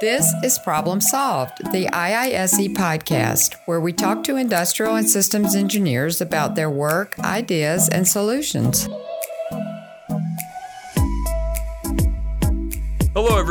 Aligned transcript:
This 0.00 0.30
is 0.44 0.58
Problem 0.58 1.00
Solved, 1.00 1.72
the 1.72 1.86
IISE 1.86 2.74
podcast, 2.74 3.54
where 3.64 3.80
we 3.80 3.94
talk 3.94 4.24
to 4.24 4.36
industrial 4.36 4.94
and 4.94 5.08
systems 5.08 5.54
engineers 5.54 6.20
about 6.20 6.54
their 6.54 6.68
work, 6.68 7.18
ideas, 7.20 7.88
and 7.88 8.06
solutions. 8.06 8.90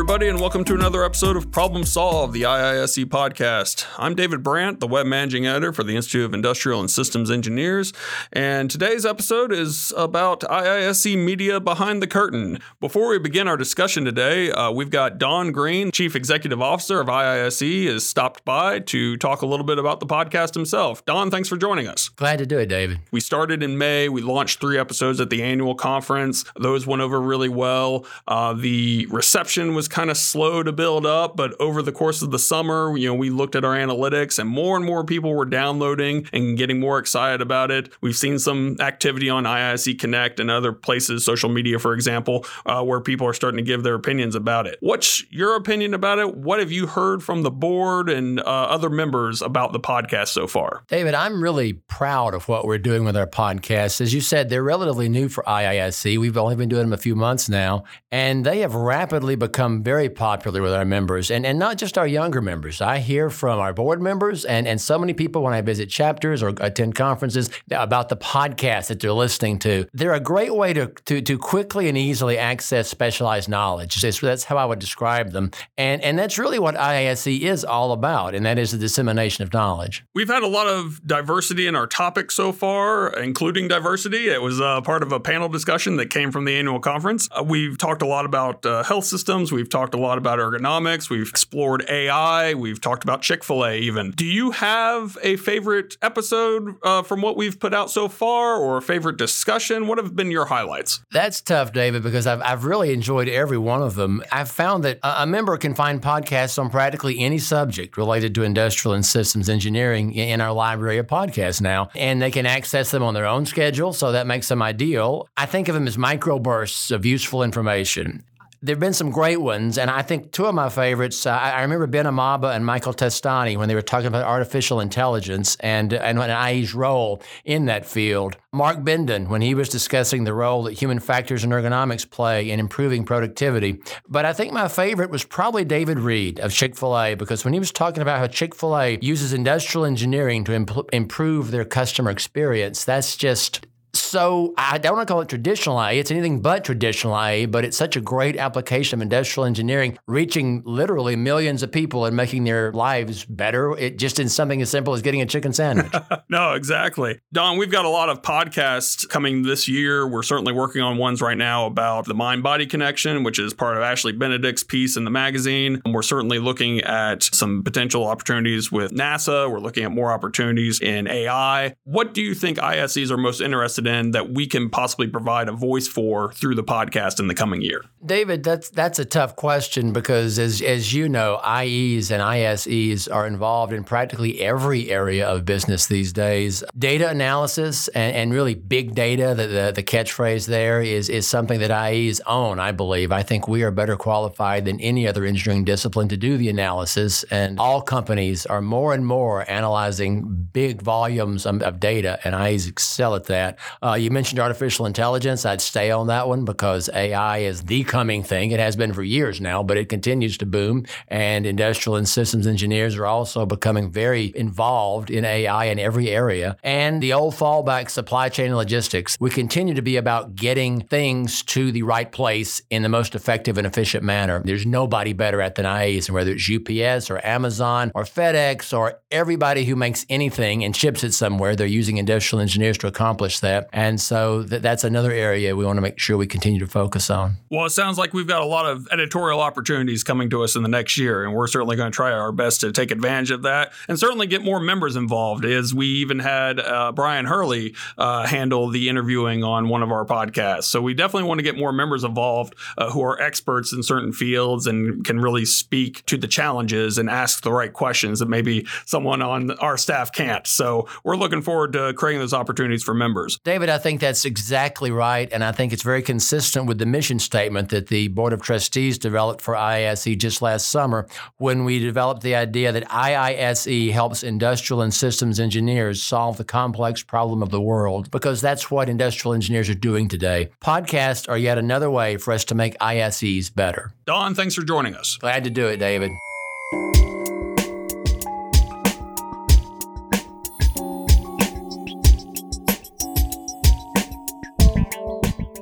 Everybody, 0.06 0.28
and 0.28 0.40
welcome 0.40 0.64
to 0.64 0.76
another 0.76 1.04
episode 1.04 1.36
of 1.36 1.50
Problem 1.50 1.84
Solve, 1.84 2.32
the 2.32 2.44
IISE 2.44 3.06
podcast. 3.06 3.88
I'm 3.98 4.14
David 4.14 4.44
Brandt, 4.44 4.80
the 4.80 4.86
web 4.86 5.08
managing 5.08 5.48
editor 5.48 5.74
for 5.74 5.82
the 5.82 5.96
Institute 5.96 6.24
of 6.26 6.32
Industrial 6.32 6.80
and 6.80 6.92
Systems 6.92 7.32
Engineers, 7.32 7.92
and 8.32 8.70
today's 8.70 9.04
episode 9.04 9.52
is 9.52 9.92
about 9.98 10.42
IISE 10.42 11.18
Media 11.18 11.60
Behind 11.60 12.04
the 12.04 12.08
Curtain. 12.08 12.60
Before 12.80 13.10
we 13.10 13.18
begin 13.18 13.48
our 13.48 13.58
discussion 13.58 14.06
today, 14.06 14.52
uh, 14.52 14.70
we've 14.70 14.92
got 14.92 15.18
Don 15.18 15.52
Green, 15.52 15.90
Chief 15.90 16.16
Executive 16.16 16.62
Officer 16.62 17.02
of 17.02 17.08
IISE, 17.08 17.88
has 17.88 18.08
stopped 18.08 18.46
by 18.46 18.82
to 18.82 19.18
talk 19.18 19.42
a 19.42 19.48
little 19.48 19.66
bit 19.66 19.80
about 19.80 20.00
the 20.00 20.06
podcast 20.06 20.54
himself. 20.54 21.04
Don, 21.06 21.32
thanks 21.32 21.50
for 21.50 21.58
joining 21.58 21.88
us. 21.88 22.10
Glad 22.10 22.38
to 22.38 22.46
do 22.46 22.60
it, 22.60 22.68
David. 22.68 23.00
We 23.10 23.22
started 23.22 23.64
in 23.64 23.80
May. 23.80 24.08
We 24.08 24.22
launched 24.22 24.62
three 24.62 24.78
episodes 24.78 25.20
at 25.20 25.32
the 25.32 25.42
annual 25.42 25.74
conference. 25.74 26.46
Those 26.56 26.86
went 26.86 27.02
over 27.02 27.20
really 27.20 27.50
well. 27.50 28.06
Uh, 28.28 28.54
the 28.54 29.08
reception 29.10 29.74
was 29.74 29.88
kind 29.96 30.12
of 30.12 30.18
slow 30.18 30.62
to 30.62 30.74
build 30.74 31.06
up, 31.06 31.38
but 31.38 31.56
over 31.58 31.82
the 31.82 31.92
course 31.94 32.22
of 32.22 32.30
the 32.30 32.38
summer, 32.38 32.98
you 32.98 33.08
know, 33.08 33.14
we 33.14 33.30
looked 33.30 33.56
at 33.56 33.64
our 33.64 33.76
analytics 33.76 34.38
and 34.38 34.50
more 34.50 34.76
and 34.76 34.86
more 34.86 35.06
people 35.06 35.34
were 35.34 35.46
downloading 35.46 36.28
and 36.34 36.58
getting 36.58 36.82
more 36.82 37.00
excited 37.00 37.42
about 37.42 37.72
it. 37.72 37.88
We've 38.02 38.16
seen 38.16 38.38
some 38.38 38.76
activity 38.82 39.30
on 39.30 39.46
IISE 39.46 39.98
Connect 39.98 40.42
and 40.42 40.52
other 40.52 40.74
places, 40.74 41.24
social 41.24 41.48
media, 41.48 41.80
for 41.80 41.94
example, 41.94 42.46
uh, 42.66 42.84
where 42.84 43.00
people 43.00 43.26
are 43.26 43.34
starting 43.34 43.56
to 43.56 43.64
give 43.64 43.84
their 43.84 43.96
opinions 43.96 44.36
about 44.36 44.68
it. 44.68 44.78
What's 44.82 45.24
your 45.32 45.56
opinion 45.56 45.94
about 45.94 46.20
it? 46.20 46.36
What 46.36 46.60
have 46.60 46.74
you 46.74 46.88
heard 46.88 47.24
from 47.24 47.44
the 47.44 47.52
board 47.52 48.10
and 48.10 48.42
uh, 48.42 48.44
other 48.44 48.90
members 48.90 49.42
about 49.42 49.72
the 49.72 49.80
podcast 49.80 50.28
so 50.28 50.46
far? 50.46 50.84
David, 50.90 51.14
I'm 51.14 51.42
really 51.42 51.72
proud 51.72 52.34
of 52.34 52.50
what 52.50 52.66
we're 52.66 52.80
doing 52.80 53.06
with 53.06 53.16
our 53.16 53.28
podcast. 53.28 54.02
As 54.02 54.14
you 54.14 54.20
said, 54.20 54.50
they're 54.50 54.62
relatively 54.62 55.08
new 55.08 55.30
for 55.30 55.46
IISE. 55.46 56.18
We've 56.18 56.36
only 56.36 56.58
been 56.58 56.68
doing 56.68 56.82
them 56.82 56.94
a 56.94 56.98
few 56.98 57.16
months 57.16 57.48
now, 57.48 57.86
and 58.12 58.46
they 58.46 58.60
have 58.60 58.76
rapidly 58.76 59.38
become 59.38 59.85
very 59.86 60.10
popular 60.10 60.64
with 60.64 60.74
our 60.74 60.84
members, 60.84 61.30
and, 61.30 61.46
and 61.46 61.60
not 61.60 61.78
just 61.78 61.96
our 61.96 62.08
younger 62.08 62.42
members. 62.42 62.82
I 62.82 62.98
hear 62.98 63.30
from 63.30 63.60
our 63.60 63.72
board 63.72 64.02
members 64.02 64.44
and, 64.44 64.68
and 64.68 64.82
so 64.82 64.98
many 64.98 65.14
people 65.14 65.44
when 65.44 65.54
I 65.54 65.62
visit 65.62 65.92
chapters 65.92 66.42
or 66.42 66.54
attend 66.60 66.96
conferences 66.96 67.52
about 67.70 68.10
the 68.10 68.18
podcast 68.18 68.88
that 68.88 69.00
they're 69.00 69.14
listening 69.14 69.60
to. 69.60 69.86
They're 69.94 70.16
a 70.16 70.20
great 70.20 70.56
way 70.56 70.74
to, 70.74 70.88
to, 70.88 71.22
to 71.22 71.38
quickly 71.38 71.88
and 71.88 71.96
easily 71.96 72.36
access 72.40 72.90
specialized 72.90 73.48
knowledge. 73.48 74.02
that's 74.02 74.44
how 74.44 74.58
I 74.58 74.66
would 74.66 74.80
describe 74.80 75.32
them. 75.32 75.52
And, 75.78 76.02
and 76.02 76.18
that's 76.18 76.40
really 76.40 76.58
what 76.58 76.74
IISE 76.76 77.42
is 77.42 77.64
all 77.64 77.92
about, 77.92 78.34
and 78.34 78.44
that 78.48 78.58
is 78.58 78.72
the 78.72 78.80
dissemination 78.80 79.44
of 79.44 79.54
knowledge. 79.54 80.04
We've 80.16 80.28
had 80.28 80.42
a 80.42 80.48
lot 80.48 80.66
of 80.66 81.06
diversity 81.06 81.68
in 81.68 81.76
our 81.76 81.86
topic 81.86 82.32
so 82.32 82.52
far, 82.52 83.10
including 83.10 83.68
diversity. 83.68 84.30
It 84.30 84.42
was 84.42 84.60
uh, 84.60 84.82
part 84.82 85.04
of 85.04 85.12
a 85.12 85.20
panel 85.20 85.48
discussion 85.48 85.98
that 85.98 86.10
came 86.10 86.32
from 86.32 86.46
the 86.46 86.56
annual 86.56 86.80
conference. 86.80 87.30
Uh, 87.32 87.44
we've 87.44 87.78
talked 87.78 88.02
a 88.02 88.08
lot 88.08 88.26
about 88.26 88.66
uh, 88.66 88.82
health 88.82 89.06
systems. 89.06 89.52
We've 89.52 89.70
talked 89.76 89.94
a 89.94 90.00
lot 90.00 90.18
about 90.18 90.40
ergonomics. 90.40 91.10
We've 91.10 91.28
explored 91.28 91.84
AI. 91.90 92.54
We've 92.54 92.80
talked 92.80 93.04
about 93.04 93.22
Chick 93.22 93.44
fil 93.44 93.66
A 93.66 93.76
even. 93.76 94.12
Do 94.12 94.24
you 94.24 94.52
have 94.52 95.18
a 95.22 95.36
favorite 95.36 95.98
episode 96.02 96.76
uh, 96.82 97.04
from 97.04 97.22
what 97.22 97.36
we've 97.36 97.60
put 97.60 97.74
out 97.74 97.92
so 97.92 98.08
far 98.08 98.56
or 98.56 98.78
a 98.78 98.82
favorite 98.82 99.18
discussion? 99.18 99.88
What 99.88 99.98
have 99.98 100.16
been 100.16 100.32
your 100.32 100.46
highlights? 100.46 101.02
That's 101.12 101.42
tough, 101.42 101.74
David, 101.74 102.04
because 102.04 102.26
I've, 102.26 102.42
I've 102.42 102.64
really 102.64 102.94
enjoyed 102.94 103.28
every 103.28 103.58
one 103.58 103.82
of 103.82 103.96
them. 103.96 104.24
I've 104.32 104.50
found 104.50 104.86
that 104.86 104.98
a 105.04 105.28
member 105.28 105.58
can 105.58 105.76
find 105.76 106.02
podcasts 106.02 106.58
on 106.58 106.70
practically 106.70 107.20
any 107.20 107.38
subject 107.38 107.98
related 107.98 108.34
to 108.36 108.44
industrial 108.44 108.96
and 108.96 109.06
systems 109.06 109.50
engineering 109.50 110.14
in 110.14 110.40
our 110.40 110.54
library 110.54 111.00
of 111.00 111.08
podcasts 111.08 111.60
now, 111.60 111.90
and 111.96 112.22
they 112.22 112.32
can 112.32 112.46
access 112.46 112.92
them 112.92 113.04
on 113.04 113.14
their 113.14 113.26
own 113.26 113.46
schedule, 113.46 113.92
so 113.92 114.14
that 114.14 114.26
makes 114.26 114.48
them 114.48 114.62
ideal. 114.62 115.28
I 115.36 115.48
think 115.48 115.68
of 115.68 115.74
them 115.74 115.86
as 115.86 115.98
microbursts 115.98 116.92
of 116.92 117.06
useful 117.06 117.44
information 117.44 118.24
there 118.66 118.74
have 118.74 118.80
been 118.80 118.94
some 118.94 119.12
great 119.12 119.40
ones, 119.40 119.78
and 119.78 119.92
I 119.92 120.02
think 120.02 120.32
two 120.32 120.48
of 120.48 120.56
my 120.56 120.70
favorites. 120.70 121.28
Uh, 121.28 121.32
I, 121.32 121.62
remember 121.62 121.86
Ben 121.86 122.06
Amaba 122.06 122.56
and 122.56 122.66
Michael 122.66 122.96
Testani 122.96 123.58
when 123.58 123.70
they 123.70 123.76
were 123.76 123.84
talking 123.84 124.08
about 124.08 124.24
artificial 124.24 124.80
intelligence 124.80 125.56
and 125.60 125.94
and 125.94 126.20
IE's 126.20 126.74
role 126.74 127.22
in 127.44 127.66
that 127.66 127.86
field. 127.86 128.38
Mark 128.52 128.80
Benden 128.80 129.28
when 129.28 129.42
he 129.42 129.54
was 129.54 129.70
discussing 129.70 130.24
the 130.24 130.34
role 130.34 130.64
that 130.64 130.74
human 130.74 131.00
factors 131.00 131.44
and 131.44 131.54
ergonomics 131.54 132.10
play 132.10 132.50
in 132.50 132.60
improving 132.60 133.06
productivity. 133.06 133.80
But 134.10 134.26
I 134.26 134.34
think 134.34 134.52
my 134.52 134.68
favorite 134.68 135.12
was 135.12 135.24
probably 135.24 135.64
David 135.64 136.00
Reed 136.00 136.40
of 136.40 136.52
Chick 136.52 136.76
Fil 136.76 136.98
A 136.98 137.14
because 137.14 137.46
when 137.46 137.54
he 137.54 137.60
was 137.60 137.72
talking 137.72 138.02
about 138.02 138.18
how 138.18 138.26
Chick 138.26 138.56
Fil 138.56 138.76
A 138.76 138.98
uses 139.00 139.32
industrial 139.32 139.86
engineering 139.86 140.44
to 140.46 140.54
imp- 140.54 140.90
improve 140.92 141.52
their 141.52 141.66
customer 141.66 142.10
experience, 142.10 142.84
that's 142.84 143.16
just 143.16 143.68
so 143.96 144.54
I 144.58 144.78
don't 144.78 144.96
want 144.96 145.08
to 145.08 145.12
call 145.14 145.22
it 145.22 145.30
traditional 145.30 145.82
IA. 145.82 146.00
It's 146.00 146.12
anything 146.12 146.42
but 146.42 146.64
traditional 146.64 147.16
IA, 147.18 147.48
but 147.48 147.64
it's 147.64 147.78
such 147.78 147.96
a 147.96 148.02
great 148.02 148.38
application 148.38 149.00
of 149.00 149.02
industrial 149.02 149.46
engineering, 149.46 149.98
reaching 150.08 150.64
literally 150.66 151.16
millions 151.16 151.64
of 151.64 151.72
people 151.72 152.06
and 152.06 152.16
making 152.16 152.44
their 152.44 152.72
lives 152.74 153.26
better. 153.26 153.78
It 153.78 153.98
just 153.98 154.20
in 154.20 154.30
something 154.30 154.62
as 154.62 154.70
simple 154.70 154.94
as 154.94 155.02
getting 155.02 155.22
a 155.22 155.26
chicken 155.26 155.54
sandwich. 155.54 155.94
no, 156.30 156.54
exactly. 156.54 157.20
Don, 157.34 157.58
we've 157.58 157.72
got 157.72 157.86
a 157.86 157.90
lot 157.90 158.10
of 158.10 158.22
podcasts 158.22 159.08
coming 159.08 159.44
this 159.44 159.68
year. 159.68 160.08
We're 160.08 160.24
certainly 160.24 160.54
working 160.54 160.82
on 160.82 160.98
ones 160.98 161.22
right 161.22 161.38
now 161.38 161.66
about 161.66 162.06
the 162.06 162.14
mind 162.14 162.44
body 162.44 162.66
connection, 162.66 163.24
which 163.24 163.40
is 163.40 163.54
part 163.54 163.78
of 163.78 163.84
Ashley 163.84 164.12
Benedict's 164.12 164.64
piece 164.64 164.98
in 164.98 165.04
the 165.06 165.12
magazine. 165.12 165.82
And 165.86 165.94
we're 165.94 166.02
certainly 166.02 166.40
looking 166.40 166.82
at 166.82 167.24
some 167.24 167.64
potential 167.64 168.06
opportunities 168.06 168.72
with 168.72 168.92
NASA. 168.92 169.50
We're 169.50 169.60
looking 169.60 169.84
at 169.84 169.92
more 169.92 170.12
opportunities 170.12 170.82
in 170.82 171.08
AI. 171.08 171.76
What 171.84 172.14
do 172.14 172.22
you 172.22 172.34
think 172.34 172.58
ISEs 172.58 173.12
are 173.12 173.18
most 173.18 173.42
interested 173.42 173.85
in? 173.88 174.16
that 174.16 174.32
we 174.32 174.48
can 174.48 174.70
possibly 174.70 175.08
provide 175.08 175.50
a 175.50 175.52
voice 175.52 175.88
for 175.88 176.32
through 176.32 176.56
the 176.56 176.64
podcast 176.64 177.20
in 177.20 177.28
the 177.28 177.36
coming 177.36 177.62
year? 177.62 177.84
David, 178.06 178.44
that's 178.44 178.70
that's 178.70 179.00
a 179.00 179.06
tough 179.06 179.36
question 179.36 179.92
because 179.92 180.40
as 180.40 180.62
as 180.62 180.94
you 180.94 181.10
know, 181.10 181.42
IEs 181.44 182.12
and 182.12 182.22
ISEs 182.22 183.14
are 183.14 183.28
involved 183.28 183.74
in 183.74 183.84
practically 183.84 184.42
every 184.42 184.90
area 184.90 185.28
of 185.28 185.44
business 185.44 185.88
these 185.88 186.14
days. 186.14 186.64
Data 186.78 187.10
analysis 187.10 187.88
and, 187.90 188.16
and 188.16 188.34
really 188.34 188.56
big 188.56 188.96
data, 188.96 189.34
the, 189.36 189.48
the, 189.48 189.72
the 189.76 189.84
catchphrase 189.84 190.48
there 190.48 190.82
is 190.82 191.10
is 191.10 191.28
something 191.28 191.60
that 191.60 191.72
IEs 191.72 192.22
own, 192.26 192.60
I 192.60 192.72
believe. 192.72 193.12
I 193.12 193.24
think 193.24 193.48
we 193.48 193.64
are 193.64 193.72
better 193.72 193.96
qualified 193.96 194.66
than 194.66 194.80
any 194.80 195.08
other 195.08 195.26
engineering 195.26 195.66
discipline 195.66 196.08
to 196.10 196.18
do 196.18 196.38
the 196.38 196.50
analysis. 196.50 197.24
And 197.24 197.60
all 197.60 197.82
companies 197.82 198.46
are 198.46 198.62
more 198.62 198.94
and 198.94 199.06
more 199.06 199.50
analyzing 199.50 200.48
big 200.54 200.82
volumes 200.82 201.46
of 201.46 201.80
data, 201.80 202.20
and 202.24 202.36
IEs 202.36 202.68
excel 202.68 203.16
at 203.16 203.26
that. 203.26 203.58
Uh, 203.82 203.94
you 203.94 204.12
mentioned 204.12 204.40
artificial 204.40 204.86
intelligence. 204.86 205.46
I'd 205.46 205.62
stay 205.62 205.92
on 205.92 206.08
that 206.08 206.28
one 206.28 206.46
because 206.46 206.90
AI 206.94 207.40
is 207.40 207.64
the 207.64 207.84
coming 207.84 208.24
thing. 208.24 208.52
It 208.52 208.60
has 208.60 208.76
been 208.76 208.94
for 208.94 209.04
years 209.04 209.42
now, 209.42 209.64
but 209.64 209.78
it 209.78 209.90
continues 209.90 210.38
to 210.40 210.46
boom. 210.46 210.86
And 211.08 211.46
industrial 211.46 211.96
and 211.96 212.08
systems 212.08 212.48
engineers 212.48 212.96
are 212.96 213.06
also 213.06 213.46
becoming 213.46 213.92
very 213.92 214.32
involved 214.36 215.10
in 215.10 215.26
AI 215.26 215.66
in 215.66 215.80
every 215.80 216.10
area. 216.10 216.58
And 216.64 217.02
the 217.02 217.14
old 217.14 217.34
fallback 217.34 217.90
supply 217.90 218.30
chain 218.30 218.48
and 218.48 218.58
logistics. 218.58 219.18
We 219.20 219.30
continue 219.30 219.74
to 219.74 219.82
be 219.82 219.98
about 219.98 220.36
getting 220.36 220.82
things 220.82 221.44
to 221.44 221.72
the 221.72 221.84
right 221.84 222.12
place 222.12 222.62
in 222.70 222.84
the 222.84 222.90
most 222.90 223.16
effective 223.16 223.58
and 223.58 223.66
efficient 223.66 224.04
manner. 224.04 224.42
There's 224.44 224.66
nobody 224.66 225.14
better 225.14 225.42
at 225.42 225.56
than 225.56 225.66
IEs, 225.66 226.08
and 226.08 226.16
whether 226.16 226.32
it's 226.32 226.50
UPS 226.50 227.10
or 227.10 227.26
Amazon 227.26 227.92
or 227.96 228.04
FedEx 228.04 228.78
or 228.78 229.00
everybody 229.12 229.66
who 229.66 229.76
makes 229.76 230.06
anything 230.10 230.64
and 230.64 230.76
ships 230.76 231.04
it 231.04 231.14
somewhere, 231.14 231.56
they're 231.56 231.68
using 231.68 231.98
industrial 231.98 232.42
engineers 232.42 232.78
to 232.80 232.88
accomplish 232.88 233.40
that. 233.40 233.65
And 233.74 234.00
so 234.00 234.44
th- 234.44 234.62
that's 234.62 234.84
another 234.84 235.12
area 235.12 235.56
we 235.56 235.66
want 235.66 235.78
to 235.78 235.82
make 235.82 236.00
sure 236.00 236.18
we 236.18 236.28
continue 236.28 236.60
to 236.60 236.68
focus 236.68 237.10
on. 237.10 237.38
Well, 237.50 237.66
it 237.66 237.72
sounds 237.72 237.98
like 237.98 238.14
we've 238.14 238.28
got 238.28 238.42
a 238.42 238.46
lot 238.46 238.66
of 238.66 238.88
editorial 238.92 239.40
opportunities 239.40 240.04
coming 240.04 240.30
to 240.32 240.44
us 240.44 240.56
in 240.56 240.64
the 240.64 240.70
next 240.70 240.98
year, 240.98 241.24
and 241.24 241.34
we're 241.34 241.48
certainly 241.48 241.76
going 241.76 241.92
to 241.92 241.96
try 241.96 242.12
our 242.12 242.32
best 242.32 242.62
to 242.62 242.72
take 242.72 242.92
advantage 242.92 243.32
of 243.32 243.44
that 243.44 243.74
and 243.88 244.00
certainly 244.00 244.28
get 244.28 244.44
more 244.44 244.60
members 244.60 244.96
involved. 244.96 245.46
As 245.46 245.74
we 245.74 245.88
even 245.88 246.20
had 246.20 246.60
uh, 246.60 246.92
Brian 246.92 247.26
Hurley 247.26 247.76
uh, 247.98 248.26
handle 248.26 248.70
the 248.70 248.90
interviewing 248.90 249.44
on 249.44 249.70
one 249.70 249.84
of 249.84 249.92
our 249.92 250.06
podcasts. 250.06 250.66
So 250.66 250.82
we 250.82 250.94
definitely 250.94 251.28
want 251.28 251.40
to 251.40 251.44
get 251.44 251.58
more 251.58 251.72
members 251.72 252.04
involved 252.04 252.56
uh, 252.78 252.92
who 252.92 253.02
are 253.04 253.20
experts 253.22 253.74
in 253.74 253.84
certain 253.84 254.14
fields 254.14 254.68
and 254.68 255.04
can 255.06 255.20
really 255.20 255.46
speak 255.46 256.06
to 256.06 256.18
the 256.18 256.28
challenges 256.28 256.98
and 256.98 257.10
ask 257.10 257.44
the 257.44 257.52
right 257.52 257.72
questions 257.72 258.20
that 258.20 258.28
maybe 258.28 258.66
someone 258.86 259.22
on 259.22 259.52
our 259.60 259.78
staff 259.78 260.12
can't. 260.12 260.46
So 260.48 260.88
we're 261.04 261.16
looking 261.16 261.42
forward 261.42 261.74
to 261.74 261.94
creating 261.94 262.20
those 262.20 262.34
opportunities 262.34 262.84
for 262.84 262.94
members. 262.94 263.40
David, 263.56 263.70
I 263.70 263.78
think 263.78 264.02
that's 264.02 264.26
exactly 264.26 264.92
right. 264.92 265.32
And 265.32 265.42
I 265.42 265.54
think 265.54 265.72
it's 265.72 265.82
very 265.82 266.02
consistent 266.02 266.66
with 266.66 266.78
the 266.78 266.86
mission 266.86 267.20
statement 267.20 267.70
that 267.70 267.88
the 267.88 268.10
Board 268.10 268.34
of 268.34 268.42
Trustees 268.42 268.98
developed 268.98 269.42
for 269.42 269.54
IISE 269.54 270.18
just 270.18 270.42
last 270.42 270.68
summer 270.68 271.08
when 271.38 271.64
we 271.64 271.80
developed 271.80 272.22
the 272.22 272.36
idea 272.36 272.74
that 272.74 272.86
IISE 272.90 273.94
helps 273.94 274.24
industrial 274.24 274.82
and 274.82 274.94
systems 274.94 275.40
engineers 275.40 276.04
solve 276.04 276.36
the 276.36 276.44
complex 276.44 277.02
problem 277.02 277.42
of 277.42 277.50
the 277.50 277.62
world 277.62 278.12
because 278.12 278.42
that's 278.42 278.70
what 278.70 278.90
industrial 278.90 279.34
engineers 279.34 279.70
are 279.70 279.74
doing 279.74 280.10
today. 280.10 280.50
Podcasts 280.60 281.30
are 281.30 281.38
yet 281.38 281.58
another 281.58 281.90
way 281.90 282.18
for 282.18 282.34
us 282.34 282.44
to 282.44 282.56
make 282.56 282.78
ISEs 282.80 283.56
better. 283.56 283.94
Don, 284.06 284.36
thanks 284.36 284.56
for 284.56 284.64
joining 284.64 284.96
us. 284.96 285.16
Glad 285.22 285.46
to 285.46 285.50
do 285.50 285.68
it, 285.68 285.78
David. 285.78 286.12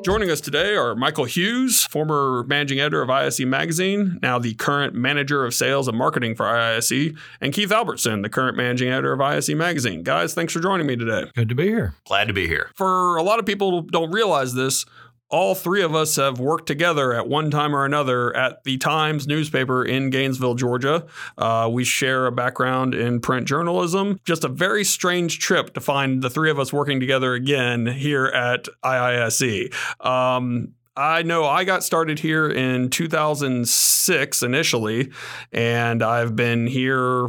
Joining 0.03 0.29
us 0.29 0.41
today 0.41 0.75
are 0.75 0.95
Michael 0.95 1.23
Hughes, 1.23 1.85
former 1.85 2.43
managing 2.43 2.77
editor 2.77 3.01
of 3.01 3.09
ISE 3.09 3.39
Magazine, 3.39 4.19
now 4.21 4.37
the 4.37 4.53
current 4.55 4.93
manager 4.93 5.45
of 5.45 5.53
sales 5.53 5.87
and 5.87 5.97
marketing 5.97 6.35
for 6.35 6.45
ISE, 6.45 7.13
and 7.39 7.53
Keith 7.53 7.71
Albertson, 7.71 8.21
the 8.21 8.27
current 8.27 8.57
managing 8.57 8.89
editor 8.89 9.13
of 9.13 9.21
ISE 9.21 9.47
Magazine. 9.51 10.03
Guys, 10.03 10.33
thanks 10.33 10.51
for 10.51 10.59
joining 10.59 10.87
me 10.87 10.97
today. 10.97 11.31
Good 11.33 11.47
to 11.47 11.55
be 11.55 11.67
here. 11.67 11.93
Glad 12.05 12.27
to 12.27 12.33
be 12.33 12.47
here. 12.47 12.71
For 12.75 13.15
a 13.15 13.23
lot 13.23 13.39
of 13.39 13.45
people 13.45 13.71
who 13.71 13.87
don't 13.87 14.11
realize 14.11 14.53
this, 14.53 14.85
all 15.33 15.55
three 15.55 15.81
of 15.81 15.95
us 15.95 16.17
have 16.17 16.39
worked 16.39 16.67
together 16.67 17.11
at 17.11 17.27
one 17.27 17.49
time 17.49 17.75
or 17.75 17.85
another 17.85 18.33
at 18.37 18.63
the 18.65 18.77
Times 18.77 19.25
newspaper 19.25 19.83
in 19.83 20.11
Gainesville, 20.11 20.53
Georgia. 20.53 21.07
Uh, 21.39 21.67
we 21.71 21.83
share 21.83 22.27
a 22.27 22.31
background 22.31 22.93
in 22.93 23.19
print 23.19 23.47
journalism. 23.47 24.19
Just 24.25 24.43
a 24.43 24.47
very 24.47 24.83
strange 24.83 25.39
trip 25.39 25.73
to 25.73 25.81
find 25.81 26.21
the 26.21 26.29
three 26.29 26.51
of 26.51 26.59
us 26.59 26.71
working 26.71 26.99
together 26.99 27.33
again 27.33 27.87
here 27.87 28.27
at 28.27 28.67
IISE. 28.83 29.73
Um, 30.05 30.75
I 30.95 31.23
know 31.23 31.45
I 31.45 31.63
got 31.63 31.83
started 31.83 32.19
here 32.19 32.47
in 32.47 32.91
2006 32.91 34.43
initially, 34.43 35.11
and 35.51 36.03
I've 36.03 36.35
been 36.35 36.67
here 36.67 37.27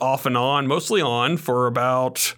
off 0.00 0.26
and 0.26 0.36
on, 0.36 0.68
mostly 0.68 1.02
on, 1.02 1.36
for 1.38 1.66
about 1.66 2.36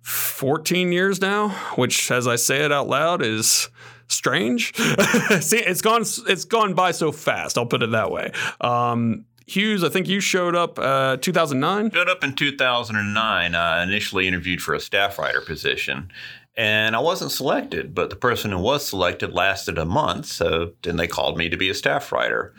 14 0.00 0.90
years 0.90 1.20
now, 1.20 1.50
which, 1.74 2.10
as 2.10 2.26
I 2.26 2.36
say 2.36 2.64
it 2.64 2.72
out 2.72 2.88
loud, 2.88 3.22
is 3.22 3.68
strange. 4.08 4.74
See, 5.40 5.58
it's 5.58 5.80
gone 5.80 6.02
it's 6.26 6.44
gone 6.44 6.74
by 6.74 6.90
so 6.92 7.12
fast. 7.12 7.58
I'll 7.58 7.66
put 7.66 7.82
it 7.82 7.90
that 7.90 8.10
way. 8.10 8.32
Um, 8.60 9.24
Hughes, 9.46 9.82
I 9.82 9.88
think 9.88 10.08
you 10.08 10.20
showed 10.20 10.54
up 10.54 10.78
uh, 10.78 11.16
2009. 11.16 11.90
Showed 11.90 12.08
up 12.08 12.22
in 12.22 12.34
2009. 12.34 13.54
I 13.54 13.82
initially 13.82 14.28
interviewed 14.28 14.60
for 14.60 14.74
a 14.74 14.80
staff 14.80 15.18
writer 15.18 15.40
position, 15.40 16.10
and 16.54 16.94
I 16.94 16.98
wasn't 17.00 17.30
selected. 17.30 17.94
But 17.94 18.10
the 18.10 18.16
person 18.16 18.50
who 18.50 18.58
was 18.58 18.86
selected 18.86 19.32
lasted 19.32 19.78
a 19.78 19.86
month, 19.86 20.26
so 20.26 20.72
then 20.82 20.96
they 20.96 21.06
called 21.06 21.38
me 21.38 21.48
to 21.48 21.56
be 21.56 21.70
a 21.70 21.74
staff 21.74 22.12
writer. 22.12 22.52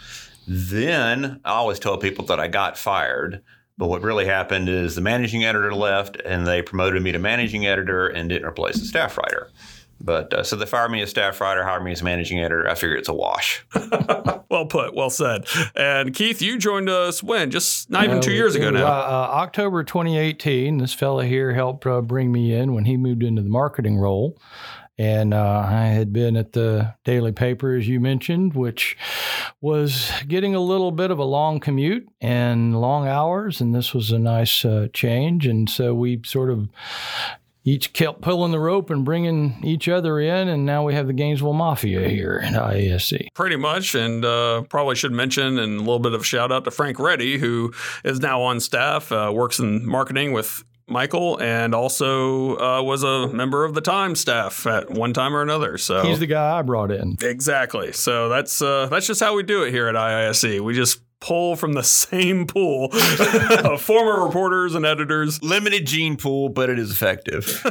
Then 0.47 1.41
I 1.45 1.51
always 1.51 1.77
tell 1.77 1.97
people 1.97 2.25
that 2.25 2.39
I 2.39 2.47
got 2.47 2.75
fired. 2.75 3.43
But 3.77 3.87
what 3.87 4.01
really 4.01 4.25
happened 4.25 4.67
is 4.67 4.95
the 4.95 5.01
managing 5.01 5.45
editor 5.45 5.73
left, 5.73 6.19
and 6.25 6.45
they 6.45 6.61
promoted 6.61 7.01
me 7.01 7.13
to 7.13 7.19
managing 7.19 7.65
editor 7.65 8.07
and 8.07 8.27
didn't 8.27 8.47
replace 8.47 8.77
the 8.77 8.85
staff 8.85 9.17
writer. 9.17 9.51
But 10.01 10.33
uh, 10.33 10.43
so 10.43 10.55
they 10.55 10.65
fired 10.65 10.91
me 10.91 11.01
as 11.01 11.09
staff 11.09 11.41
writer, 11.41 11.63
hired 11.63 11.83
me 11.83 11.91
as 11.91 12.01
managing 12.01 12.39
editor. 12.39 12.69
I 12.69 12.75
figure 12.75 12.95
it's 12.95 13.09
a 13.09 13.13
wash. 13.13 13.65
well 14.49 14.65
put, 14.65 14.95
well 14.95 15.09
said. 15.09 15.45
And 15.75 16.13
Keith, 16.13 16.41
you 16.41 16.57
joined 16.57 16.89
us 16.89 17.21
when? 17.21 17.51
Just 17.51 17.89
not 17.89 18.05
even 18.05 18.21
two 18.21 18.31
years 18.31 18.55
ago 18.55 18.69
now. 18.69 18.85
Uh, 18.85 18.89
uh, 18.89 19.29
October 19.33 19.83
2018. 19.83 20.77
This 20.77 20.93
fella 20.93 21.25
here 21.25 21.53
helped 21.53 21.85
uh, 21.85 22.01
bring 22.01 22.31
me 22.31 22.53
in 22.53 22.73
when 22.73 22.85
he 22.85 22.97
moved 22.97 23.23
into 23.23 23.41
the 23.41 23.49
marketing 23.49 23.97
role. 23.97 24.37
And 24.97 25.33
uh, 25.33 25.65
I 25.65 25.85
had 25.85 26.11
been 26.11 26.35
at 26.35 26.51
the 26.51 26.93
daily 27.05 27.31
paper, 27.31 27.73
as 27.73 27.87
you 27.87 28.01
mentioned, 28.01 28.53
which 28.53 28.97
was 29.61 30.11
getting 30.27 30.55
a 30.55 30.59
little 30.59 30.91
bit 30.91 31.09
of 31.09 31.19
a 31.19 31.23
long 31.23 31.61
commute 31.61 32.05
and 32.19 32.79
long 32.79 33.07
hours. 33.07 33.61
And 33.61 33.73
this 33.73 33.93
was 33.93 34.11
a 34.11 34.19
nice 34.19 34.65
uh, 34.65 34.89
change. 34.93 35.47
And 35.47 35.69
so 35.69 35.93
we 35.93 36.21
sort 36.25 36.49
of 36.49 36.67
each 37.69 37.93
kept 37.93 38.21
pulling 38.21 38.51
the 38.51 38.59
rope 38.59 38.89
and 38.89 39.05
bringing 39.05 39.55
each 39.63 39.87
other 39.87 40.19
in, 40.19 40.47
and 40.47 40.65
now 40.65 40.83
we 40.83 40.95
have 40.95 41.05
the 41.05 41.13
Gainesville 41.13 41.53
Mafia 41.53 42.09
here 42.09 42.41
at 42.43 42.53
IISE. 42.53 43.27
Pretty 43.35 43.57
much, 43.57 43.93
and 43.93 44.25
uh, 44.25 44.63
probably 44.63 44.95
should 44.95 45.11
mention 45.11 45.59
and 45.59 45.75
a 45.75 45.79
little 45.79 45.99
bit 45.99 46.13
of 46.13 46.25
shout 46.25 46.51
out 46.51 46.63
to 46.65 46.71
Frank 46.71 46.97
Reddy, 46.99 47.37
who 47.37 47.71
is 48.03 48.19
now 48.19 48.41
on 48.41 48.59
staff, 48.59 49.11
uh, 49.11 49.31
works 49.33 49.59
in 49.59 49.85
marketing 49.85 50.33
with 50.33 50.63
Michael, 50.87 51.39
and 51.39 51.75
also 51.75 52.57
uh, 52.57 52.81
was 52.81 53.03
a 53.03 53.27
member 53.27 53.63
of 53.63 53.75
the 53.75 53.81
Time 53.81 54.15
staff 54.15 54.65
at 54.65 54.89
one 54.89 55.13
time 55.13 55.35
or 55.35 55.43
another. 55.43 55.77
So 55.77 56.01
he's 56.01 56.19
the 56.19 56.25
guy 56.25 56.57
I 56.57 56.63
brought 56.63 56.89
in. 56.89 57.17
Exactly. 57.21 57.91
So 57.91 58.29
that's 58.29 58.61
uh, 58.63 58.87
that's 58.87 59.05
just 59.05 59.19
how 59.19 59.35
we 59.35 59.43
do 59.43 59.63
it 59.63 59.71
here 59.71 59.87
at 59.87 59.93
IISE. 59.95 60.59
We 60.61 60.73
just 60.73 61.01
pull 61.19 61.55
from 61.55 61.73
the 61.73 61.83
same 61.99 62.47
pool 62.47 62.89
of 62.91 63.81
former 63.81 64.23
reporters 64.25 64.75
and 64.75 64.85
editors. 64.85 65.41
Limited 65.43 65.85
gene 65.85 66.17
pool, 66.17 66.49
but 66.49 66.69
it 66.69 66.79
is 66.79 66.91
effective. 66.91 67.65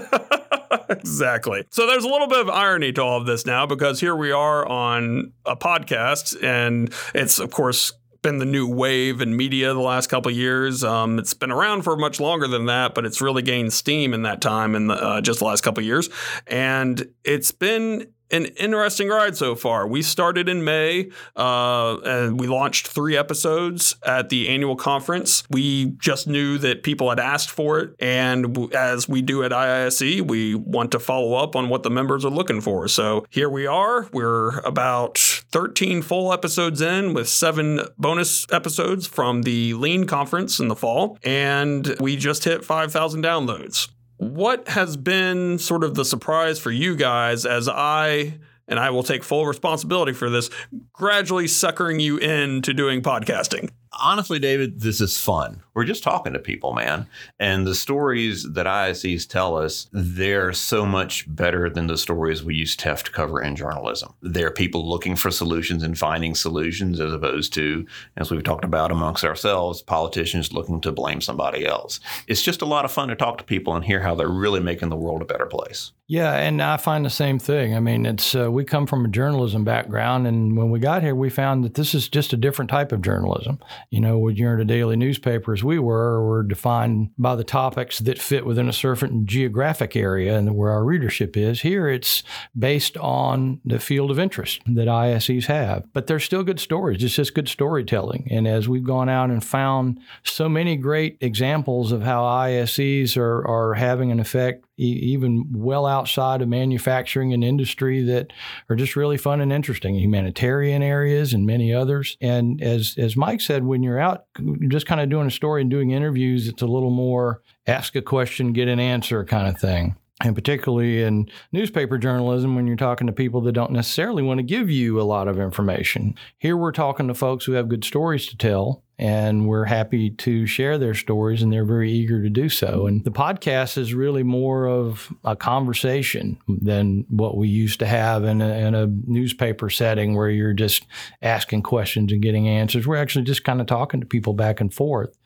exactly. 0.88 1.64
So 1.70 1.86
there's 1.86 2.04
a 2.04 2.08
little 2.08 2.28
bit 2.28 2.40
of 2.40 2.48
irony 2.48 2.92
to 2.92 3.02
all 3.02 3.20
of 3.20 3.26
this 3.26 3.46
now 3.46 3.66
because 3.66 4.00
here 4.00 4.16
we 4.16 4.32
are 4.32 4.66
on 4.66 5.32
a 5.44 5.56
podcast, 5.56 6.42
and 6.42 6.92
it's, 7.14 7.38
of 7.38 7.50
course, 7.50 7.92
been 8.22 8.38
the 8.38 8.44
new 8.44 8.66
wave 8.66 9.20
in 9.20 9.36
media 9.36 9.72
the 9.72 9.80
last 9.80 10.08
couple 10.08 10.30
years. 10.30 10.82
Um, 10.82 11.18
it's 11.18 11.34
been 11.34 11.52
around 11.52 11.82
for 11.82 11.96
much 11.96 12.18
longer 12.18 12.48
than 12.48 12.66
that, 12.66 12.94
but 12.94 13.04
it's 13.04 13.20
really 13.20 13.42
gained 13.42 13.72
steam 13.72 14.12
in 14.12 14.22
that 14.22 14.40
time 14.40 14.74
in 14.74 14.88
the, 14.88 14.94
uh, 14.94 15.20
just 15.20 15.38
the 15.38 15.44
last 15.44 15.62
couple 15.62 15.82
years. 15.84 16.10
And 16.46 17.08
it's 17.24 17.52
been 17.52 18.12
an 18.30 18.46
interesting 18.46 19.08
ride 19.08 19.36
so 19.36 19.54
far. 19.54 19.86
We 19.86 20.02
started 20.02 20.48
in 20.48 20.64
May 20.64 21.10
uh, 21.36 21.98
and 21.98 22.38
we 22.38 22.46
launched 22.46 22.88
three 22.88 23.16
episodes 23.16 23.96
at 24.04 24.28
the 24.28 24.48
annual 24.48 24.76
conference. 24.76 25.44
We 25.50 25.92
just 25.98 26.26
knew 26.26 26.58
that 26.58 26.82
people 26.82 27.08
had 27.08 27.20
asked 27.20 27.50
for 27.50 27.78
it. 27.78 27.94
And 27.98 28.74
as 28.74 29.08
we 29.08 29.22
do 29.22 29.42
at 29.44 29.52
IISE, 29.52 30.22
we 30.22 30.54
want 30.54 30.92
to 30.92 30.98
follow 30.98 31.34
up 31.34 31.56
on 31.56 31.68
what 31.68 31.82
the 31.82 31.90
members 31.90 32.24
are 32.24 32.30
looking 32.30 32.60
for. 32.60 32.88
So 32.88 33.26
here 33.30 33.48
we 33.48 33.66
are. 33.66 34.08
We're 34.12 34.58
about 34.60 35.18
13 35.18 36.02
full 36.02 36.32
episodes 36.32 36.80
in 36.80 37.14
with 37.14 37.28
seven 37.28 37.80
bonus 37.98 38.46
episodes 38.52 39.06
from 39.06 39.42
the 39.42 39.74
Lean 39.74 40.06
conference 40.06 40.60
in 40.60 40.68
the 40.68 40.76
fall. 40.76 41.18
And 41.22 41.96
we 42.00 42.16
just 42.16 42.44
hit 42.44 42.64
5,000 42.64 43.22
downloads. 43.22 43.88
What 44.18 44.68
has 44.68 44.96
been 44.96 45.58
sort 45.58 45.84
of 45.84 45.94
the 45.94 46.04
surprise 46.04 46.58
for 46.58 46.70
you 46.70 46.96
guys 46.96 47.46
as 47.46 47.68
I 47.68 48.38
and 48.68 48.78
I 48.78 48.90
will 48.90 49.02
take 49.02 49.24
full 49.24 49.46
responsibility 49.46 50.12
for 50.12 50.28
this, 50.28 50.50
gradually 50.92 51.48
suckering 51.48 52.00
you 52.00 52.18
into 52.18 52.74
doing 52.74 53.00
podcasting 53.00 53.70
honestly, 53.98 54.38
David, 54.38 54.80
this 54.80 55.00
is 55.00 55.18
fun. 55.18 55.62
We're 55.74 55.84
just 55.84 56.02
talking 56.02 56.32
to 56.32 56.38
people, 56.38 56.72
man. 56.72 57.06
And 57.38 57.66
the 57.66 57.74
stories 57.74 58.44
that 58.52 58.66
ISEs 58.66 59.28
tell 59.28 59.56
us, 59.56 59.88
they're 59.92 60.52
so 60.52 60.84
much 60.84 61.24
better 61.34 61.70
than 61.70 61.86
the 61.86 61.96
stories 61.96 62.42
we 62.42 62.54
used 62.54 62.80
to 62.80 62.88
have 62.88 63.04
to 63.04 63.12
cover 63.12 63.40
in 63.40 63.56
journalism. 63.56 64.14
They're 64.22 64.50
people 64.50 64.88
looking 64.88 65.14
for 65.14 65.30
solutions 65.30 65.82
and 65.82 65.96
finding 65.96 66.34
solutions 66.34 67.00
as 67.00 67.12
opposed 67.12 67.52
to, 67.54 67.86
as 68.16 68.30
we've 68.30 68.42
talked 68.42 68.64
about 68.64 68.90
amongst 68.90 69.24
ourselves, 69.24 69.82
politicians 69.82 70.52
looking 70.52 70.80
to 70.80 70.92
blame 70.92 71.20
somebody 71.20 71.66
else. 71.66 72.00
It's 72.26 72.42
just 72.42 72.62
a 72.62 72.66
lot 72.66 72.84
of 72.84 72.90
fun 72.90 73.08
to 73.08 73.16
talk 73.16 73.38
to 73.38 73.44
people 73.44 73.74
and 73.76 73.84
hear 73.84 74.00
how 74.00 74.14
they're 74.14 74.28
really 74.28 74.60
making 74.60 74.88
the 74.88 74.96
world 74.96 75.22
a 75.22 75.26
better 75.26 75.46
place. 75.46 75.92
Yeah, 76.10 76.34
and 76.36 76.62
I 76.62 76.78
find 76.78 77.04
the 77.04 77.10
same 77.10 77.38
thing. 77.38 77.74
I 77.74 77.80
mean, 77.80 78.06
it's 78.06 78.34
uh, 78.34 78.50
we 78.50 78.64
come 78.64 78.86
from 78.86 79.04
a 79.04 79.08
journalism 79.08 79.62
background, 79.62 80.26
and 80.26 80.56
when 80.56 80.70
we 80.70 80.80
got 80.80 81.02
here, 81.02 81.14
we 81.14 81.28
found 81.28 81.64
that 81.64 81.74
this 81.74 81.94
is 81.94 82.08
just 82.08 82.32
a 82.32 82.36
different 82.38 82.70
type 82.70 82.92
of 82.92 83.02
journalism. 83.02 83.58
You 83.90 84.00
know, 84.00 84.18
when 84.18 84.36
you're 84.36 84.54
in 84.54 84.60
a 84.60 84.64
daily 84.66 84.96
newspaper, 84.96 85.54
as 85.54 85.64
we 85.64 85.78
were, 85.78 86.26
we're 86.26 86.42
defined 86.42 87.10
by 87.16 87.36
the 87.36 87.44
topics 87.44 88.00
that 88.00 88.18
fit 88.18 88.44
within 88.44 88.68
a 88.68 88.72
certain 88.72 89.26
geographic 89.26 89.96
area 89.96 90.36
and 90.36 90.54
where 90.54 90.70
our 90.70 90.84
readership 90.84 91.36
is. 91.36 91.62
Here, 91.62 91.88
it's 91.88 92.22
based 92.58 92.98
on 92.98 93.60
the 93.64 93.80
field 93.80 94.10
of 94.10 94.18
interest 94.18 94.60
that 94.66 94.88
ISEs 94.88 95.46
have, 95.46 95.84
but 95.94 96.06
they're 96.06 96.20
still 96.20 96.42
good 96.42 96.60
stories. 96.60 97.02
It's 97.02 97.14
just 97.14 97.34
good 97.34 97.48
storytelling. 97.48 98.28
And 98.30 98.46
as 98.46 98.68
we've 98.68 98.84
gone 98.84 99.08
out 99.08 99.30
and 99.30 99.42
found 99.42 100.00
so 100.22 100.48
many 100.48 100.76
great 100.76 101.16
examples 101.22 101.90
of 101.90 102.02
how 102.02 102.24
ISEs 102.24 103.16
are, 103.16 103.46
are 103.46 103.74
having 103.74 104.12
an 104.12 104.20
effect 104.20 104.64
even 104.78 105.46
well 105.52 105.86
outside 105.86 106.42
of 106.42 106.48
manufacturing 106.48 107.32
and 107.32 107.44
industry 107.44 108.02
that 108.04 108.32
are 108.68 108.76
just 108.76 108.96
really 108.96 109.16
fun 109.16 109.40
and 109.40 109.52
interesting, 109.52 109.94
humanitarian 109.94 110.82
areas 110.82 111.34
and 111.34 111.46
many 111.46 111.72
others. 111.72 112.16
And 112.20 112.62
as 112.62 112.94
as 112.96 113.16
Mike 113.16 113.40
said, 113.40 113.64
when 113.64 113.82
you're 113.82 113.98
out 113.98 114.26
just 114.68 114.86
kind 114.86 115.00
of 115.00 115.10
doing 115.10 115.26
a 115.26 115.30
story 115.30 115.62
and 115.62 115.70
doing 115.70 115.90
interviews, 115.90 116.48
it's 116.48 116.62
a 116.62 116.66
little 116.66 116.90
more 116.90 117.42
ask 117.66 117.94
a 117.96 118.02
question, 118.02 118.52
get 118.52 118.68
an 118.68 118.80
answer 118.80 119.24
kind 119.24 119.48
of 119.48 119.60
thing 119.60 119.96
and 120.24 120.34
particularly 120.34 121.02
in 121.02 121.28
newspaper 121.52 121.96
journalism 121.96 122.56
when 122.56 122.66
you're 122.66 122.76
talking 122.76 123.06
to 123.06 123.12
people 123.12 123.40
that 123.42 123.52
don't 123.52 123.70
necessarily 123.70 124.22
want 124.22 124.38
to 124.38 124.42
give 124.42 124.68
you 124.68 125.00
a 125.00 125.02
lot 125.02 125.28
of 125.28 125.38
information. 125.38 126.14
Here 126.38 126.56
we're 126.56 126.72
talking 126.72 127.08
to 127.08 127.14
folks 127.14 127.44
who 127.44 127.52
have 127.52 127.68
good 127.68 127.84
stories 127.84 128.26
to 128.26 128.36
tell 128.36 128.82
and 129.00 129.46
we're 129.46 129.64
happy 129.64 130.10
to 130.10 130.44
share 130.44 130.76
their 130.76 130.94
stories 130.94 131.40
and 131.40 131.52
they're 131.52 131.64
very 131.64 131.92
eager 131.92 132.20
to 132.20 132.28
do 132.28 132.48
so. 132.48 132.88
And 132.88 133.04
the 133.04 133.12
podcast 133.12 133.78
is 133.78 133.94
really 133.94 134.24
more 134.24 134.66
of 134.66 135.12
a 135.24 135.36
conversation 135.36 136.36
than 136.48 137.06
what 137.08 137.36
we 137.36 137.46
used 137.46 137.78
to 137.78 137.86
have 137.86 138.24
in 138.24 138.42
a, 138.42 138.48
in 138.48 138.74
a 138.74 138.88
newspaper 139.06 139.70
setting 139.70 140.16
where 140.16 140.30
you're 140.30 140.52
just 140.52 140.84
asking 141.22 141.62
questions 141.62 142.10
and 142.10 142.20
getting 142.20 142.48
answers. 142.48 142.88
We're 142.88 142.96
actually 142.96 143.24
just 143.24 143.44
kind 143.44 143.60
of 143.60 143.68
talking 143.68 144.00
to 144.00 144.06
people 144.06 144.32
back 144.32 144.60
and 144.60 144.74
forth 144.74 145.16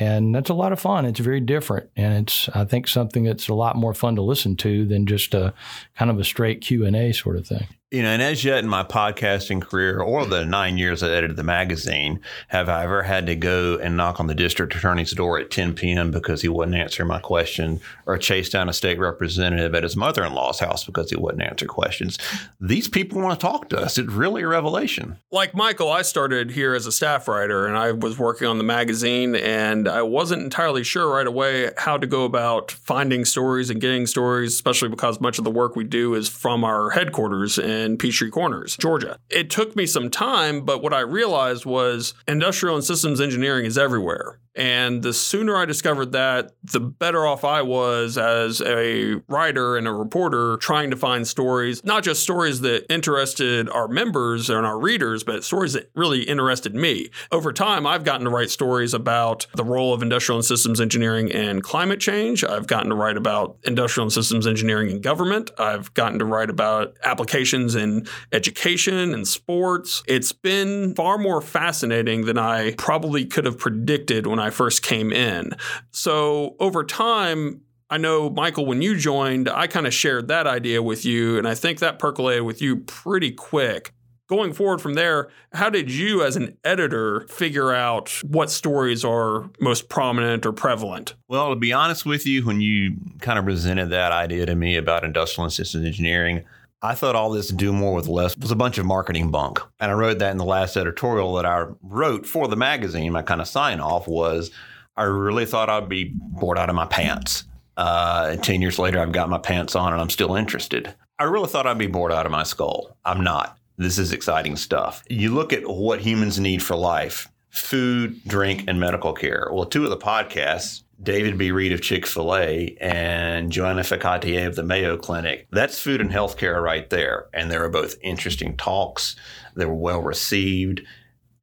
and 0.00 0.34
that's 0.34 0.50
a 0.50 0.54
lot 0.54 0.72
of 0.72 0.80
fun. 0.80 1.04
It's 1.04 1.20
very 1.20 1.40
different. 1.40 1.90
And 1.96 2.22
it's 2.22 2.48
i 2.54 2.64
think 2.64 2.88
something 2.88 3.24
that's 3.24 3.48
a 3.48 3.54
lot 3.54 3.76
more 3.76 3.94
fun 3.94 4.16
to 4.16 4.22
listen 4.22 4.56
to 4.56 4.86
than 4.86 5.06
just 5.06 5.34
a 5.34 5.52
kind 5.96 6.10
of 6.10 6.18
a 6.18 6.24
straight 6.24 6.60
q&a 6.62 7.12
sort 7.12 7.36
of 7.36 7.46
thing 7.46 7.66
You 7.92 8.04
know, 8.04 8.10
and 8.10 8.22
as 8.22 8.44
yet 8.44 8.60
in 8.60 8.68
my 8.68 8.84
podcasting 8.84 9.60
career 9.60 10.00
or 10.00 10.24
the 10.24 10.44
nine 10.44 10.78
years 10.78 11.02
I 11.02 11.10
edited 11.10 11.36
the 11.36 11.42
magazine, 11.42 12.20
have 12.46 12.68
I 12.68 12.84
ever 12.84 13.02
had 13.02 13.26
to 13.26 13.34
go 13.34 13.78
and 13.78 13.96
knock 13.96 14.20
on 14.20 14.28
the 14.28 14.34
district 14.34 14.76
attorney's 14.76 15.10
door 15.10 15.40
at 15.40 15.50
10 15.50 15.74
p.m. 15.74 16.12
because 16.12 16.40
he 16.40 16.48
wouldn't 16.48 16.76
answer 16.76 17.04
my 17.04 17.18
question 17.18 17.80
or 18.06 18.16
chase 18.16 18.48
down 18.48 18.68
a 18.68 18.72
state 18.72 19.00
representative 19.00 19.74
at 19.74 19.82
his 19.82 19.96
mother 19.96 20.24
in 20.24 20.34
law's 20.34 20.60
house 20.60 20.84
because 20.84 21.10
he 21.10 21.16
wouldn't 21.16 21.42
answer 21.42 21.66
questions? 21.66 22.16
These 22.60 22.86
people 22.86 23.20
want 23.20 23.40
to 23.40 23.44
talk 23.44 23.68
to 23.70 23.80
us. 23.80 23.98
It's 23.98 24.08
really 24.08 24.42
a 24.42 24.46
revelation. 24.46 25.16
Like 25.32 25.56
Michael, 25.56 25.90
I 25.90 26.02
started 26.02 26.52
here 26.52 26.74
as 26.74 26.86
a 26.86 26.92
staff 26.92 27.26
writer 27.26 27.66
and 27.66 27.76
I 27.76 27.90
was 27.90 28.16
working 28.16 28.46
on 28.46 28.58
the 28.58 28.64
magazine, 28.64 29.34
and 29.34 29.88
I 29.88 30.02
wasn't 30.02 30.42
entirely 30.42 30.84
sure 30.84 31.12
right 31.12 31.26
away 31.26 31.72
how 31.76 31.98
to 31.98 32.06
go 32.06 32.24
about 32.24 32.70
finding 32.70 33.24
stories 33.24 33.68
and 33.68 33.80
getting 33.80 34.06
stories, 34.06 34.54
especially 34.54 34.90
because 34.90 35.20
much 35.20 35.38
of 35.38 35.44
the 35.44 35.50
work 35.50 35.74
we 35.74 35.82
do 35.82 36.14
is 36.14 36.28
from 36.28 36.62
our 36.62 36.90
headquarters. 36.90 37.58
In 37.58 37.79
in 37.80 37.96
Peachtree 37.96 38.30
Corners, 38.30 38.76
Georgia. 38.76 39.18
It 39.28 39.50
took 39.50 39.74
me 39.74 39.86
some 39.86 40.10
time, 40.10 40.64
but 40.64 40.82
what 40.82 40.94
I 40.94 41.00
realized 41.00 41.66
was 41.66 42.14
industrial 42.28 42.76
and 42.76 42.84
systems 42.84 43.20
engineering 43.20 43.64
is 43.64 43.78
everywhere. 43.78 44.38
And 44.56 45.02
the 45.02 45.12
sooner 45.12 45.56
I 45.56 45.64
discovered 45.64 46.12
that, 46.12 46.52
the 46.64 46.80
better 46.80 47.26
off 47.26 47.44
I 47.44 47.62
was 47.62 48.18
as 48.18 48.60
a 48.60 49.20
writer 49.28 49.76
and 49.76 49.86
a 49.86 49.92
reporter 49.92 50.56
trying 50.56 50.90
to 50.90 50.96
find 50.96 51.26
stories, 51.26 51.84
not 51.84 52.02
just 52.02 52.22
stories 52.22 52.60
that 52.62 52.92
interested 52.92 53.68
our 53.70 53.86
members 53.86 54.50
and 54.50 54.66
our 54.66 54.78
readers, 54.78 55.22
but 55.22 55.44
stories 55.44 55.74
that 55.74 55.90
really 55.94 56.22
interested 56.22 56.74
me. 56.74 57.10
Over 57.30 57.52
time, 57.52 57.86
I've 57.86 58.04
gotten 58.04 58.24
to 58.24 58.30
write 58.30 58.50
stories 58.50 58.92
about 58.92 59.46
the 59.54 59.64
role 59.64 59.94
of 59.94 60.02
industrial 60.02 60.38
and 60.38 60.44
systems 60.44 60.80
engineering 60.80 61.28
in 61.28 61.62
climate 61.62 62.00
change. 62.00 62.42
I've 62.42 62.66
gotten 62.66 62.90
to 62.90 62.96
write 62.96 63.16
about 63.16 63.56
industrial 63.64 64.06
and 64.06 64.12
systems 64.12 64.46
engineering 64.46 64.90
in 64.90 65.00
government. 65.00 65.52
I've 65.58 65.94
gotten 65.94 66.18
to 66.18 66.24
write 66.24 66.50
about 66.50 66.96
applications 67.04 67.76
in 67.76 68.06
education 68.32 69.14
and 69.14 69.26
sports. 69.28 70.02
It's 70.08 70.32
been 70.32 70.94
far 70.96 71.18
more 71.18 71.40
fascinating 71.40 72.24
than 72.24 72.36
I 72.36 72.74
probably 72.74 73.24
could 73.26 73.44
have 73.44 73.58
predicted 73.58 74.26
when 74.26 74.39
I 74.40 74.50
first 74.50 74.82
came 74.82 75.12
in. 75.12 75.52
So 75.90 76.56
over 76.60 76.84
time, 76.84 77.62
I 77.90 77.98
know, 77.98 78.30
Michael, 78.30 78.66
when 78.66 78.82
you 78.82 78.96
joined, 78.96 79.48
I 79.48 79.66
kind 79.66 79.86
of 79.86 79.92
shared 79.92 80.28
that 80.28 80.46
idea 80.46 80.80
with 80.82 81.04
you, 81.04 81.38
and 81.38 81.48
I 81.48 81.54
think 81.56 81.80
that 81.80 81.98
percolated 81.98 82.44
with 82.44 82.62
you 82.62 82.76
pretty 82.76 83.32
quick. 83.32 83.92
Going 84.28 84.52
forward 84.52 84.80
from 84.80 84.94
there, 84.94 85.28
how 85.52 85.70
did 85.70 85.90
you, 85.90 86.22
as 86.22 86.36
an 86.36 86.56
editor, 86.62 87.26
figure 87.28 87.72
out 87.72 88.10
what 88.22 88.48
stories 88.48 89.04
are 89.04 89.50
most 89.58 89.88
prominent 89.88 90.46
or 90.46 90.52
prevalent? 90.52 91.16
Well, 91.26 91.50
to 91.50 91.56
be 91.56 91.72
honest 91.72 92.06
with 92.06 92.24
you, 92.26 92.46
when 92.46 92.60
you 92.60 92.96
kind 93.20 93.40
of 93.40 93.44
presented 93.44 93.90
that 93.90 94.12
idea 94.12 94.46
to 94.46 94.54
me 94.54 94.76
about 94.76 95.02
industrial 95.02 95.46
and 95.46 95.52
systems 95.52 95.84
engineering, 95.84 96.44
I 96.82 96.94
thought 96.94 97.14
all 97.14 97.30
this 97.30 97.48
do 97.48 97.72
more 97.72 97.94
with 97.94 98.08
less 98.08 98.36
was 98.38 98.50
a 98.50 98.56
bunch 98.56 98.78
of 98.78 98.86
marketing 98.86 99.30
bunk. 99.30 99.60
And 99.80 99.90
I 99.90 99.94
wrote 99.94 100.18
that 100.20 100.30
in 100.30 100.38
the 100.38 100.44
last 100.44 100.76
editorial 100.76 101.34
that 101.34 101.44
I 101.44 101.66
wrote 101.82 102.26
for 102.26 102.48
the 102.48 102.56
magazine. 102.56 103.12
My 103.12 103.22
kind 103.22 103.40
of 103.40 103.48
sign 103.48 103.80
off 103.80 104.08
was 104.08 104.50
I 104.96 105.04
really 105.04 105.46
thought 105.46 105.68
I'd 105.68 105.88
be 105.88 106.12
bored 106.14 106.58
out 106.58 106.70
of 106.70 106.74
my 106.74 106.86
pants. 106.86 107.44
Uh, 107.76 108.36
10 108.36 108.62
years 108.62 108.78
later, 108.78 108.98
I've 108.98 109.12
got 109.12 109.28
my 109.28 109.38
pants 109.38 109.76
on 109.76 109.92
and 109.92 110.00
I'm 110.00 110.10
still 110.10 110.36
interested. 110.36 110.94
I 111.18 111.24
really 111.24 111.48
thought 111.48 111.66
I'd 111.66 111.78
be 111.78 111.86
bored 111.86 112.12
out 112.12 112.26
of 112.26 112.32
my 112.32 112.44
skull. 112.44 112.96
I'm 113.04 113.22
not. 113.22 113.58
This 113.76 113.98
is 113.98 114.12
exciting 114.12 114.56
stuff. 114.56 115.02
You 115.08 115.34
look 115.34 115.52
at 115.52 115.66
what 115.66 116.00
humans 116.00 116.40
need 116.40 116.62
for 116.62 116.76
life 116.76 117.28
food, 117.50 118.22
drink, 118.26 118.64
and 118.68 118.78
medical 118.78 119.12
care. 119.12 119.48
Well, 119.50 119.66
two 119.66 119.84
of 119.84 119.90
the 119.90 119.96
podcasts 119.96 120.84
David 121.02 121.38
B. 121.38 121.50
Reed 121.50 121.72
of 121.72 121.80
Chick 121.80 122.06
fil 122.06 122.36
A 122.36 122.76
and 122.80 123.50
Joanna 123.50 123.82
Facatier 123.82 124.46
of 124.46 124.56
the 124.56 124.62
Mayo 124.62 124.96
Clinic. 124.96 125.46
That's 125.50 125.80
food 125.80 126.00
and 126.00 126.10
healthcare 126.10 126.62
right 126.62 126.88
there. 126.90 127.26
And 127.32 127.50
they 127.50 127.58
were 127.58 127.70
both 127.70 127.96
interesting 128.02 128.56
talks. 128.56 129.16
They 129.56 129.64
were 129.64 129.74
well 129.74 130.02
received. 130.02 130.82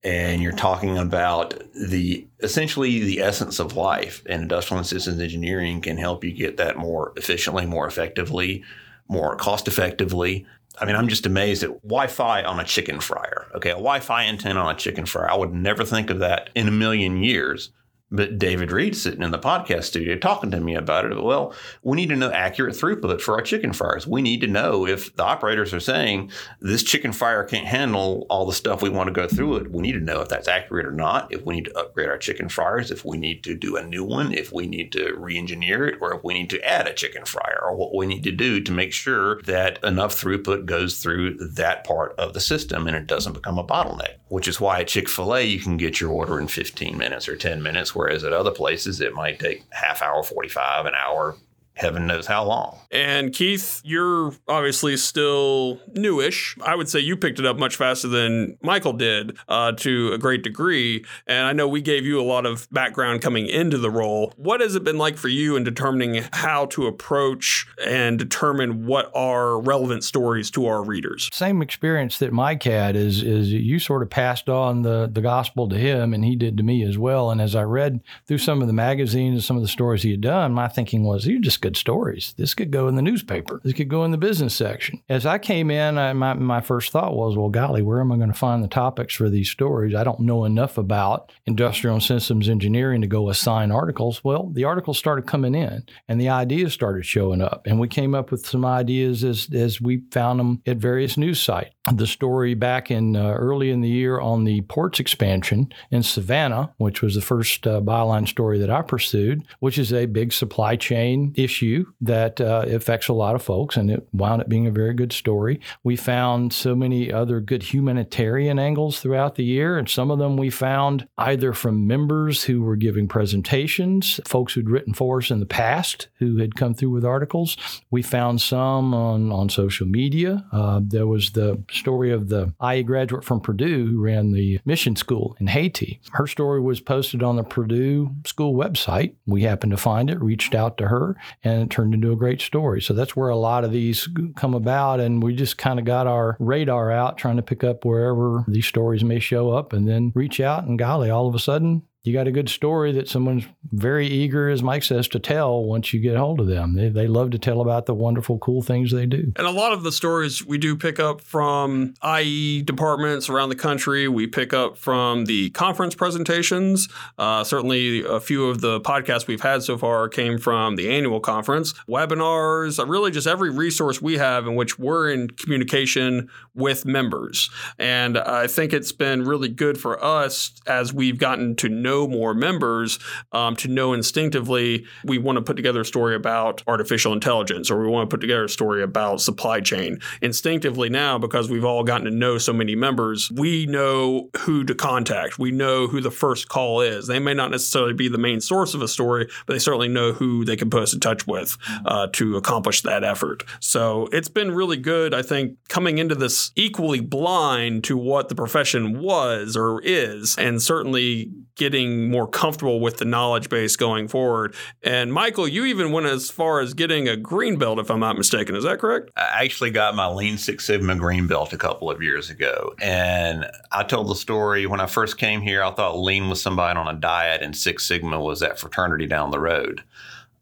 And 0.03 0.41
you're 0.41 0.51
talking 0.51 0.97
about 0.97 1.61
the 1.73 2.27
essentially 2.39 3.03
the 3.03 3.19
essence 3.19 3.59
of 3.59 3.75
life. 3.75 4.21
And 4.27 4.43
industrial 4.43 4.77
and 4.77 4.87
systems 4.87 5.19
engineering 5.19 5.81
can 5.81 5.97
help 5.97 6.23
you 6.23 6.33
get 6.33 6.57
that 6.57 6.77
more 6.77 7.13
efficiently, 7.17 7.65
more 7.65 7.87
effectively, 7.87 8.63
more 9.09 9.35
cost 9.35 9.67
effectively. 9.67 10.45
I 10.79 10.85
mean, 10.85 10.95
I'm 10.95 11.07
just 11.07 11.25
amazed 11.25 11.63
at 11.63 11.81
Wi-Fi 11.81 12.43
on 12.43 12.59
a 12.59 12.63
chicken 12.63 12.99
fryer. 12.99 13.47
Okay, 13.55 13.71
a 13.71 13.73
Wi-Fi 13.73 14.25
antenna 14.25 14.59
on 14.59 14.75
a 14.75 14.77
chicken 14.77 15.07
fryer. 15.07 15.31
I 15.31 15.35
would 15.35 15.53
never 15.53 15.83
think 15.83 16.11
of 16.11 16.19
that 16.19 16.51
in 16.53 16.67
a 16.67 16.71
million 16.71 17.23
years. 17.23 17.71
But 18.09 18.39
David 18.39 18.71
Reed 18.71 18.95
sitting 18.95 19.21
in 19.21 19.31
the 19.31 19.39
podcast 19.39 19.83
studio 19.83 20.15
talking 20.15 20.49
to 20.51 20.61
me 20.61 20.75
about 20.75 21.05
it. 21.05 21.21
Well, 21.21 21.53
we 21.83 21.97
need 21.97 22.07
to 22.09 22.15
know 22.15 22.31
accurate 22.31 22.75
throughput 22.75 23.19
for 23.19 23.35
our 23.35 23.41
chicken 23.41 23.73
fryers. 23.73 24.07
We 24.07 24.21
need 24.21 24.39
to 24.41 24.47
know 24.47 24.87
if 24.87 25.13
the 25.17 25.25
operators 25.25 25.73
are 25.73 25.81
saying 25.81 26.31
this 26.61 26.83
chicken 26.83 27.11
fryer 27.11 27.43
can't 27.43 27.67
handle 27.67 28.25
all 28.29 28.45
the 28.45 28.53
stuff 28.53 28.81
we 28.81 28.89
want 28.89 29.07
to 29.07 29.13
go 29.13 29.27
through 29.27 29.57
it. 29.57 29.71
We 29.71 29.81
need 29.81 29.93
to 29.93 29.99
know 29.99 30.21
if 30.21 30.29
that's 30.29 30.47
accurate 30.47 30.85
or 30.85 30.93
not. 30.93 31.33
If 31.33 31.45
we 31.45 31.55
need 31.55 31.65
to 31.65 31.77
upgrade 31.77 32.07
our 32.07 32.17
chicken 32.17 32.47
fryers, 32.47 32.91
if 32.91 33.03
we 33.03 33.17
need 33.17 33.43
to 33.43 33.55
do 33.55 33.75
a 33.75 33.83
new 33.83 34.05
one, 34.05 34.33
if 34.33 34.53
we 34.53 34.67
need 34.67 34.93
to 34.93 35.13
re-engineer 35.17 35.85
it, 35.87 35.97
or 35.99 36.15
if 36.15 36.23
we 36.23 36.33
need 36.33 36.49
to 36.51 36.63
add 36.65 36.87
a 36.87 36.93
chicken 36.93 37.25
fryer, 37.25 37.59
or 37.61 37.75
what 37.75 37.93
we 37.93 38.05
need 38.05 38.23
to 38.23 38.31
do 38.31 38.61
to 38.61 38.71
make 38.71 38.93
sure 38.93 39.41
that 39.41 39.83
enough 39.83 40.15
throughput 40.15 40.65
goes 40.65 40.99
through 40.99 41.33
that 41.33 41.83
part 41.83 42.15
of 42.17 42.33
the 42.33 42.39
system 42.39 42.87
and 42.87 42.95
it 42.95 43.05
doesn't 43.05 43.33
become 43.33 43.59
a 43.59 43.65
bottleneck. 43.65 44.15
Which 44.29 44.47
is 44.47 44.61
why 44.61 44.81
at 44.81 44.87
Chick 44.87 45.09
Fil 45.09 45.35
A 45.35 45.41
you 45.41 45.59
can 45.59 45.75
get 45.75 45.99
your 45.99 46.11
order 46.11 46.39
in 46.39 46.47
15 46.47 46.97
minutes 46.97 47.27
or 47.27 47.35
10 47.35 47.61
minutes 47.61 47.95
whereas 47.97 48.23
at 48.23 48.31
other 48.31 48.51
places 48.51 49.01
it 49.01 49.13
might 49.13 49.39
take 49.39 49.63
half 49.71 50.01
hour, 50.03 50.21
45, 50.21 50.85
an 50.85 50.93
hour, 50.93 51.35
heaven 51.77 52.07
knows 52.07 52.27
how 52.27 52.43
long. 52.43 52.79
And 52.91 53.33
Keith, 53.33 53.81
you're 53.83 54.33
obviously 54.47 54.97
still 54.97 55.79
newish. 55.93 56.57
I 56.63 56.75
would 56.75 56.89
say 56.89 56.99
you 56.99 57.15
picked 57.15 57.39
it 57.39 57.45
up 57.45 57.57
much 57.57 57.75
faster 57.75 58.07
than 58.07 58.57
Michael 58.61 58.93
did 58.93 59.37
uh, 59.47 59.73
to 59.73 60.13
a 60.13 60.17
great 60.17 60.43
degree. 60.43 61.05
And 61.27 61.45
I 61.45 61.53
know 61.53 61.67
we 61.67 61.81
gave 61.81 62.05
you 62.05 62.19
a 62.19 62.23
lot 62.23 62.45
of 62.45 62.67
background 62.71 63.21
coming 63.21 63.47
into 63.47 63.77
the 63.77 63.91
role. 63.91 64.33
What 64.37 64.61
has 64.61 64.75
it 64.75 64.83
been 64.83 64.97
like 64.97 65.17
for 65.17 65.27
you 65.27 65.55
in 65.55 65.63
determining 65.63 66.23
how 66.33 66.65
to 66.67 66.87
approach 66.87 67.67
and 67.85 68.17
determine 68.17 68.85
what 68.85 69.11
are 69.15 69.59
relevant 69.59 70.03
stories 70.03 70.49
to 70.51 70.65
our 70.65 70.83
readers? 70.83 71.29
Same 71.31 71.61
experience 71.61 72.17
that 72.19 72.33
Mike 72.33 72.63
had 72.63 72.95
is 72.95 73.23
is 73.23 73.51
you 73.51 73.79
sort 73.79 74.01
of 74.01 74.09
passed 74.09 74.49
on 74.49 74.81
the 74.81 75.09
the 75.11 75.21
gospel 75.21 75.69
to 75.69 75.77
him 75.77 76.13
and 76.13 76.25
he 76.25 76.35
did 76.35 76.57
to 76.57 76.63
me 76.63 76.83
as 76.83 76.97
well. 76.97 77.31
And 77.31 77.41
as 77.41 77.55
I 77.55 77.63
read 77.63 78.01
through 78.27 78.39
some 78.39 78.61
of 78.61 78.67
the 78.67 78.73
magazines 78.73 79.33
and 79.33 79.43
some 79.43 79.57
of 79.57 79.61
the 79.61 79.67
stories 79.67 80.03
he 80.03 80.11
had 80.11 80.21
done, 80.21 80.53
my 80.53 80.67
thinking 80.67 81.03
was 81.03 81.25
you 81.25 81.39
just 81.39 81.61
good 81.67 81.75
stories. 81.75 82.33
This 82.37 82.53
could 82.53 82.71
go 82.71 82.87
in 82.87 82.95
the 82.95 83.01
newspaper. 83.01 83.59
This 83.61 83.73
could 83.73 83.89
go 83.89 84.05
in 84.05 84.11
the 84.11 84.17
business 84.17 84.55
section. 84.55 85.01
As 85.09 85.25
I 85.25 85.37
came 85.37 85.69
in, 85.69 85.97
I, 85.97 86.13
my, 86.13 86.33
my 86.33 86.61
first 86.61 86.93
thought 86.93 87.13
was, 87.13 87.35
well, 87.35 87.49
golly, 87.49 87.81
where 87.81 87.99
am 87.99 88.09
I 88.09 88.15
going 88.15 88.31
to 88.31 88.37
find 88.37 88.63
the 88.63 88.69
topics 88.69 89.13
for 89.13 89.29
these 89.29 89.49
stories? 89.49 89.93
I 89.93 90.05
don't 90.05 90.21
know 90.21 90.45
enough 90.45 90.77
about 90.77 91.33
industrial 91.45 91.99
systems 91.99 92.47
engineering 92.47 93.01
to 93.01 93.07
go 93.07 93.29
assign 93.29 93.69
articles. 93.69 94.23
Well, 94.23 94.49
the 94.53 94.63
articles 94.63 94.97
started 94.97 95.27
coming 95.27 95.55
in 95.55 95.83
and 96.07 96.21
the 96.21 96.29
ideas 96.29 96.71
started 96.71 97.05
showing 97.05 97.41
up. 97.41 97.63
And 97.65 97.81
we 97.81 97.89
came 97.89 98.15
up 98.15 98.31
with 98.31 98.47
some 98.47 98.63
ideas 98.63 99.25
as, 99.25 99.49
as 99.53 99.81
we 99.81 100.03
found 100.11 100.39
them 100.39 100.61
at 100.65 100.77
various 100.77 101.17
news 101.17 101.41
sites. 101.41 101.71
The 101.93 102.07
story 102.07 102.53
back 102.53 102.91
in 102.91 103.15
uh, 103.15 103.31
early 103.33 103.71
in 103.71 103.81
the 103.81 103.89
year 103.89 104.19
on 104.19 104.43
the 104.43 104.61
ports 104.61 104.99
expansion 104.99 105.73
in 105.91 106.03
Savannah, 106.03 106.73
which 106.77 107.01
was 107.01 107.15
the 107.15 107.21
first 107.21 107.65
uh, 107.67 107.81
byline 107.81 108.27
story 108.27 108.59
that 108.59 108.69
I 108.69 108.81
pursued, 108.81 109.43
which 109.59 109.77
is 109.77 109.91
a 109.91 110.05
big 110.05 110.31
supply 110.33 110.75
chain 110.75 111.33
issue 111.35 111.56
issue 111.57 111.85
that 112.01 112.39
uh, 112.39 112.65
affects 112.67 113.07
a 113.07 113.13
lot 113.13 113.35
of 113.35 113.41
folks, 113.41 113.77
and 113.77 113.89
it 113.89 114.07
wound 114.13 114.41
up 114.41 114.49
being 114.49 114.67
a 114.67 114.71
very 114.71 114.93
good 114.93 115.11
story. 115.11 115.59
We 115.83 115.95
found 115.95 116.53
so 116.53 116.75
many 116.75 117.11
other 117.11 117.39
good 117.39 117.63
humanitarian 117.63 118.59
angles 118.59 118.99
throughout 118.99 119.35
the 119.35 119.43
year, 119.43 119.77
and 119.77 119.89
some 119.89 120.11
of 120.11 120.19
them 120.19 120.37
we 120.37 120.49
found 120.49 121.07
either 121.17 121.53
from 121.53 121.87
members 121.87 122.43
who 122.43 122.61
were 122.61 122.75
giving 122.75 123.07
presentations, 123.07 124.19
folks 124.27 124.53
who'd 124.53 124.69
written 124.69 124.93
for 124.93 125.17
us 125.17 125.31
in 125.31 125.39
the 125.39 125.45
past 125.45 126.07
who 126.19 126.37
had 126.37 126.55
come 126.55 126.73
through 126.73 126.91
with 126.91 127.05
articles. 127.05 127.57
We 127.89 128.01
found 128.01 128.41
some 128.41 128.93
on, 128.93 129.31
on 129.31 129.49
social 129.49 129.87
media. 129.87 130.45
Uh, 130.51 130.81
there 130.83 131.07
was 131.07 131.31
the 131.31 131.61
story 131.71 132.11
of 132.11 132.29
the 132.29 132.53
IE 132.63 132.83
graduate 132.83 133.23
from 133.23 133.41
Purdue 133.41 133.87
who 133.87 134.01
ran 134.01 134.31
the 134.31 134.59
mission 134.65 134.95
school 134.95 135.35
in 135.39 135.47
Haiti. 135.47 135.99
Her 136.11 136.27
story 136.27 136.61
was 136.61 136.79
posted 136.79 137.23
on 137.23 137.35
the 137.35 137.43
Purdue 137.43 138.11
school 138.25 138.53
website. 138.53 139.15
We 139.25 139.43
happened 139.43 139.71
to 139.71 139.77
find 139.77 140.09
it, 140.09 140.21
reached 140.21 140.53
out 140.53 140.77
to 140.77 140.87
her, 140.87 141.15
and 141.47 141.63
it 141.63 141.69
turned 141.69 141.93
into 141.93 142.11
a 142.11 142.15
great 142.15 142.41
story. 142.41 142.81
So 142.81 142.93
that's 142.93 143.15
where 143.15 143.29
a 143.29 143.37
lot 143.37 143.63
of 143.63 143.71
these 143.71 144.07
come 144.35 144.53
about. 144.53 144.99
And 144.99 145.23
we 145.23 145.35
just 145.35 145.57
kind 145.57 145.79
of 145.79 145.85
got 145.85 146.07
our 146.07 146.35
radar 146.39 146.91
out 146.91 147.17
trying 147.17 147.37
to 147.37 147.41
pick 147.41 147.63
up 147.63 147.85
wherever 147.85 148.43
these 148.47 148.67
stories 148.67 149.03
may 149.03 149.19
show 149.19 149.51
up 149.51 149.73
and 149.73 149.87
then 149.87 150.11
reach 150.13 150.39
out. 150.39 150.65
And 150.65 150.77
golly, 150.77 151.09
all 151.09 151.27
of 151.27 151.35
a 151.35 151.39
sudden, 151.39 151.83
you 152.03 152.13
got 152.13 152.27
a 152.27 152.31
good 152.31 152.47
story 152.47 152.93
that 152.93 153.09
someone's 153.09 153.45
very 153.71 154.07
eager, 154.07 154.49
as 154.49 154.63
Mike 154.63 154.83
says, 154.83 155.09
to 155.09 155.19
tell 155.19 155.63
once 155.63 155.93
you 155.93 155.99
get 155.99 156.15
hold 156.15 156.39
of 156.39 156.47
them. 156.47 156.73
They, 156.73 156.87
they 156.87 157.07
love 157.07 157.31
to 157.31 157.37
tell 157.37 157.59
about 157.59 157.85
the 157.85 157.93
wonderful, 157.93 158.39
cool 158.39 158.61
things 158.61 158.91
they 158.91 159.05
do. 159.05 159.33
And 159.35 159.45
a 159.45 159.51
lot 159.51 159.73
of 159.73 159.83
the 159.83 159.91
stories 159.91 160.45
we 160.45 160.57
do 160.57 160.77
pick 160.77 160.99
up 160.99 161.19
from 161.19 161.95
IE 162.03 162.61
departments 162.61 163.27
around 163.29 163.49
the 163.49 163.55
country. 163.55 164.07
We 164.07 164.25
pick 164.25 164.53
up 164.53 164.77
from 164.77 165.25
the 165.25 165.49
conference 165.49 165.95
presentations. 165.95 166.87
Uh, 167.17 167.43
certainly, 167.43 168.05
a 168.05 168.21
few 168.21 168.47
of 168.47 168.61
the 168.61 168.79
podcasts 168.79 169.27
we've 169.27 169.41
had 169.41 169.63
so 169.63 169.77
far 169.77 170.07
came 170.07 170.37
from 170.37 170.77
the 170.77 170.89
annual 170.89 171.19
conference, 171.19 171.73
webinars, 171.89 172.79
uh, 172.79 172.85
really 172.85 173.11
just 173.11 173.27
every 173.27 173.49
resource 173.49 174.01
we 174.01 174.17
have 174.17 174.47
in 174.47 174.55
which 174.55 174.79
we're 174.79 175.09
in 175.09 175.27
communication 175.27 176.29
with 176.55 176.85
members. 176.85 177.49
And 177.77 178.17
I 178.17 178.47
think 178.47 178.71
it's 178.71 178.93
been 178.93 179.23
really 179.25 179.49
good 179.49 179.77
for 179.77 180.01
us 180.01 180.53
as 180.65 180.93
we've 180.93 181.17
gotten 181.17 181.55
to 181.57 181.67
know 181.67 181.96
more 182.05 182.33
members 182.33 182.99
um, 183.31 183.55
to 183.55 183.69
know 183.69 183.93
instinctively 183.93 184.85
we 185.05 185.17
want 185.17 185.37
to 185.37 185.41
put 185.41 185.55
together 185.55 185.81
a 185.81 185.85
story 185.85 186.15
about 186.15 186.61
artificial 186.67 187.13
intelligence 187.13 187.71
or 187.71 187.81
we 187.81 187.87
want 187.87 188.09
to 188.09 188.13
put 188.13 188.19
together 188.19 188.43
a 188.43 188.49
story 188.49 188.83
about 188.83 189.21
supply 189.21 189.61
chain. 189.61 189.99
Instinctively 190.21 190.89
now, 190.89 191.17
because 191.17 191.49
we've 191.49 191.63
all 191.63 191.83
gotten 191.83 192.05
to 192.05 192.11
know 192.11 192.37
so 192.37 192.51
many 192.51 192.75
members, 192.75 193.31
we 193.31 193.65
know 193.65 194.29
who 194.39 194.65
to 194.65 194.75
contact. 194.75 195.39
We 195.39 195.51
know 195.51 195.87
who 195.87 196.01
the 196.01 196.11
first 196.11 196.49
call 196.49 196.81
is. 196.81 197.07
They 197.07 197.19
may 197.19 197.33
not 197.33 197.51
necessarily 197.51 197.93
be 197.93 198.09
the 198.09 198.17
main 198.17 198.41
source 198.41 198.73
of 198.73 198.81
a 198.81 198.87
story, 198.87 199.29
but 199.45 199.53
they 199.53 199.59
certainly 199.59 199.87
know 199.87 200.11
who 200.11 200.43
they 200.43 200.57
can 200.57 200.69
put 200.69 200.83
us 200.83 200.93
in 200.93 200.99
touch 200.99 201.25
with 201.25 201.57
uh, 201.85 202.07
to 202.13 202.35
accomplish 202.35 202.81
that 202.81 203.03
effort. 203.03 203.43
So 203.59 204.09
it's 204.11 204.29
been 204.29 204.51
really 204.51 204.77
good, 204.77 205.13
I 205.13 205.21
think, 205.21 205.57
coming 205.69 205.97
into 205.97 206.15
this 206.15 206.51
equally 206.55 206.99
blind 206.99 207.83
to 207.85 207.97
what 207.97 208.29
the 208.29 208.35
profession 208.35 208.99
was 208.99 209.55
or 209.55 209.81
is, 209.83 210.35
and 210.37 210.61
certainly 210.61 211.31
getting 211.57 212.09
more 212.09 212.27
comfortable 212.27 212.79
with 212.79 212.97
the 212.97 213.05
knowledge 213.05 213.49
base 213.49 213.75
going 213.75 214.07
forward. 214.07 214.55
And 214.83 215.11
Michael, 215.11 215.47
you 215.47 215.65
even 215.65 215.91
went 215.91 216.05
as 216.05 216.29
far 216.29 216.61
as 216.61 216.73
getting 216.73 217.09
a 217.09 217.17
green 217.17 217.57
belt, 217.57 217.79
if 217.79 217.89
I'm 217.89 217.99
not 217.99 218.17
mistaken. 218.17 218.55
Is 218.55 218.63
that 218.63 218.79
correct? 218.79 219.09
I 219.17 219.43
actually 219.43 219.71
got 219.71 219.95
my 219.95 220.07
Lean 220.07 220.37
Six 220.37 220.65
Sigma 220.65 220.95
green 220.95 221.27
belt 221.27 221.51
a 221.53 221.57
couple 221.57 221.91
of 221.91 222.01
years 222.01 222.29
ago. 222.29 222.73
And 222.79 223.45
I 223.71 223.83
told 223.83 224.07
the 224.07 224.15
story 224.15 224.65
when 224.67 224.79
I 224.79 224.85
first 224.85 225.17
came 225.17 225.41
here, 225.41 225.63
I 225.63 225.71
thought 225.71 225.99
Lean 225.99 226.29
was 226.29 226.41
somebody 226.41 226.77
on 226.77 226.87
a 226.87 226.99
diet 226.99 227.41
and 227.41 227.55
Six 227.55 227.85
Sigma 227.85 228.19
was 228.21 228.39
that 228.39 228.59
fraternity 228.59 229.07
down 229.07 229.31
the 229.31 229.39
road. 229.39 229.83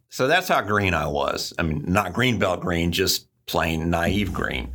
So 0.10 0.27
that's 0.27 0.48
how 0.48 0.62
green 0.62 0.93
I 0.93 1.07
was. 1.07 1.53
I 1.57 1.63
mean, 1.63 1.84
not 1.88 2.13
green 2.13 2.39
belt 2.39 2.62
green, 2.62 2.91
just 2.91 3.27
plain 3.48 3.89
naive 3.89 4.34
green. 4.34 4.74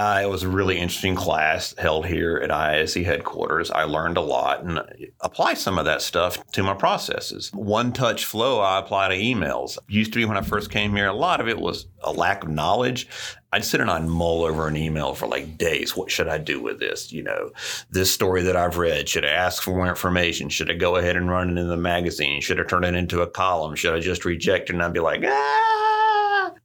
Uh, 0.00 0.22
it 0.22 0.30
was 0.30 0.42
a 0.42 0.48
really 0.48 0.78
interesting 0.78 1.14
class 1.14 1.74
held 1.76 2.06
here 2.06 2.38
at 2.38 2.50
ISE 2.50 2.94
headquarters. 2.94 3.70
I 3.70 3.82
learned 3.82 4.16
a 4.16 4.22
lot 4.22 4.64
and 4.64 4.80
apply 5.20 5.52
some 5.52 5.76
of 5.76 5.84
that 5.84 6.00
stuff 6.00 6.42
to 6.52 6.62
my 6.62 6.72
processes. 6.72 7.50
One 7.52 7.92
touch 7.92 8.24
flow 8.24 8.60
I 8.60 8.78
apply 8.78 9.10
to 9.10 9.14
emails. 9.14 9.76
Used 9.88 10.14
to 10.14 10.18
be 10.18 10.24
when 10.24 10.38
I 10.38 10.40
first 10.40 10.70
came 10.70 10.96
here, 10.96 11.08
a 11.08 11.12
lot 11.12 11.42
of 11.42 11.48
it 11.48 11.60
was 11.60 11.86
a 12.02 12.14
lack 12.14 12.44
of 12.44 12.48
knowledge. 12.48 13.08
I'd 13.52 13.62
sit 13.62 13.82
and 13.82 13.90
I'd 13.90 14.06
mull 14.06 14.42
over 14.42 14.66
an 14.68 14.76
email 14.78 15.12
for 15.12 15.26
like 15.26 15.58
days. 15.58 15.94
What 15.94 16.10
should 16.10 16.28
I 16.28 16.38
do 16.38 16.62
with 16.62 16.78
this? 16.78 17.12
You 17.12 17.24
know, 17.24 17.50
this 17.90 18.10
story 18.10 18.40
that 18.44 18.56
I've 18.56 18.78
read, 18.78 19.06
should 19.06 19.26
I 19.26 19.32
ask 19.32 19.62
for 19.62 19.76
more 19.76 19.86
information? 19.86 20.48
Should 20.48 20.70
I 20.70 20.76
go 20.76 20.96
ahead 20.96 21.16
and 21.16 21.28
run 21.28 21.50
it 21.50 21.60
in 21.60 21.68
the 21.68 21.76
magazine? 21.76 22.40
Should 22.40 22.58
I 22.58 22.64
turn 22.64 22.84
it 22.84 22.94
into 22.94 23.20
a 23.20 23.26
column? 23.26 23.76
Should 23.76 23.94
I 23.94 24.00
just 24.00 24.24
reject 24.24 24.70
it? 24.70 24.72
And 24.72 24.82
I'd 24.82 24.94
be 24.94 25.00
like, 25.00 25.22
ah 25.26 25.89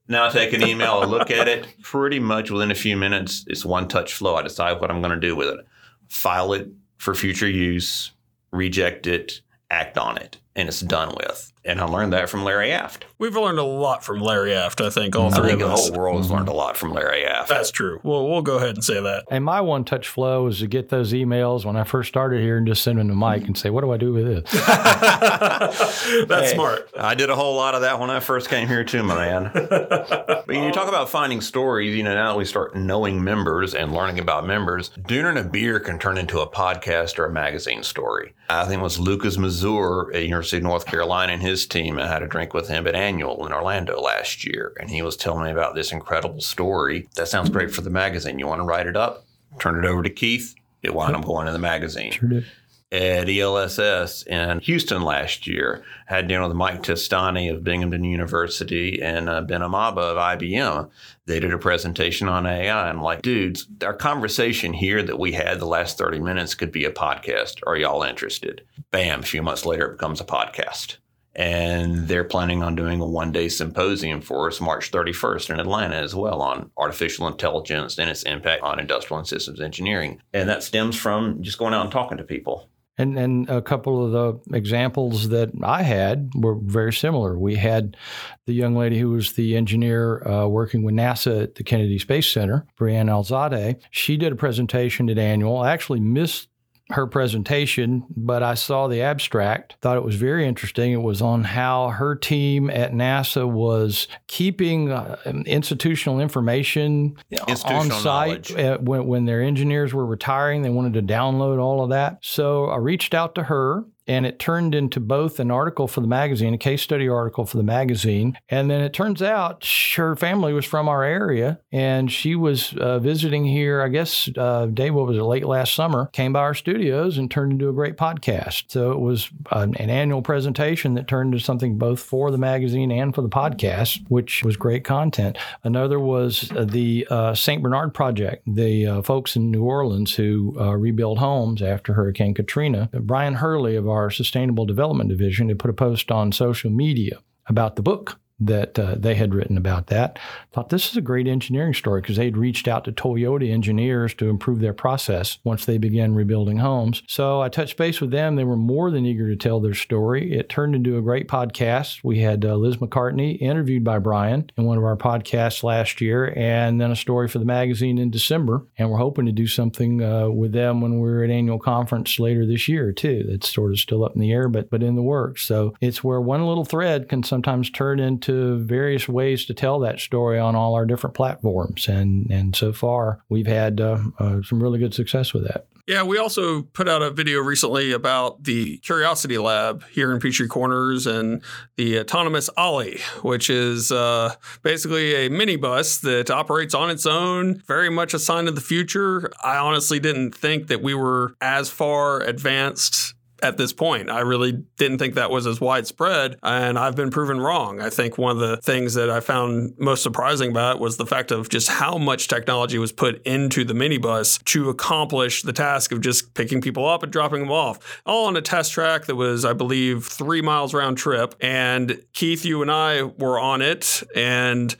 now 0.07 0.27
I 0.27 0.29
take 0.29 0.53
an 0.53 0.63
email, 0.63 0.99
I 1.01 1.05
look 1.05 1.31
at 1.31 1.47
it. 1.47 1.67
Pretty 1.81 2.19
much 2.19 2.51
within 2.51 2.71
a 2.71 2.75
few 2.75 2.95
minutes, 2.95 3.43
it's 3.47 3.65
one 3.65 3.87
touch 3.87 4.13
flow. 4.13 4.35
I 4.35 4.41
decide 4.41 4.79
what 4.79 4.91
I'm 4.91 5.01
going 5.01 5.13
to 5.13 5.19
do 5.19 5.35
with 5.35 5.49
it. 5.49 5.65
File 6.09 6.53
it 6.53 6.69
for 6.97 7.15
future 7.15 7.47
use, 7.47 8.11
reject 8.51 9.07
it, 9.07 9.41
act 9.69 9.97
on 9.97 10.17
it, 10.17 10.37
and 10.55 10.67
it's 10.67 10.81
done 10.81 11.15
with. 11.15 11.51
And 11.67 11.81
I 11.81 11.85
learned 11.85 12.13
that 12.13 12.29
from 12.29 12.43
Larry 12.43 12.71
Aft. 12.71 13.05
We've 13.17 13.35
learned 13.35 13.57
a 13.57 13.63
lot 13.63 14.03
from 14.03 14.19
Larry 14.19 14.53
Aft, 14.53 14.81
I 14.81 14.91
think, 14.91 15.15
all 15.15 15.33
I 15.33 15.35
three 15.35 15.49
think 15.49 15.61
of 15.63 15.69
the 15.69 15.73
us. 15.73 15.89
whole 15.89 15.97
world 15.97 16.17
has 16.17 16.29
learned 16.29 16.47
a 16.47 16.53
lot 16.53 16.77
from 16.77 16.93
Larry 16.93 17.25
Aft. 17.25 17.49
That's 17.49 17.71
true. 17.71 17.99
Well, 18.03 18.29
we'll 18.29 18.43
go 18.43 18.57
ahead 18.57 18.75
and 18.75 18.83
say 18.83 19.01
that. 19.01 19.23
And 19.31 19.43
my 19.43 19.61
one 19.61 19.83
touch 19.83 20.07
flow 20.07 20.43
was 20.43 20.59
to 20.59 20.67
get 20.67 20.89
those 20.89 21.11
emails 21.11 21.65
when 21.65 21.75
I 21.75 21.83
first 21.83 22.09
started 22.09 22.41
here 22.41 22.57
and 22.57 22.67
just 22.67 22.83
send 22.83 22.99
them 22.99 23.07
to 23.07 23.15
Mike 23.15 23.45
and 23.45 23.57
say, 23.57 23.71
What 23.71 23.81
do 23.81 23.91
I 23.91 23.97
do 23.97 24.13
with 24.13 24.25
this? 24.25 24.51
That's 26.27 26.51
smart. 26.51 26.87
I 26.95 27.15
did 27.15 27.31
a 27.31 27.35
whole 27.35 27.55
lot 27.55 27.73
of 27.73 27.81
that 27.81 27.99
when 27.99 28.11
I 28.11 28.19
first 28.19 28.47
came 28.47 28.67
here 28.67 28.83
too, 28.83 29.01
my 29.01 29.15
man. 29.15 29.51
but 29.69 30.45
when 30.45 30.63
you 30.63 30.71
talk 30.71 30.87
about 30.87 31.09
finding 31.09 31.41
stories, 31.41 31.95
you 31.95 32.03
know, 32.03 32.13
now 32.13 32.33
that 32.33 32.37
we 32.37 32.45
start 32.45 32.75
knowing 32.75 33.23
members 33.23 33.73
and 33.73 33.91
learning 33.91 34.19
about 34.19 34.45
members, 34.45 34.89
dinner 34.89 35.29
and 35.29 35.39
a 35.39 35.43
beer 35.43 35.79
can 35.79 35.97
turn 35.97 36.19
into 36.19 36.41
a 36.41 36.47
podcast 36.47 37.17
or 37.17 37.25
a 37.25 37.31
magazine 37.31 37.81
story. 37.81 38.33
I 38.49 38.65
think 38.65 38.81
it 38.81 38.83
was 38.83 38.99
Lucas 38.99 39.37
Mazur 39.37 40.13
at 40.13 40.21
University 40.21 40.57
of 40.57 40.63
North 40.63 40.85
Carolina 40.85 41.33
and 41.33 41.41
his 41.41 41.54
team. 41.63 41.99
I 41.99 42.07
had 42.07 42.23
a 42.23 42.27
drink 42.27 42.55
with 42.55 42.67
him 42.69 42.87
at 42.87 42.95
Annual 42.95 43.45
in 43.45 43.53
Orlando 43.53 44.01
last 44.01 44.43
year, 44.43 44.73
and 44.79 44.89
he 44.89 45.03
was 45.03 45.15
telling 45.15 45.45
me 45.45 45.51
about 45.51 45.75
this 45.75 45.91
incredible 45.91 46.41
story. 46.41 47.07
That 47.17 47.27
sounds 47.27 47.51
great 47.51 47.71
for 47.71 47.81
the 47.81 47.91
magazine. 47.91 48.39
You 48.39 48.47
want 48.47 48.61
to 48.61 48.65
write 48.65 48.87
it 48.87 48.97
up? 48.97 49.25
Turn 49.59 49.77
it 49.77 49.87
over 49.87 50.01
to 50.01 50.09
Keith. 50.09 50.55
It 50.81 50.95
wound 50.95 51.15
up 51.15 51.23
going 51.25 51.45
in 51.45 51.53
the 51.53 51.59
magazine 51.59 52.11
Sure 52.11 52.29
did. 52.29 52.45
at 52.91 53.27
ELSS 53.29 54.23
in 54.27 54.59
Houston 54.59 55.01
last 55.01 55.47
year. 55.47 55.83
Had 56.05 56.27
dinner 56.27 56.47
with 56.47 56.55
Mike 56.55 56.83
Testani 56.83 57.51
of 57.51 57.63
Binghamton 57.63 58.03
University 58.03 59.01
and 59.01 59.27
uh, 59.29 59.41
Ben 59.41 59.61
Amaba 59.61 59.97
of 60.11 60.17
IBM. 60.17 60.89
They 61.25 61.39
did 61.39 61.53
a 61.53 61.57
presentation 61.57 62.27
on 62.29 62.45
AI. 62.45 62.87
I'm 62.89 63.01
like, 63.01 63.23
dudes, 63.23 63.65
our 63.83 63.95
conversation 63.95 64.73
here 64.73 65.01
that 65.01 65.17
we 65.17 65.31
had 65.31 65.59
the 65.59 65.65
last 65.65 65.97
30 65.97 66.19
minutes 66.19 66.53
could 66.53 66.71
be 66.71 66.85
a 66.85 66.91
podcast. 66.91 67.61
Are 67.65 67.75
y'all 67.77 68.03
interested? 68.03 68.61
Bam, 68.91 69.21
a 69.21 69.23
few 69.23 69.41
months 69.41 69.65
later, 69.65 69.87
it 69.87 69.91
becomes 69.93 70.21
a 70.21 70.25
podcast. 70.25 70.97
And 71.35 72.07
they're 72.07 72.23
planning 72.23 72.63
on 72.63 72.75
doing 72.75 73.01
a 73.01 73.05
one 73.05 73.31
day 73.31 73.49
symposium 73.49 74.21
for 74.21 74.47
us 74.47 74.61
March 74.61 74.91
31st 74.91 75.49
in 75.49 75.59
Atlanta 75.59 75.95
as 75.95 76.15
well 76.15 76.41
on 76.41 76.71
artificial 76.77 77.27
intelligence 77.27 77.97
and 77.99 78.09
its 78.09 78.23
impact 78.23 78.63
on 78.63 78.79
industrial 78.79 79.19
and 79.19 79.27
systems 79.27 79.59
engineering. 79.59 80.21
And 80.33 80.47
that 80.49 80.63
stems 80.63 80.95
from 80.95 81.41
just 81.43 81.57
going 81.57 81.73
out 81.73 81.83
and 81.83 81.91
talking 81.91 82.17
to 82.17 82.23
people. 82.23 82.69
And 82.97 83.19
and 83.19 83.49
a 83.49 83.61
couple 83.61 84.05
of 84.05 84.11
the 84.11 84.55
examples 84.55 85.29
that 85.29 85.51
I 85.61 85.81
had 85.81 86.29
were 86.33 86.55
very 86.55 86.93
similar. 86.93 87.37
We 87.37 87.55
had 87.55 87.97
the 88.45 88.53
young 88.53 88.75
lady 88.75 88.97
who 88.99 89.09
was 89.09 89.33
the 89.33 89.57
engineer 89.57 90.25
uh, 90.25 90.47
working 90.47 90.83
with 90.83 90.95
NASA 90.95 91.43
at 91.43 91.55
the 91.55 91.63
Kennedy 91.63 91.99
Space 91.99 92.31
Center, 92.31 92.65
Brianne 92.79 93.09
Alzade. 93.09 93.81
She 93.91 94.15
did 94.15 94.31
a 94.31 94.37
presentation 94.37 95.09
at 95.09 95.17
Annual. 95.17 95.57
I 95.57 95.71
actually 95.71 95.99
missed 95.99 96.47
her 96.91 97.07
presentation, 97.07 98.05
but 98.15 98.43
I 98.43 98.53
saw 98.53 98.87
the 98.87 99.01
abstract. 99.01 99.75
Thought 99.81 99.97
it 99.97 100.03
was 100.03 100.15
very 100.15 100.47
interesting. 100.47 100.91
It 100.91 101.01
was 101.01 101.21
on 101.21 101.43
how 101.43 101.89
her 101.89 102.15
team 102.15 102.69
at 102.69 102.93
NASA 102.93 103.49
was 103.49 104.07
keeping 104.27 104.91
uh, 104.91 105.17
institutional 105.45 106.19
information 106.19 107.17
on 107.65 107.89
site 107.89 108.55
uh, 108.55 108.77
when, 108.77 109.07
when 109.07 109.25
their 109.25 109.41
engineers 109.41 109.93
were 109.93 110.05
retiring. 110.05 110.61
They 110.61 110.69
wanted 110.69 110.93
to 110.93 111.01
download 111.01 111.59
all 111.59 111.83
of 111.83 111.89
that. 111.89 112.19
So 112.21 112.65
I 112.65 112.77
reached 112.77 113.13
out 113.13 113.35
to 113.35 113.43
her. 113.43 113.83
And 114.07 114.25
it 114.25 114.39
turned 114.39 114.75
into 114.75 114.99
both 114.99 115.39
an 115.39 115.51
article 115.51 115.87
for 115.87 116.01
the 116.01 116.07
magazine, 116.07 116.53
a 116.53 116.57
case 116.57 116.81
study 116.81 117.07
article 117.07 117.45
for 117.45 117.57
the 117.57 117.63
magazine. 117.63 118.37
And 118.49 118.69
then 118.69 118.81
it 118.81 118.93
turns 118.93 119.21
out 119.21 119.67
her 119.95 120.15
family 120.15 120.53
was 120.53 120.65
from 120.65 120.87
our 120.87 121.03
area 121.03 121.59
and 121.71 122.11
she 122.11 122.35
was 122.35 122.75
uh, 122.77 122.99
visiting 122.99 123.45
here, 123.45 123.81
I 123.81 123.89
guess, 123.89 124.29
uh, 124.37 124.67
Dave, 124.67 124.93
what 124.93 125.07
was 125.07 125.17
it, 125.17 125.23
late 125.23 125.45
last 125.45 125.73
summer, 125.73 126.09
came 126.13 126.33
by 126.33 126.41
our 126.41 126.53
studios 126.53 127.17
and 127.17 127.29
turned 127.29 127.53
into 127.53 127.69
a 127.69 127.73
great 127.73 127.97
podcast. 127.97 128.65
So 128.67 128.91
it 128.91 128.99
was 128.99 129.29
an, 129.51 129.75
an 129.77 129.89
annual 129.89 130.21
presentation 130.21 130.93
that 130.95 131.07
turned 131.07 131.33
into 131.33 131.43
something 131.43 131.77
both 131.77 131.99
for 131.99 132.31
the 132.31 132.37
magazine 132.37 132.91
and 132.91 133.13
for 133.13 133.21
the 133.21 133.29
podcast, 133.29 134.03
which 134.09 134.43
was 134.43 134.57
great 134.57 134.83
content. 134.83 135.37
Another 135.63 135.99
was 135.99 136.51
the 136.57 137.07
uh, 137.09 137.33
St. 137.33 137.61
Bernard 137.61 137.93
Project, 137.93 138.43
the 138.47 138.87
uh, 138.87 139.01
folks 139.01 139.35
in 139.35 139.51
New 139.51 139.63
Orleans 139.63 140.13
who 140.13 140.55
uh, 140.59 140.75
rebuilt 140.75 141.17
homes 141.17 141.61
after 141.61 141.93
Hurricane 141.93 142.33
Katrina. 142.33 142.89
Brian 142.93 143.35
Hurley 143.35 143.75
of 143.75 143.87
Sustainable 144.09 144.65
Development 144.65 145.09
Division 145.09 145.49
had 145.49 145.59
put 145.59 145.69
a 145.69 145.73
post 145.73 146.11
on 146.11 146.31
social 146.31 146.69
media 146.69 147.19
about 147.47 147.75
the 147.75 147.81
book 147.81 148.19
that 148.39 148.77
uh, 148.77 148.95
they 148.97 149.15
had 149.15 149.33
written 149.33 149.57
about 149.57 149.87
that. 149.87 150.19
Thought 150.51 150.69
this 150.69 150.89
is 150.89 150.97
a 150.97 151.01
great 151.01 151.27
engineering 151.27 151.73
story 151.73 152.01
because 152.01 152.17
they'd 152.17 152.37
reached 152.37 152.67
out 152.67 152.83
to 152.85 152.91
Toyota 152.91 153.49
engineers 153.49 154.13
to 154.15 154.29
improve 154.29 154.59
their 154.59 154.73
process 154.73 155.37
once 155.43 155.65
they 155.65 155.77
began 155.77 156.15
rebuilding 156.15 156.57
homes. 156.57 157.03
So 157.07 157.41
I 157.41 157.49
touched 157.49 157.77
base 157.77 158.01
with 158.01 158.11
them. 158.11 158.35
They 158.35 158.43
were 158.43 158.57
more 158.57 158.91
than 158.91 159.05
eager 159.05 159.29
to 159.29 159.35
tell 159.35 159.59
their 159.59 159.73
story. 159.73 160.33
It 160.33 160.49
turned 160.49 160.75
into 160.75 160.97
a 160.97 161.01
great 161.01 161.27
podcast. 161.27 162.03
We 162.03 162.19
had 162.19 162.43
uh, 162.43 162.55
Liz 162.55 162.77
McCartney 162.77 163.39
interviewed 163.41 163.83
by 163.83 163.99
Brian 163.99 164.49
in 164.57 164.65
one 164.65 164.77
of 164.77 164.83
our 164.83 164.97
podcasts 164.97 165.63
last 165.63 166.01
year, 166.01 166.33
and 166.35 166.81
then 166.81 166.91
a 166.91 166.95
story 166.95 167.27
for 167.27 167.39
the 167.39 167.45
magazine 167.45 167.97
in 167.97 168.11
December. 168.11 168.65
And 168.77 168.89
we're 168.89 168.97
hoping 168.97 169.25
to 169.27 169.31
do 169.31 169.47
something 169.47 170.01
uh, 170.01 170.29
with 170.29 170.51
them 170.51 170.81
when 170.81 170.99
we're 170.99 171.23
at 171.23 171.29
annual 171.29 171.59
conference 171.59 172.19
later 172.19 172.45
this 172.45 172.67
year 172.67 172.91
too. 172.91 173.25
That's 173.29 173.53
sort 173.53 173.71
of 173.71 173.79
still 173.79 174.03
up 174.03 174.15
in 174.15 174.21
the 174.21 174.31
air, 174.31 174.49
but 174.49 174.69
but 174.69 174.83
in 174.83 174.95
the 174.95 175.01
works. 175.01 175.43
So 175.43 175.73
it's 175.79 176.03
where 176.03 176.19
one 176.19 176.45
little 176.45 176.65
thread 176.65 177.07
can 177.07 177.23
sometimes 177.23 177.69
turn 177.69 177.99
into 177.99 178.24
various 178.33 179.07
ways 179.07 179.45
to 179.45 179.53
tell 179.53 179.79
that 179.79 179.99
story 179.99 180.39
on 180.39 180.55
all 180.55 180.75
our 180.75 180.85
different 180.85 181.15
platforms. 181.15 181.87
And 181.87 182.29
and 182.31 182.55
so 182.55 182.73
far 182.73 183.23
we've 183.29 183.47
had 183.47 183.81
uh, 183.81 183.99
uh, 184.19 184.41
some 184.41 184.61
really 184.61 184.79
good 184.79 184.93
success 184.93 185.33
with 185.33 185.43
that. 185.47 185.67
Yeah, 185.87 186.01
we 186.01 186.17
also 186.17 186.63
put 186.63 186.89
out 186.89 187.03
a 187.03 187.11
video 187.11 187.41
recently 187.41 187.91
about 187.91 188.43
the 188.43 188.77
Curiosity 188.77 189.37
Lab 189.37 189.83
here 189.91 190.11
in 190.11 190.19
Peachtree 190.19 190.47
Corners 190.47 191.05
and 191.05 191.43
the 191.75 191.99
autonomous 191.99 192.49
Ollie, 192.57 193.01
which 193.21 193.51
is 193.51 193.91
uh, 193.91 194.33
basically 194.63 195.13
a 195.13 195.29
minibus 195.29 196.01
that 196.01 196.31
operates 196.31 196.73
on 196.73 196.89
its 196.89 197.05
own, 197.05 197.61
very 197.67 197.91
much 197.91 198.15
a 198.15 198.19
sign 198.19 198.47
of 198.47 198.55
the 198.55 198.61
future. 198.61 199.31
I 199.43 199.57
honestly 199.57 199.99
didn't 199.99 200.33
think 200.33 200.69
that 200.69 200.81
we 200.81 200.95
were 200.95 201.35
as 201.39 201.69
far 201.69 202.21
advanced 202.21 203.13
at 203.41 203.57
this 203.57 203.73
point. 203.73 204.09
I 204.09 204.21
really 204.21 204.53
didn't 204.77 204.97
think 204.97 205.15
that 205.15 205.31
was 205.31 205.45
as 205.47 205.59
widespread, 205.59 206.37
and 206.43 206.77
I've 206.77 206.95
been 206.95 207.11
proven 207.11 207.39
wrong. 207.39 207.81
I 207.81 207.89
think 207.89 208.17
one 208.17 208.31
of 208.31 208.39
the 208.39 208.57
things 208.57 208.93
that 208.95 209.09
I 209.09 209.19
found 209.19 209.73
most 209.77 210.03
surprising 210.03 210.51
about 210.51 210.77
it 210.77 210.81
was 210.81 210.97
the 210.97 211.05
fact 211.05 211.31
of 211.31 211.49
just 211.49 211.69
how 211.69 211.97
much 211.97 212.27
technology 212.27 212.77
was 212.77 212.91
put 212.91 213.21
into 213.25 213.63
the 213.63 213.73
minibus 213.73 214.43
to 214.45 214.69
accomplish 214.69 215.41
the 215.41 215.53
task 215.53 215.91
of 215.91 216.01
just 216.01 216.33
picking 216.33 216.61
people 216.61 216.87
up 216.87 217.03
and 217.03 217.11
dropping 217.11 217.41
them 217.41 217.51
off, 217.51 218.01
all 218.05 218.27
on 218.27 218.37
a 218.37 218.41
test 218.41 218.71
track 218.71 219.05
that 219.05 219.15
was, 219.15 219.45
I 219.45 219.53
believe, 219.53 220.05
three 220.05 220.41
miles 220.41 220.73
round 220.73 220.97
trip. 220.97 221.35
And 221.41 222.01
Keith, 222.13 222.45
you 222.45 222.61
and 222.61 222.71
I 222.71 223.03
were 223.03 223.39
on 223.39 223.61
it, 223.61 224.03
and 224.15 224.75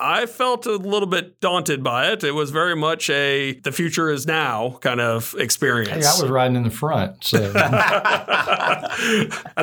I 0.00 0.26
felt 0.26 0.66
a 0.66 0.76
little 0.76 1.08
bit 1.08 1.40
daunted 1.40 1.82
by 1.82 2.10
it. 2.12 2.22
It 2.24 2.32
was 2.32 2.50
very 2.50 2.76
much 2.76 3.10
a 3.10 3.54
the 3.64 3.72
future 3.72 4.10
is 4.10 4.26
now 4.26 4.78
kind 4.80 5.00
of 5.00 5.34
experience. 5.38 5.90
Hey, 6.06 6.18
I 6.18 6.22
was 6.22 6.30
riding 6.30 6.56
in 6.56 6.62
the 6.64 6.70
front, 6.70 7.24
so 7.24 7.38
That's 7.52 7.60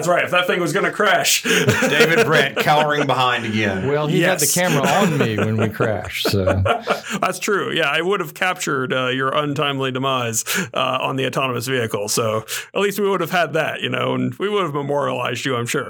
right. 0.08 0.24
If 0.26 0.32
that 0.32 0.46
thing 0.48 0.60
was 0.60 0.74
going 0.74 0.86
to 0.86 0.92
crash, 0.92 1.44
David 1.44 2.26
Brent 2.30 2.58
cowering 2.58 3.08
behind 3.08 3.46
again. 3.46 3.88
well, 3.88 4.08
he 4.08 4.20
Yes. 4.22 4.42
had 4.42 4.50
the 4.50 4.54
camera 4.54 4.88
on 4.90 5.18
me 5.18 5.38
when 5.38 5.58
we 5.58 5.70
crashed. 5.70 6.30
So 6.30 6.46
that's 7.22 7.40
true. 7.40 7.72
Yeah, 7.72 7.90
I 7.90 8.02
would 8.02 8.20
have 8.20 8.34
captured 8.34 8.92
uh, 8.94 9.08
your 9.08 9.30
untimely 9.34 9.92
demise 9.92 10.44
uh, 10.74 10.98
on 11.02 11.16
the 11.16 11.26
autonomous 11.26 11.68
vehicle. 11.68 12.10
So 12.10 12.46
at 12.74 12.82
least 12.82 13.00
we 13.00 13.08
would 13.10 13.22
have 13.22 13.32
had 13.32 13.54
that, 13.54 13.82
you 13.82 13.90
know, 13.90 14.14
and 14.16 14.34
we 14.36 14.50
would 14.50 14.64
have 14.64 14.74
memorialized 14.74 15.46
you, 15.46 15.56
I'm 15.56 15.66
sure. 15.68 15.90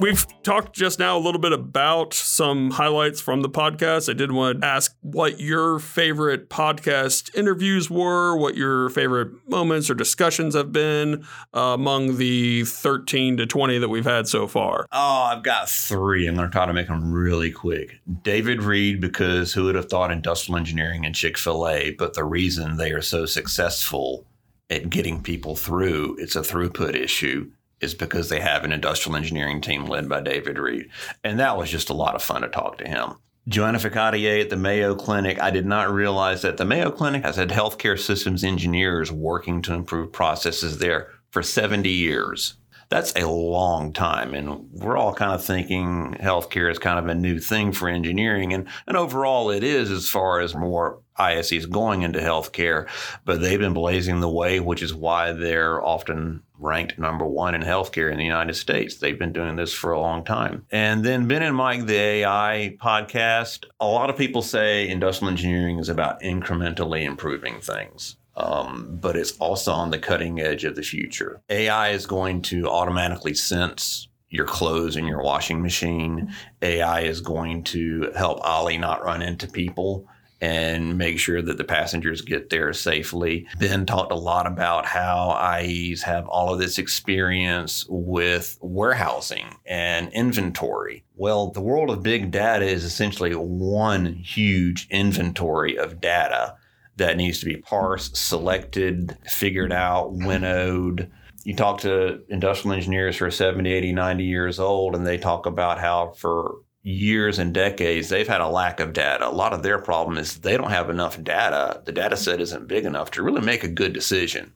We've 0.00 0.26
talked 0.42 0.74
just 0.74 0.98
now 0.98 1.18
a 1.18 1.20
little 1.20 1.42
bit 1.42 1.52
about 1.52 2.14
some 2.14 2.70
highlights 2.70 3.20
from 3.20 3.42
the 3.42 3.50
podcast. 3.50 4.08
I 4.08 4.14
did 4.14 4.32
want 4.32 4.62
to 4.62 4.66
ask 4.66 4.96
what 5.02 5.40
your 5.40 5.78
favorite 5.78 6.48
podcast 6.48 7.34
interviews 7.36 7.90
were, 7.90 8.34
what 8.34 8.56
your 8.56 8.88
favorite 8.88 9.30
moments 9.46 9.90
or 9.90 9.94
discussions 9.94 10.54
have 10.54 10.72
been 10.72 11.26
uh, 11.54 11.74
among 11.74 12.16
the 12.16 12.64
13 12.64 13.36
to 13.36 13.46
20 13.46 13.76
that 13.76 13.90
we've 13.90 14.06
had 14.06 14.26
so 14.26 14.46
far. 14.46 14.86
Oh, 14.90 15.22
I've 15.24 15.42
got 15.42 15.68
three. 15.68 16.26
I'm 16.26 16.34
going 16.34 16.48
to 16.48 16.52
try 16.52 16.64
to 16.64 16.72
make 16.72 16.88
them 16.88 17.12
really 17.12 17.50
quick. 17.50 18.00
David 18.22 18.62
Reed, 18.62 19.02
because 19.02 19.52
who 19.52 19.64
would 19.64 19.74
have 19.74 19.90
thought 19.90 20.10
industrial 20.10 20.56
engineering 20.56 21.04
and 21.04 21.14
Chick 21.14 21.36
fil 21.36 21.68
A, 21.68 21.90
but 21.90 22.14
the 22.14 22.24
reason 22.24 22.78
they 22.78 22.92
are 22.92 23.02
so 23.02 23.26
successful 23.26 24.26
at 24.70 24.88
getting 24.88 25.22
people 25.22 25.56
through, 25.56 26.16
it's 26.18 26.36
a 26.36 26.40
throughput 26.40 26.94
issue, 26.94 27.50
is 27.80 27.94
because 27.94 28.28
they 28.28 28.40
have 28.40 28.64
an 28.64 28.72
industrial 28.72 29.16
engineering 29.16 29.60
team 29.60 29.86
led 29.86 30.08
by 30.08 30.20
David 30.20 30.58
Reed. 30.58 30.90
And 31.24 31.40
that 31.40 31.56
was 31.56 31.70
just 31.70 31.90
a 31.90 31.94
lot 31.94 32.14
of 32.14 32.22
fun 32.22 32.42
to 32.42 32.48
talk 32.48 32.78
to 32.78 32.88
him. 32.88 33.14
Joanna 33.48 33.78
Ficatier 33.78 34.42
at 34.42 34.50
the 34.50 34.56
Mayo 34.56 34.94
Clinic. 34.94 35.42
I 35.42 35.50
did 35.50 35.66
not 35.66 35.92
realize 35.92 36.42
that 36.42 36.56
the 36.56 36.64
Mayo 36.64 36.90
Clinic 36.90 37.24
has 37.24 37.36
had 37.36 37.48
healthcare 37.48 37.98
systems 37.98 38.44
engineers 38.44 39.10
working 39.10 39.62
to 39.62 39.74
improve 39.74 40.12
processes 40.12 40.78
there 40.78 41.08
for 41.30 41.42
70 41.42 41.88
years. 41.88 42.54
That's 42.90 43.14
a 43.14 43.28
long 43.28 43.92
time. 43.92 44.34
And 44.34 44.68
we're 44.72 44.96
all 44.96 45.14
kind 45.14 45.32
of 45.32 45.44
thinking 45.44 46.16
healthcare 46.20 46.70
is 46.70 46.78
kind 46.78 46.98
of 46.98 47.06
a 47.06 47.14
new 47.14 47.38
thing 47.38 47.72
for 47.72 47.88
engineering. 47.88 48.52
And, 48.52 48.68
and 48.86 48.96
overall, 48.96 49.50
it 49.50 49.62
is 49.62 49.90
as 49.90 50.08
far 50.08 50.40
as 50.40 50.54
more 50.54 51.00
ISEs 51.18 51.70
going 51.70 52.02
into 52.02 52.18
healthcare. 52.18 52.88
But 53.24 53.40
they've 53.40 53.60
been 53.60 53.74
blazing 53.74 54.20
the 54.20 54.28
way, 54.28 54.60
which 54.60 54.82
is 54.82 54.92
why 54.92 55.32
they're 55.32 55.82
often 55.84 56.42
ranked 56.60 56.98
number 56.98 57.24
one 57.24 57.54
in 57.54 57.62
healthcare 57.62 58.12
in 58.12 58.18
the 58.18 58.24
United 58.24 58.54
States. 58.54 58.96
They've 58.96 59.18
been 59.18 59.32
doing 59.32 59.56
this 59.56 59.72
for 59.72 59.92
a 59.92 60.00
long 60.00 60.24
time. 60.24 60.66
And 60.70 61.04
then 61.04 61.26
Ben 61.26 61.42
and 61.42 61.56
Mike, 61.56 61.86
the 61.86 61.96
AI 61.96 62.76
podcast, 62.80 63.64
a 63.80 63.86
lot 63.86 64.10
of 64.10 64.16
people 64.16 64.42
say 64.42 64.88
industrial 64.88 65.30
engineering 65.30 65.78
is 65.78 65.88
about 65.88 66.20
incrementally 66.20 67.04
improving 67.04 67.60
things. 67.60 68.16
Um, 68.36 68.98
but 69.00 69.16
it's 69.16 69.36
also 69.38 69.72
on 69.72 69.90
the 69.90 69.98
cutting 69.98 70.40
edge 70.40 70.64
of 70.64 70.76
the 70.76 70.82
future. 70.82 71.42
AI 71.50 71.90
is 71.90 72.06
going 72.06 72.42
to 72.42 72.68
automatically 72.68 73.34
sense 73.34 74.08
your 74.30 74.46
clothes 74.46 74.96
in 74.96 75.06
your 75.06 75.22
washing 75.22 75.60
machine. 75.60 76.32
AI 76.62 77.00
is 77.00 77.20
going 77.20 77.64
to 77.64 78.12
help 78.16 78.40
Ollie 78.42 78.78
not 78.78 79.04
run 79.04 79.22
into 79.22 79.48
people 79.48 80.06
and 80.40 80.96
make 80.96 81.18
sure 81.18 81.42
that 81.42 81.58
the 81.58 81.64
passengers 81.64 82.22
get 82.22 82.50
there 82.50 82.72
safely. 82.72 83.46
Ben 83.58 83.84
talked 83.84 84.12
a 84.12 84.16
lot 84.16 84.46
about 84.46 84.86
how 84.86 85.30
IEs 85.60 86.02
have 86.02 86.26
all 86.28 86.52
of 86.52 86.58
this 86.58 86.78
experience 86.78 87.86
with 87.88 88.58
warehousing 88.60 89.56
and 89.66 90.12
inventory. 90.12 91.04
Well, 91.16 91.50
the 91.50 91.60
world 91.60 91.90
of 91.90 92.02
big 92.02 92.30
data 92.30 92.64
is 92.64 92.84
essentially 92.84 93.34
one 93.34 94.14
huge 94.14 94.86
inventory 94.90 95.76
of 95.76 96.00
data 96.00 96.56
that 96.96 97.16
needs 97.16 97.40
to 97.40 97.46
be 97.46 97.56
parsed, 97.56 98.16
selected, 98.16 99.16
figured 99.24 99.72
out, 99.72 100.12
winnowed. 100.12 101.10
You 101.44 101.56
talk 101.56 101.80
to 101.80 102.20
industrial 102.28 102.74
engineers 102.74 103.16
who 103.18 103.24
are 103.24 103.30
70, 103.30 103.70
80, 103.70 103.92
90 103.92 104.24
years 104.24 104.60
old, 104.60 104.94
and 104.94 105.06
they 105.06 105.16
talk 105.16 105.46
about 105.46 105.80
how 105.80 106.12
for 106.16 106.56
years 106.82 107.38
and 107.38 107.52
decades 107.52 108.08
they've 108.08 108.28
had 108.28 108.40
a 108.40 108.48
lack 108.48 108.80
of 108.80 108.92
data. 108.92 109.28
A 109.28 109.30
lot 109.30 109.52
of 109.52 109.62
their 109.62 109.78
problem 109.78 110.16
is 110.16 110.38
they 110.38 110.56
don't 110.56 110.70
have 110.70 110.88
enough 110.88 111.22
data. 111.22 111.82
The 111.84 111.92
data 111.92 112.16
set 112.16 112.34
mm-hmm. 112.34 112.42
isn't 112.42 112.68
big 112.68 112.84
enough 112.84 113.10
to 113.12 113.22
really 113.22 113.42
make 113.42 113.64
a 113.64 113.68
good 113.68 113.92
decision. 113.92 114.52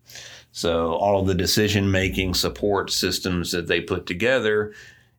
So 0.52 0.94
all 0.94 1.20
of 1.20 1.26
the 1.26 1.34
decision 1.34 1.90
making 1.90 2.34
support 2.34 2.90
systems 2.90 3.50
that 3.52 3.66
they 3.66 3.80
put 3.80 4.06
together, 4.06 4.72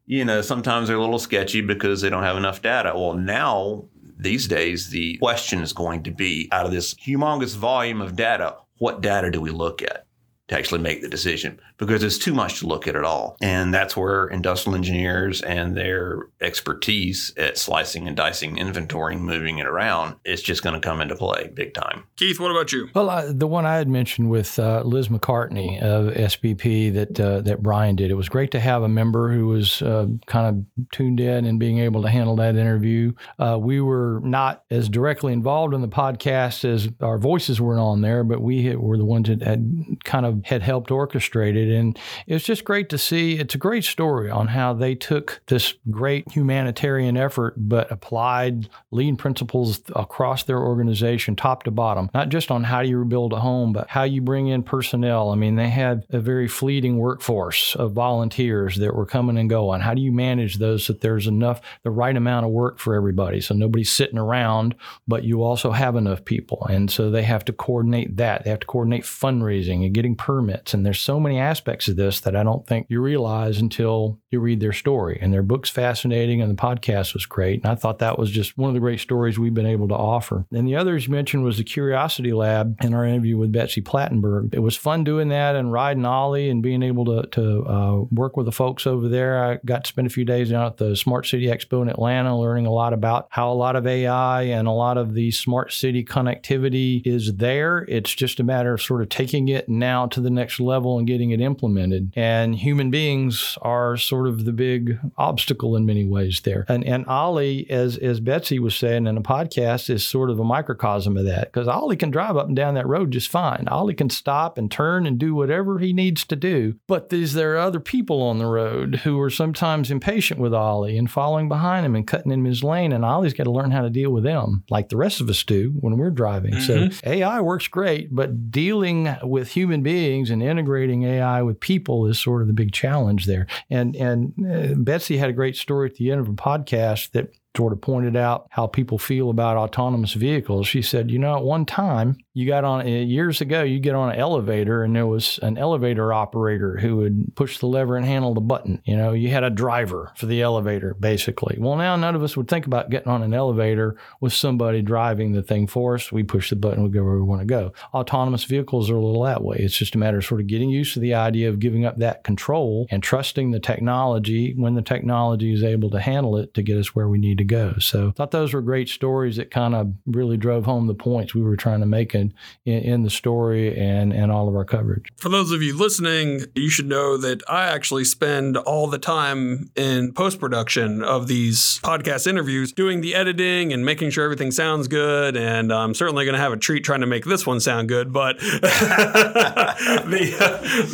you 0.05 0.25
know, 0.25 0.41
sometimes 0.41 0.87
they're 0.87 0.97
a 0.97 1.01
little 1.01 1.19
sketchy 1.19 1.61
because 1.61 2.01
they 2.01 2.09
don't 2.09 2.23
have 2.23 2.37
enough 2.37 2.61
data. 2.61 2.93
Well, 2.95 3.13
now 3.13 3.85
these 4.17 4.47
days 4.47 4.89
the 4.89 5.17
question 5.17 5.61
is 5.61 5.73
going 5.73 6.03
to 6.03 6.11
be 6.11 6.47
out 6.51 6.65
of 6.65 6.71
this 6.71 6.93
humongous 6.93 7.55
volume 7.55 8.01
of 8.01 8.15
data, 8.15 8.55
what 8.77 9.01
data 9.01 9.29
do 9.29 9.41
we 9.41 9.51
look 9.51 9.81
at? 9.81 10.05
to 10.47 10.55
actually 10.55 10.81
make 10.81 11.01
the 11.01 11.09
decision 11.09 11.59
because 11.77 12.03
it's 12.03 12.17
too 12.17 12.33
much 12.33 12.59
to 12.59 12.67
look 12.67 12.87
at 12.87 12.95
at 12.95 13.03
all. 13.03 13.37
And 13.41 13.73
that's 13.73 13.95
where 13.95 14.27
industrial 14.27 14.75
engineers 14.75 15.41
and 15.41 15.75
their 15.75 16.27
expertise 16.41 17.33
at 17.37 17.57
slicing 17.57 18.07
and 18.07 18.15
dicing 18.15 18.57
inventory 18.57 19.15
and 19.15 19.23
moving 19.23 19.57
it 19.57 19.67
around 19.67 20.15
is 20.23 20.41
just 20.41 20.63
going 20.63 20.79
to 20.79 20.85
come 20.85 21.01
into 21.01 21.15
play 21.15 21.51
big 21.53 21.73
time. 21.73 22.03
Keith, 22.15 22.39
what 22.39 22.51
about 22.51 22.71
you? 22.71 22.89
Well, 22.93 23.09
uh, 23.09 23.31
the 23.31 23.47
one 23.47 23.65
I 23.65 23.75
had 23.75 23.87
mentioned 23.87 24.29
with 24.29 24.57
uh, 24.59 24.81
Liz 24.83 25.09
McCartney 25.09 25.81
of 25.81 26.13
SBP 26.13 26.93
that 26.93 27.19
uh, 27.19 27.41
that 27.41 27.61
Brian 27.61 27.95
did, 27.95 28.11
it 28.11 28.15
was 28.15 28.29
great 28.29 28.51
to 28.51 28.59
have 28.59 28.83
a 28.83 28.89
member 28.89 29.31
who 29.31 29.47
was 29.47 29.81
uh, 29.81 30.07
kind 30.25 30.47
of 30.47 30.89
tuned 30.91 31.19
in 31.19 31.45
and 31.45 31.59
being 31.59 31.79
able 31.79 32.01
to 32.03 32.09
handle 32.09 32.35
that 32.37 32.55
interview. 32.55 33.13
Uh, 33.39 33.57
we 33.59 33.81
were 33.81 34.21
not 34.23 34.63
as 34.71 34.89
directly 34.89 35.33
involved 35.33 35.73
in 35.73 35.81
the 35.81 35.87
podcast 35.87 36.65
as 36.65 36.89
our 37.01 37.17
voices 37.17 37.59
weren't 37.59 37.79
on 37.79 38.01
there, 38.01 38.23
but 38.23 38.41
we 38.41 38.75
were 38.75 38.97
the 38.97 39.05
ones 39.05 39.27
that 39.27 39.41
had 39.41 39.97
kind 40.03 40.25
of 40.25 40.43
had 40.45 40.61
helped 40.61 40.89
orchestrate 40.89 41.55
it, 41.55 41.64
and 41.73 41.97
it 42.27 42.33
was 42.33 42.43
just 42.43 42.63
great 42.63 42.89
to 42.89 42.97
see. 42.97 43.37
It's 43.37 43.55
a 43.55 43.59
great 43.59 43.83
story 43.83 44.29
on 44.29 44.47
how 44.47 44.73
they 44.73 44.95
took 44.95 45.41
this 45.47 45.73
great 45.89 46.31
humanitarian 46.31 47.17
effort, 47.17 47.53
but 47.57 47.91
applied 47.91 48.69
lean 48.91 49.15
principles 49.15 49.81
across 49.95 50.43
their 50.43 50.59
organization, 50.59 51.35
top 51.35 51.63
to 51.63 51.71
bottom, 51.71 52.09
not 52.13 52.29
just 52.29 52.51
on 52.51 52.63
how 52.63 52.81
do 52.81 52.89
you 52.89 52.97
rebuild 52.97 53.33
a 53.33 53.39
home, 53.39 53.73
but 53.73 53.89
how 53.89 54.03
you 54.03 54.21
bring 54.21 54.47
in 54.47 54.63
personnel. 54.63 55.29
I 55.29 55.35
mean, 55.35 55.55
they 55.55 55.69
had 55.69 56.05
a 56.09 56.19
very 56.19 56.47
fleeting 56.47 56.97
workforce 56.97 57.75
of 57.75 57.93
volunteers 57.93 58.75
that 58.77 58.95
were 58.95 59.05
coming 59.05 59.37
and 59.37 59.49
going. 59.49 59.81
How 59.81 59.93
do 59.93 60.01
you 60.01 60.11
manage 60.11 60.57
those 60.57 60.85
so 60.85 60.93
that 60.93 61.01
there's 61.01 61.27
enough, 61.27 61.61
the 61.83 61.91
right 61.91 62.15
amount 62.15 62.45
of 62.45 62.51
work 62.51 62.79
for 62.79 62.95
everybody? 62.95 63.41
So 63.41 63.53
nobody's 63.53 63.91
sitting 63.91 64.17
around, 64.17 64.75
but 65.07 65.23
you 65.23 65.43
also 65.43 65.71
have 65.71 65.95
enough 65.95 66.25
people. 66.25 66.65
And 66.69 66.89
so 66.89 67.09
they 67.09 67.23
have 67.23 67.45
to 67.45 67.53
coordinate 67.53 68.17
that. 68.17 68.43
They 68.43 68.49
have 68.49 68.59
to 68.61 68.67
coordinate 68.67 69.03
fundraising 69.03 69.85
and 69.85 69.93
getting 69.93 70.15
permits. 70.15 70.73
And 70.73 70.85
there's 70.85 71.01
so 71.01 71.19
many 71.19 71.39
aspects 71.39 71.54
of 71.59 71.95
this 71.95 72.19
that 72.21 72.35
I 72.35 72.43
don't 72.43 72.65
think 72.65 72.87
you 72.89 73.01
realize 73.01 73.59
until 73.59 74.19
you 74.31 74.39
read 74.39 74.59
their 74.59 74.73
story. 74.73 75.19
And 75.21 75.33
their 75.33 75.43
book's 75.43 75.69
fascinating 75.69 76.41
and 76.41 76.51
the 76.51 76.61
podcast 76.61 77.13
was 77.13 77.25
great. 77.25 77.63
And 77.63 77.71
I 77.71 77.75
thought 77.75 77.99
that 77.99 78.19
was 78.19 78.31
just 78.31 78.57
one 78.57 78.69
of 78.69 78.73
the 78.73 78.79
great 78.79 78.99
stories 78.99 79.39
we've 79.39 79.53
been 79.53 79.65
able 79.65 79.87
to 79.87 79.95
offer. 79.95 80.45
And 80.51 80.67
the 80.67 80.75
others 80.75 81.07
you 81.07 81.13
mentioned 81.13 81.43
was 81.43 81.57
the 81.57 81.63
Curiosity 81.63 82.33
Lab 82.33 82.77
in 82.83 82.93
our 82.93 83.05
interview 83.05 83.37
with 83.37 83.51
Betsy 83.51 83.81
Plattenburg. 83.81 84.53
It 84.53 84.59
was 84.59 84.75
fun 84.75 85.03
doing 85.03 85.29
that 85.29 85.55
and 85.55 85.71
riding 85.71 86.05
Ollie 86.05 86.49
and 86.49 86.61
being 86.61 86.83
able 86.83 87.05
to, 87.05 87.27
to 87.31 87.65
uh, 87.65 87.95
work 88.11 88.37
with 88.37 88.45
the 88.45 88.51
folks 88.51 88.87
over 88.87 89.07
there. 89.07 89.43
I 89.43 89.59
got 89.65 89.83
to 89.83 89.87
spend 89.87 90.07
a 90.07 90.11
few 90.11 90.25
days 90.25 90.51
out 90.51 90.73
at 90.73 90.77
the 90.77 90.95
Smart 90.95 91.25
City 91.25 91.47
Expo 91.47 91.81
in 91.81 91.89
Atlanta, 91.89 92.37
learning 92.37 92.65
a 92.65 92.71
lot 92.71 92.93
about 92.93 93.27
how 93.29 93.51
a 93.51 93.53
lot 93.53 93.75
of 93.75 93.87
AI 93.87 94.43
and 94.43 94.67
a 94.67 94.71
lot 94.71 94.97
of 94.97 95.13
the 95.13 95.31
smart 95.31 95.71
city 95.71 96.03
connectivity 96.03 97.01
is 97.05 97.35
there. 97.35 97.85
It's 97.87 98.13
just 98.13 98.39
a 98.39 98.43
matter 98.43 98.73
of 98.73 98.81
sort 98.81 99.01
of 99.01 99.09
taking 99.09 99.47
it 99.47 99.67
now 99.69 100.07
to 100.07 100.21
the 100.21 100.29
next 100.29 100.59
level 100.59 100.97
and 100.97 101.07
getting 101.07 101.31
it 101.31 101.41
implemented. 101.45 102.11
And 102.15 102.55
human 102.55 102.91
beings 102.91 103.57
are 103.61 103.97
sort 103.97 104.27
of 104.27 104.45
the 104.45 104.53
big 104.53 104.99
obstacle 105.17 105.75
in 105.75 105.85
many 105.85 106.05
ways 106.05 106.41
there. 106.43 106.65
And 106.67 106.83
and 106.83 107.05
Ollie, 107.07 107.69
as 107.69 107.97
as 107.97 108.19
Betsy 108.19 108.59
was 108.59 108.75
saying 108.75 109.07
in 109.07 109.17
a 109.17 109.21
podcast, 109.21 109.89
is 109.89 110.05
sort 110.05 110.29
of 110.29 110.39
a 110.39 110.43
microcosm 110.43 111.17
of 111.17 111.25
that 111.25 111.51
because 111.51 111.67
Ollie 111.67 111.95
can 111.95 112.11
drive 112.11 112.37
up 112.37 112.47
and 112.47 112.55
down 112.55 112.73
that 112.75 112.87
road 112.87 113.11
just 113.11 113.29
fine. 113.29 113.67
Ollie 113.69 113.93
can 113.93 114.09
stop 114.09 114.57
and 114.57 114.71
turn 114.71 115.05
and 115.05 115.17
do 115.17 115.35
whatever 115.35 115.79
he 115.79 115.93
needs 115.93 116.25
to 116.25 116.35
do. 116.35 116.75
But 116.87 117.09
these 117.09 117.33
there 117.33 117.53
are 117.55 117.59
other 117.59 117.79
people 117.79 118.21
on 118.21 118.37
the 118.37 118.45
road 118.45 118.97
who 119.03 119.19
are 119.21 119.29
sometimes 119.29 119.91
impatient 119.91 120.39
with 120.39 120.53
Ollie 120.53 120.97
and 120.97 121.09
following 121.09 121.47
behind 121.47 121.85
him 121.85 121.95
and 121.95 122.07
cutting 122.07 122.31
in 122.31 122.45
his 122.45 122.63
lane. 122.63 122.91
And 122.91 123.05
Ollie's 123.05 123.33
got 123.33 123.43
to 123.45 123.51
learn 123.51 123.71
how 123.71 123.81
to 123.81 123.89
deal 123.89 124.11
with 124.11 124.23
them, 124.23 124.63
like 124.69 124.89
the 124.89 124.97
rest 124.97 125.21
of 125.21 125.29
us 125.29 125.43
do 125.43 125.73
when 125.79 125.97
we're 125.97 126.09
driving. 126.09 126.53
Mm-hmm. 126.53 126.91
So 126.91 127.09
AI 127.09 127.41
works 127.41 127.67
great, 127.67 128.13
but 128.13 128.51
dealing 128.51 129.15
with 129.23 129.49
human 129.49 129.83
beings 129.83 130.29
and 130.29 130.41
integrating 130.41 131.03
AI 131.03 131.34
with 131.41 131.59
people 131.59 132.07
is 132.07 132.19
sort 132.19 132.41
of 132.41 132.47
the 132.47 132.53
big 132.53 132.71
challenge 132.71 133.25
there. 133.25 133.47
And 133.69 133.95
and 133.95 134.33
uh, 134.45 134.75
Betsy 134.75 135.17
had 135.17 135.29
a 135.29 135.33
great 135.33 135.55
story 135.55 135.89
at 135.89 135.95
the 135.95 136.11
end 136.11 136.21
of 136.21 136.27
a 136.27 136.33
podcast 136.33 137.11
that 137.11 137.33
sort 137.55 137.73
of 137.73 137.81
pointed 137.81 138.15
out 138.15 138.47
how 138.49 138.67
people 138.67 138.97
feel 138.97 139.29
about 139.29 139.57
autonomous 139.57 140.13
vehicles. 140.13 140.67
She 140.67 140.81
said, 140.81 141.11
you 141.11 141.19
know, 141.19 141.37
at 141.37 141.43
one 141.43 141.65
time, 141.65 142.17
you 142.33 142.45
got 142.45 142.65
on 142.65 142.85
eh, 142.85 142.99
years 142.99 143.39
ago, 143.39 143.63
you 143.63 143.79
get 143.79 143.95
on 143.95 144.11
an 144.11 144.19
elevator 144.19 144.83
and 144.83 144.93
there 144.93 145.07
was 145.07 145.39
an 145.41 145.57
elevator 145.57 146.11
operator 146.11 146.77
who 146.77 146.97
would 146.97 147.33
push 147.35 147.59
the 147.59 147.65
lever 147.65 147.95
and 147.95 148.05
handle 148.05 148.33
the 148.33 148.41
button. 148.41 148.81
You 148.83 148.97
know, 148.97 149.13
you 149.13 149.29
had 149.29 149.45
a 149.45 149.49
driver 149.49 150.11
for 150.17 150.25
the 150.25 150.41
elevator, 150.41 150.95
basically. 150.99 151.55
Well, 151.57 151.77
now 151.77 151.95
none 151.95 152.13
of 152.13 152.23
us 152.23 152.35
would 152.35 152.49
think 152.49 152.65
about 152.65 152.89
getting 152.89 153.07
on 153.07 153.23
an 153.23 153.33
elevator 153.33 153.95
with 154.19 154.33
somebody 154.33 154.81
driving 154.81 155.31
the 155.31 155.41
thing 155.41 155.65
for 155.65 155.95
us. 155.95 156.11
We 156.11 156.23
push 156.23 156.49
the 156.49 156.57
button, 156.57 156.83
we 156.83 156.89
go 156.89 157.05
where 157.05 157.15
we 157.15 157.21
want 157.21 157.39
to 157.39 157.45
go. 157.45 157.71
Autonomous 157.93 158.43
vehicles 158.43 158.89
are 158.89 158.97
a 158.97 159.01
little 159.01 159.23
that 159.23 159.43
way. 159.43 159.57
It's 159.57 159.77
just 159.77 159.95
a 159.95 159.97
matter 159.97 160.17
of 160.17 160.25
sort 160.25 160.41
of 160.41 160.47
getting 160.47 160.69
used 160.69 160.93
to 160.95 160.99
the 160.99 161.13
idea 161.13 161.47
of 161.47 161.59
giving 161.59 161.85
up 161.85 161.97
that 161.99 162.25
control 162.25 162.85
and 162.91 163.01
trusting 163.01 163.51
the 163.51 163.61
technology 163.61 164.53
when 164.55 164.75
the 164.75 164.81
technology 164.81 165.53
is 165.53 165.63
able 165.63 165.89
to 165.91 166.01
handle 166.01 166.35
it 166.35 166.53
to 166.55 166.61
get 166.61 166.77
us 166.77 166.93
where 166.93 167.07
we 167.07 167.17
need 167.17 167.37
to 167.37 167.44
go. 167.45 167.75
So 167.79 168.09
I 168.09 168.11
thought 168.11 168.31
those 168.31 168.53
were 168.53 168.61
great 168.61 168.89
stories 168.89 169.37
that 169.37 169.51
kind 169.51 169.75
of 169.75 169.93
really 170.05 170.37
drove 170.37 170.65
home 170.65 170.87
the 170.87 170.93
points 170.93 171.33
we 171.33 171.41
were 171.41 171.55
trying 171.55 171.79
to 171.79 171.85
make 171.85 172.13
in, 172.15 172.33
in 172.65 173.03
the 173.03 173.09
story 173.09 173.77
and, 173.77 174.13
and 174.13 174.31
all 174.31 174.47
of 174.47 174.55
our 174.55 174.65
coverage. 174.65 175.09
For 175.17 175.29
those 175.29 175.51
of 175.51 175.61
you 175.61 175.77
listening, 175.77 176.45
you 176.55 176.69
should 176.69 176.87
know 176.87 177.17
that 177.17 177.41
I 177.49 177.65
actually 177.65 178.05
spend 178.05 178.57
all 178.57 178.87
the 178.87 178.97
time 178.97 179.71
in 179.75 180.13
post 180.13 180.39
production 180.39 181.03
of 181.03 181.27
these 181.27 181.79
podcast 181.83 182.27
interviews 182.27 182.71
doing 182.71 183.01
the 183.01 183.15
editing 183.15 183.73
and 183.73 183.85
making 183.85 184.09
sure 184.11 184.23
everything 184.23 184.51
sounds 184.51 184.87
good. 184.87 185.37
And 185.37 185.71
I'm 185.71 185.93
certainly 185.93 186.25
going 186.25 186.33
to 186.33 186.41
have 186.41 186.53
a 186.53 186.57
treat 186.57 186.83
trying 186.83 187.01
to 187.01 187.07
make 187.07 187.25
this 187.25 187.45
one 187.45 187.59
sound 187.59 187.87
good. 187.87 188.11
But 188.11 188.39
the, 188.39 188.55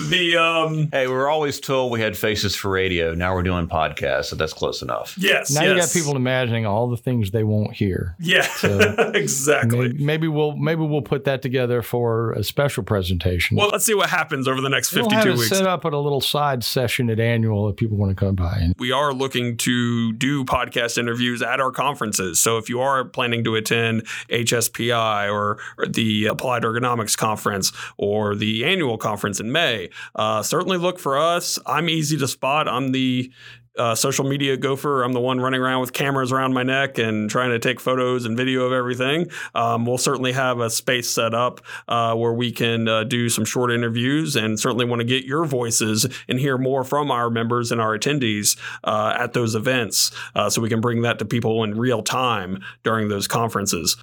the, 0.10 0.38
um, 0.38 0.90
hey, 0.92 1.08
we 1.08 1.14
are 1.14 1.30
always 1.30 1.60
told 1.60 1.92
we 1.92 2.02
had 2.02 2.18
faces 2.18 2.56
for 2.56 2.70
radio. 2.70 3.14
Now 3.14 3.34
we're 3.34 3.44
doing 3.44 3.68
podcasts, 3.68 4.26
so 4.26 4.36
that's 4.36 4.54
close 4.54 4.82
enough. 4.82 5.16
Yes. 5.18 5.52
Now 5.52 5.62
yes. 5.62 5.70
you 5.70 5.82
got 5.82 5.92
people 5.92 6.16
imagining 6.42 6.66
all 6.66 6.90
the 6.90 6.98
things 6.98 7.32
they 7.32 7.44
won't 7.44 7.74
hear. 7.74 8.16
Yeah, 8.20 8.42
so 8.42 8.80
exactly. 9.14 9.90
Maybe, 9.90 10.04
maybe, 10.04 10.28
we'll 10.28 10.56
maybe 10.56 10.82
we'll 10.82 11.02
put 11.02 11.26
that 11.26 11.42
together 11.42 11.82
for 11.82 12.34
a 12.34 12.44
special 12.44 12.84
presentation. 12.84 13.58
Well, 13.58 13.70
let's 13.70 13.86
see 13.86 13.94
what 13.94 14.10
happens 14.10 14.48
over 14.48 14.62
the 14.62 14.70
next 14.70 14.90
fifty-two 14.90 15.16
we'll 15.16 15.26
have 15.26 15.38
weeks. 15.38 15.50
Set 15.50 15.68
up 15.68 15.86
at 15.86 15.94
a 15.94 16.00
little 16.00 16.22
side 16.22 16.64
session 16.64 17.10
at 17.10 17.20
annual 17.20 17.70
if 17.70 17.76
people 17.76 17.98
want 17.98 18.12
to 18.12 18.16
come 18.16 18.36
by. 18.36 18.72
We 18.80 18.92
are 18.92 19.14
looking 19.14 19.58
to 19.58 20.14
do 20.14 20.44
podcast 20.46 20.98
interviews 20.98 21.42
at 21.42 21.60
our 21.60 21.72
conferences. 21.72 22.42
So 22.42 22.58
if 22.58 22.70
you 22.70 22.82
are 22.82 23.06
planning 23.06 23.44
to 23.44 23.56
attend 23.56 24.06
HSPI 24.30 25.32
or, 25.32 25.60
or 25.78 25.86
the 25.88 26.26
Applied 26.26 26.64
Ergonomics 26.64 27.18
Conference 27.18 27.72
or 27.98 28.36
the 28.36 28.66
annual 28.66 28.98
conference 28.98 29.40
in 29.40 29.52
May, 29.52 29.90
uh, 30.16 30.42
certainly 30.42 30.78
look 30.78 31.00
for 31.00 31.18
us. 31.18 31.60
I'm 31.66 31.90
easy 31.90 32.18
to 32.18 32.28
spot. 32.28 32.68
I'm 32.68 32.92
the 32.92 33.32
uh, 33.78 33.96
social 33.96 34.26
media 34.26 34.58
gopher. 34.58 35.04
I'm 35.04 35.14
the 35.14 35.20
one 35.20 35.40
running 35.40 35.62
around 35.62 35.82
with 35.82 35.94
cameras 35.94 36.32
around 36.32 36.54
my 36.54 36.64
neck 36.64 36.98
and 36.98 37.30
trying 37.30 37.52
to 37.52 37.60
take 37.60 37.80
photos 37.80 38.26
and 38.26 38.36
video 38.36 38.66
of 38.66 38.74
everything. 38.74 39.28
Um, 39.56 39.86
we'll 39.86 39.98
certainly 39.98 40.34
have 40.34 40.60
a 40.60 40.70
space 40.70 41.10
set 41.10 41.34
up 41.34 41.62
uh, 41.88 42.16
where 42.16 42.34
we 42.34 42.52
can 42.52 42.88
uh, 42.88 43.04
do 43.04 43.30
some 43.30 43.46
short 43.46 43.72
interviews 43.72 44.36
and 44.36 44.60
certainly 44.60 44.86
want 44.86 45.00
to 45.00 45.06
get 45.06 45.26
your 45.26 45.46
voices 45.46 46.08
and 46.28 46.40
hear 46.40 46.58
more 46.58 46.84
from 46.84 47.12
our 47.12 47.30
members 47.30 47.72
and 47.72 47.80
our 47.80 47.98
attendees 47.98 48.58
uh, 48.84 49.16
at 49.18 49.34
those 49.34 49.56
events 49.56 50.12
uh, 50.36 50.50
so 50.50 50.62
we 50.62 50.70
can 50.70 50.82
bring 50.82 51.02
that 51.02 51.20
to 51.20 51.26
people 51.26 51.64
in 51.64 51.78
real 51.78 52.02
time 52.02 52.62
during 52.84 53.08
those 53.08 53.28
conferences. 53.28 53.98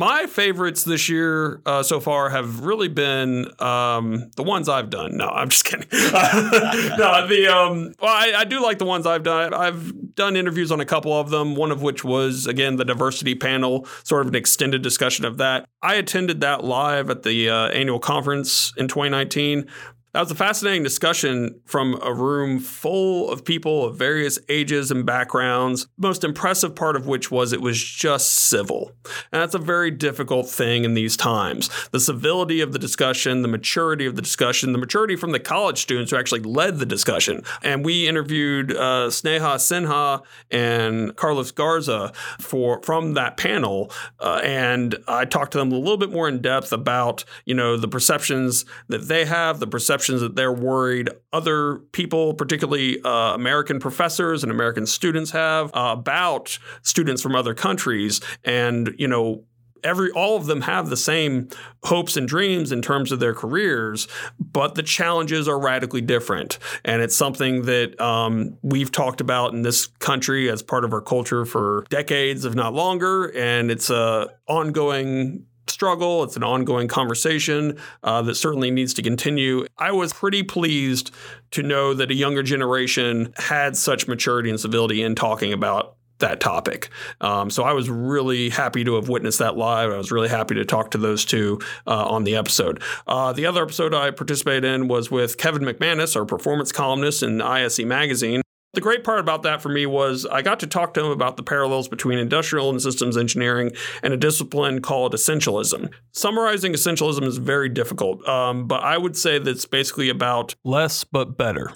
My 0.00 0.24
favorites 0.24 0.82
this 0.82 1.10
year 1.10 1.60
uh, 1.66 1.82
so 1.82 2.00
far 2.00 2.30
have 2.30 2.60
really 2.60 2.88
been 2.88 3.44
um, 3.60 4.30
the 4.34 4.42
ones 4.42 4.66
I've 4.66 4.88
done. 4.88 5.18
No, 5.18 5.28
I'm 5.28 5.50
just 5.50 5.66
kidding. 5.66 5.86
no, 5.92 7.26
the 7.28 7.54
um, 7.54 7.92
well, 8.00 8.10
I, 8.10 8.32
I, 8.34 8.44
do 8.44 8.62
like 8.62 8.78
the 8.78 8.86
ones 8.86 9.04
I've 9.04 9.24
done. 9.24 9.52
I've 9.52 10.14
done 10.14 10.36
interviews 10.36 10.72
on 10.72 10.80
a 10.80 10.86
couple 10.86 11.12
of 11.12 11.28
them. 11.28 11.54
One 11.54 11.70
of 11.70 11.82
which 11.82 12.02
was 12.02 12.46
again 12.46 12.76
the 12.76 12.84
diversity 12.86 13.34
panel, 13.34 13.86
sort 14.02 14.22
of 14.22 14.28
an 14.28 14.36
extended 14.36 14.80
discussion 14.80 15.26
of 15.26 15.36
that. 15.36 15.66
I 15.82 15.96
attended 15.96 16.40
that 16.40 16.64
live 16.64 17.10
at 17.10 17.22
the 17.22 17.50
uh, 17.50 17.68
annual 17.68 17.98
conference 17.98 18.72
in 18.78 18.88
2019. 18.88 19.68
That 20.12 20.22
was 20.22 20.30
a 20.32 20.34
fascinating 20.34 20.82
discussion 20.82 21.60
from 21.66 21.96
a 22.02 22.12
room 22.12 22.58
full 22.58 23.30
of 23.30 23.44
people 23.44 23.84
of 23.84 23.96
various 23.96 24.40
ages 24.48 24.90
and 24.90 25.06
backgrounds. 25.06 25.86
Most 25.96 26.24
impressive 26.24 26.74
part 26.74 26.96
of 26.96 27.06
which 27.06 27.30
was 27.30 27.52
it 27.52 27.60
was 27.60 27.80
just 27.80 28.32
civil. 28.32 28.90
And 29.30 29.40
that's 29.40 29.54
a 29.54 29.60
very 29.60 29.92
difficult 29.92 30.48
thing 30.48 30.84
in 30.84 30.94
these 30.94 31.16
times. 31.16 31.70
The 31.92 32.00
civility 32.00 32.60
of 32.60 32.72
the 32.72 32.78
discussion, 32.78 33.42
the 33.42 33.48
maturity 33.48 34.04
of 34.04 34.16
the 34.16 34.22
discussion, 34.22 34.72
the 34.72 34.78
maturity 34.78 35.14
from 35.14 35.30
the 35.30 35.38
college 35.38 35.78
students 35.78 36.10
who 36.10 36.16
actually 36.16 36.40
led 36.40 36.80
the 36.80 36.86
discussion. 36.86 37.44
And 37.62 37.84
we 37.84 38.08
interviewed 38.08 38.72
uh, 38.72 39.10
Sneha 39.10 39.58
Sinha 39.58 40.22
and 40.50 41.14
Carlos 41.14 41.52
Garza 41.52 42.12
for 42.40 42.82
from 42.82 43.14
that 43.14 43.36
panel. 43.36 43.92
Uh, 44.18 44.40
and 44.42 44.96
I 45.06 45.24
talked 45.24 45.52
to 45.52 45.58
them 45.58 45.70
a 45.70 45.78
little 45.78 45.98
bit 45.98 46.10
more 46.10 46.28
in 46.28 46.42
depth 46.42 46.72
about, 46.72 47.24
you 47.44 47.54
know, 47.54 47.76
the 47.76 47.86
perceptions 47.86 48.64
that 48.88 49.06
they 49.06 49.24
have, 49.24 49.60
the 49.60 49.68
perceptions 49.68 49.99
perceptions 50.00 50.20
that 50.22 50.34
they're 50.36 50.52
worried 50.52 51.10
other 51.32 51.76
people, 51.92 52.34
particularly 52.34 53.00
uh, 53.02 53.34
American 53.34 53.78
professors 53.78 54.42
and 54.42 54.50
American 54.50 54.86
students, 54.86 55.30
have 55.32 55.70
uh, 55.74 55.94
about 55.98 56.58
students 56.82 57.22
from 57.22 57.34
other 57.34 57.54
countries. 57.54 58.20
And, 58.44 58.94
you 58.98 59.08
know, 59.08 59.44
every 59.84 60.10
all 60.10 60.36
of 60.36 60.46
them 60.46 60.62
have 60.62 60.90
the 60.90 60.96
same 60.96 61.48
hopes 61.84 62.16
and 62.16 62.28
dreams 62.28 62.72
in 62.72 62.82
terms 62.82 63.12
of 63.12 63.20
their 63.20 63.34
careers, 63.34 64.08
but 64.38 64.74
the 64.74 64.82
challenges 64.82 65.48
are 65.48 65.58
radically 65.58 66.02
different, 66.02 66.58
and 66.84 67.00
it's 67.02 67.16
something 67.16 67.62
that 67.62 67.98
um, 68.00 68.58
we've 68.62 68.92
talked 68.92 69.20
about 69.20 69.54
in 69.54 69.62
this 69.62 69.86
country 69.86 70.50
as 70.50 70.62
part 70.62 70.84
of 70.84 70.92
our 70.92 71.00
culture 71.00 71.44
for 71.44 71.84
decades, 71.88 72.44
if 72.44 72.54
not 72.54 72.74
longer, 72.74 73.32
and 73.34 73.70
it's 73.70 73.88
a 73.88 74.28
ongoing 74.46 75.46
struggle. 75.66 76.22
It's 76.24 76.36
an 76.36 76.44
ongoing 76.44 76.88
conversation 76.88 77.78
uh, 78.02 78.22
that 78.22 78.34
certainly 78.34 78.70
needs 78.70 78.94
to 78.94 79.02
continue. 79.02 79.66
I 79.78 79.92
was 79.92 80.12
pretty 80.12 80.42
pleased 80.42 81.10
to 81.52 81.62
know 81.62 81.94
that 81.94 82.10
a 82.10 82.14
younger 82.14 82.42
generation 82.42 83.32
had 83.36 83.76
such 83.76 84.08
maturity 84.08 84.50
and 84.50 84.60
civility 84.60 85.02
in 85.02 85.14
talking 85.14 85.52
about 85.52 85.96
that 86.20 86.38
topic. 86.38 86.90
Um, 87.20 87.50
so 87.50 87.64
I 87.64 87.72
was 87.72 87.90
really 87.90 88.50
happy 88.50 88.84
to 88.84 88.94
have 88.94 89.08
witnessed 89.08 89.38
that 89.40 89.56
live. 89.56 89.90
I 89.90 89.96
was 89.96 90.12
really 90.12 90.28
happy 90.28 90.54
to 90.54 90.64
talk 90.64 90.92
to 90.92 90.98
those 90.98 91.24
two 91.24 91.60
uh, 91.86 92.04
on 92.06 92.24
the 92.24 92.36
episode. 92.36 92.82
Uh, 93.06 93.32
the 93.32 93.46
other 93.46 93.62
episode 93.62 93.94
I 93.94 94.10
participated 94.10 94.64
in 94.64 94.88
was 94.88 95.10
with 95.10 95.38
Kevin 95.38 95.62
McManus, 95.62 96.16
our 96.16 96.24
performance 96.24 96.72
columnist 96.72 97.22
in 97.22 97.40
ISE 97.40 97.80
Magazine. 97.80 98.42
The 98.72 98.80
great 98.80 99.02
part 99.02 99.18
about 99.18 99.42
that 99.42 99.60
for 99.60 99.68
me 99.68 99.84
was 99.84 100.26
I 100.26 100.42
got 100.42 100.60
to 100.60 100.66
talk 100.66 100.94
to 100.94 101.04
him 101.04 101.10
about 101.10 101.36
the 101.36 101.42
parallels 101.42 101.88
between 101.88 102.18
industrial 102.18 102.70
and 102.70 102.80
systems 102.80 103.16
engineering 103.16 103.72
and 104.02 104.14
a 104.14 104.16
discipline 104.16 104.80
called 104.80 105.12
essentialism. 105.12 105.92
Summarizing 106.12 106.72
essentialism 106.72 107.24
is 107.24 107.38
very 107.38 107.68
difficult, 107.68 108.26
um, 108.28 108.68
but 108.68 108.82
I 108.84 108.96
would 108.96 109.16
say 109.16 109.40
that 109.40 109.48
it's 109.48 109.66
basically 109.66 110.08
about 110.08 110.54
less 110.62 111.02
but 111.02 111.36
better 111.36 111.72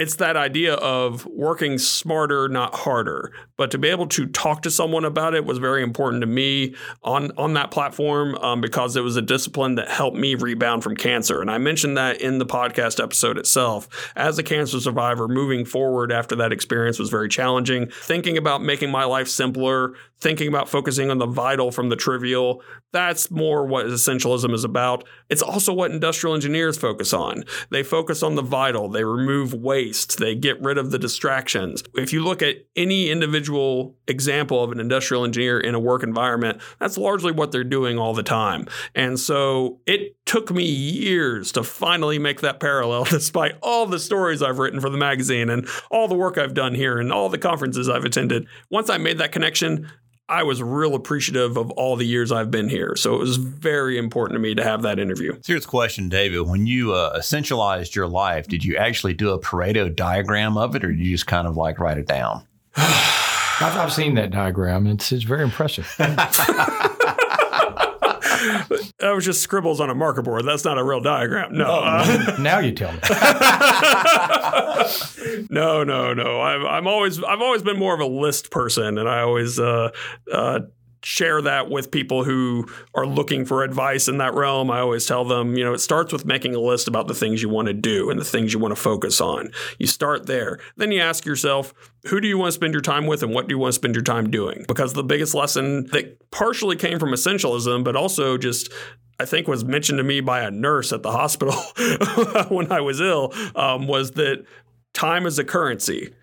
it's 0.00 0.16
that 0.16 0.34
idea 0.34 0.74
of 0.76 1.26
working 1.26 1.76
smarter, 1.76 2.48
not 2.48 2.74
harder. 2.74 3.32
But 3.58 3.70
to 3.72 3.78
be 3.78 3.88
able 3.88 4.06
to 4.06 4.26
talk 4.26 4.62
to 4.62 4.70
someone 4.70 5.04
about 5.04 5.34
it 5.34 5.44
was 5.44 5.58
very 5.58 5.82
important 5.82 6.22
to 6.22 6.26
me 6.26 6.74
on 7.04 7.32
on 7.36 7.52
that 7.52 7.70
platform 7.70 8.34
um, 8.36 8.62
because 8.62 8.96
it 8.96 9.02
was 9.02 9.16
a 9.16 9.22
discipline 9.22 9.74
that 9.74 9.90
helped 9.90 10.16
me 10.16 10.34
rebound 10.34 10.82
from 10.82 10.96
cancer. 10.96 11.42
And 11.42 11.50
I 11.50 11.58
mentioned 11.58 11.98
that 11.98 12.22
in 12.22 12.38
the 12.38 12.46
podcast 12.46 13.02
episode 13.02 13.36
itself. 13.36 13.88
As 14.16 14.38
a 14.38 14.42
cancer 14.42 14.80
survivor, 14.80 15.28
moving 15.28 15.66
forward 15.66 16.12
after 16.12 16.34
that 16.36 16.50
experience 16.50 16.98
was 16.98 17.10
very 17.10 17.28
challenging. 17.28 17.90
Thinking 17.90 18.38
about 18.38 18.62
making 18.62 18.90
my 18.90 19.04
life 19.04 19.28
simpler, 19.28 19.92
thinking 20.18 20.48
about 20.48 20.70
focusing 20.70 21.10
on 21.10 21.18
the 21.18 21.26
vital 21.26 21.70
from 21.70 21.90
the 21.90 21.96
trivial. 21.96 22.62
That's 22.92 23.30
more 23.30 23.66
what 23.66 23.86
essentialism 23.86 24.52
is 24.54 24.64
about. 24.64 25.04
It's 25.28 25.42
also 25.42 25.74
what 25.74 25.90
industrial 25.90 26.34
engineers 26.34 26.78
focus 26.78 27.12
on. 27.12 27.44
They 27.70 27.82
focus 27.82 28.22
on 28.22 28.34
the 28.34 28.42
vital. 28.42 28.88
They 28.88 29.04
remove 29.04 29.52
waste 29.52 29.89
waste. 29.90 30.18
They 30.18 30.34
get 30.34 30.60
rid 30.62 30.78
of 30.78 30.90
the 30.90 30.98
distractions. 30.98 31.82
If 31.94 32.12
you 32.12 32.22
look 32.22 32.42
at 32.42 32.56
any 32.76 33.10
individual 33.10 33.96
example 34.06 34.62
of 34.62 34.72
an 34.72 34.80
industrial 34.80 35.24
engineer 35.24 35.58
in 35.58 35.74
a 35.74 35.80
work 35.80 36.02
environment, 36.02 36.60
that's 36.78 36.96
largely 36.96 37.32
what 37.32 37.52
they're 37.52 37.64
doing 37.64 37.98
all 37.98 38.14
the 38.14 38.22
time. 38.22 38.66
And 38.94 39.18
so 39.18 39.80
it 39.86 40.16
took 40.26 40.50
me 40.50 40.64
years 40.64 41.52
to 41.52 41.62
finally 41.62 42.18
make 42.18 42.40
that 42.40 42.60
parallel, 42.60 43.04
despite 43.10 43.54
all 43.62 43.86
the 43.86 43.98
stories 43.98 44.42
I've 44.42 44.58
written 44.58 44.80
for 44.80 44.90
the 44.90 44.98
magazine 44.98 45.50
and 45.50 45.68
all 45.90 46.08
the 46.08 46.14
work 46.14 46.38
I've 46.38 46.54
done 46.54 46.74
here 46.74 46.98
and 46.98 47.12
all 47.12 47.28
the 47.28 47.38
conferences 47.38 47.88
I've 47.88 48.04
attended. 48.04 48.46
Once 48.70 48.88
I 48.90 48.98
made 48.98 49.18
that 49.18 49.32
connection, 49.32 49.90
I 50.30 50.44
was 50.44 50.62
real 50.62 50.94
appreciative 50.94 51.56
of 51.56 51.72
all 51.72 51.96
the 51.96 52.06
years 52.06 52.30
I've 52.30 52.52
been 52.52 52.68
here. 52.68 52.94
So 52.94 53.16
it 53.16 53.18
was 53.18 53.36
very 53.36 53.98
important 53.98 54.36
to 54.36 54.40
me 54.40 54.54
to 54.54 54.62
have 54.62 54.82
that 54.82 55.00
interview. 55.00 55.36
Here's 55.44 55.64
a 55.64 55.68
question, 55.68 56.08
David. 56.08 56.42
When 56.42 56.66
you 56.66 56.94
uh, 56.94 57.18
essentialized 57.18 57.96
your 57.96 58.06
life, 58.06 58.46
did 58.46 58.64
you 58.64 58.76
actually 58.76 59.14
do 59.14 59.30
a 59.30 59.40
Pareto 59.40 59.94
diagram 59.94 60.56
of 60.56 60.76
it 60.76 60.84
or 60.84 60.92
did 60.92 61.00
you 61.00 61.10
just 61.12 61.26
kind 61.26 61.48
of 61.48 61.56
like 61.56 61.80
write 61.80 61.98
it 61.98 62.06
down? 62.06 62.46
I've, 62.76 63.76
I've 63.76 63.92
seen 63.92 64.14
that 64.14 64.30
diagram. 64.30 64.86
It's, 64.86 65.10
it's 65.10 65.24
very 65.24 65.42
impressive. 65.42 65.92
that 68.98 69.10
was 69.14 69.24
just 69.24 69.42
scribbles 69.42 69.80
on 69.80 69.90
a 69.90 69.94
marker 69.94 70.22
board. 70.22 70.44
That's 70.46 70.64
not 70.64 70.78
a 70.78 70.84
real 70.84 71.00
diagram. 71.00 71.56
No. 71.56 71.82
Uh, 71.84 72.36
now 72.40 72.58
you 72.58 72.72
tell 72.72 72.92
me. 72.92 72.98
no, 75.50 75.84
no, 75.84 76.14
no. 76.14 76.40
I'm, 76.40 76.66
I'm 76.66 76.86
always 76.86 77.22
I've 77.22 77.40
always 77.40 77.62
been 77.62 77.78
more 77.78 77.94
of 77.94 78.00
a 78.00 78.06
list 78.06 78.50
person, 78.50 78.98
and 78.98 79.08
I 79.08 79.20
always 79.20 79.58
uh, 79.58 79.90
uh, 80.32 80.60
share 81.02 81.40
that 81.42 81.70
with 81.70 81.90
people 81.90 82.24
who 82.24 82.66
are 82.94 83.06
looking 83.06 83.44
for 83.44 83.62
advice 83.62 84.08
in 84.08 84.18
that 84.18 84.34
realm. 84.34 84.70
I 84.70 84.80
always 84.80 85.06
tell 85.06 85.24
them, 85.24 85.56
you 85.56 85.64
know, 85.64 85.72
it 85.72 85.80
starts 85.80 86.12
with 86.12 86.24
making 86.24 86.54
a 86.54 86.60
list 86.60 86.88
about 86.88 87.08
the 87.08 87.14
things 87.14 87.42
you 87.42 87.48
want 87.48 87.68
to 87.68 87.74
do 87.74 88.10
and 88.10 88.20
the 88.20 88.24
things 88.24 88.52
you 88.52 88.58
want 88.58 88.74
to 88.74 88.80
focus 88.80 89.20
on. 89.20 89.50
You 89.78 89.86
start 89.86 90.26
there. 90.26 90.58
Then 90.76 90.92
you 90.92 91.00
ask 91.00 91.24
yourself, 91.24 91.72
who 92.06 92.20
do 92.20 92.28
you 92.28 92.38
want 92.38 92.48
to 92.48 92.52
spend 92.52 92.72
your 92.72 92.82
time 92.82 93.06
with 93.06 93.22
and 93.22 93.34
what 93.34 93.48
do 93.48 93.54
you 93.54 93.58
want 93.58 93.72
to 93.72 93.76
spend 93.76 93.94
your 93.94 94.04
time 94.04 94.30
doing? 94.30 94.64
Because 94.68 94.92
the 94.92 95.04
biggest 95.04 95.34
lesson 95.34 95.86
that 95.86 96.30
partially 96.30 96.76
came 96.76 96.98
from 96.98 97.10
essentialism, 97.10 97.84
but 97.84 97.96
also 97.96 98.36
just 98.36 98.70
I 99.18 99.26
think 99.26 99.48
was 99.48 99.64
mentioned 99.64 99.98
to 99.98 100.04
me 100.04 100.20
by 100.20 100.40
a 100.40 100.50
nurse 100.50 100.92
at 100.92 101.02
the 101.02 101.12
hospital 101.12 101.54
when 102.48 102.72
I 102.72 102.80
was 102.80 103.00
ill 103.00 103.34
um, 103.54 103.86
was 103.86 104.12
that 104.12 104.44
time 104.94 105.26
is 105.26 105.38
a 105.38 105.44
currency 105.44 106.14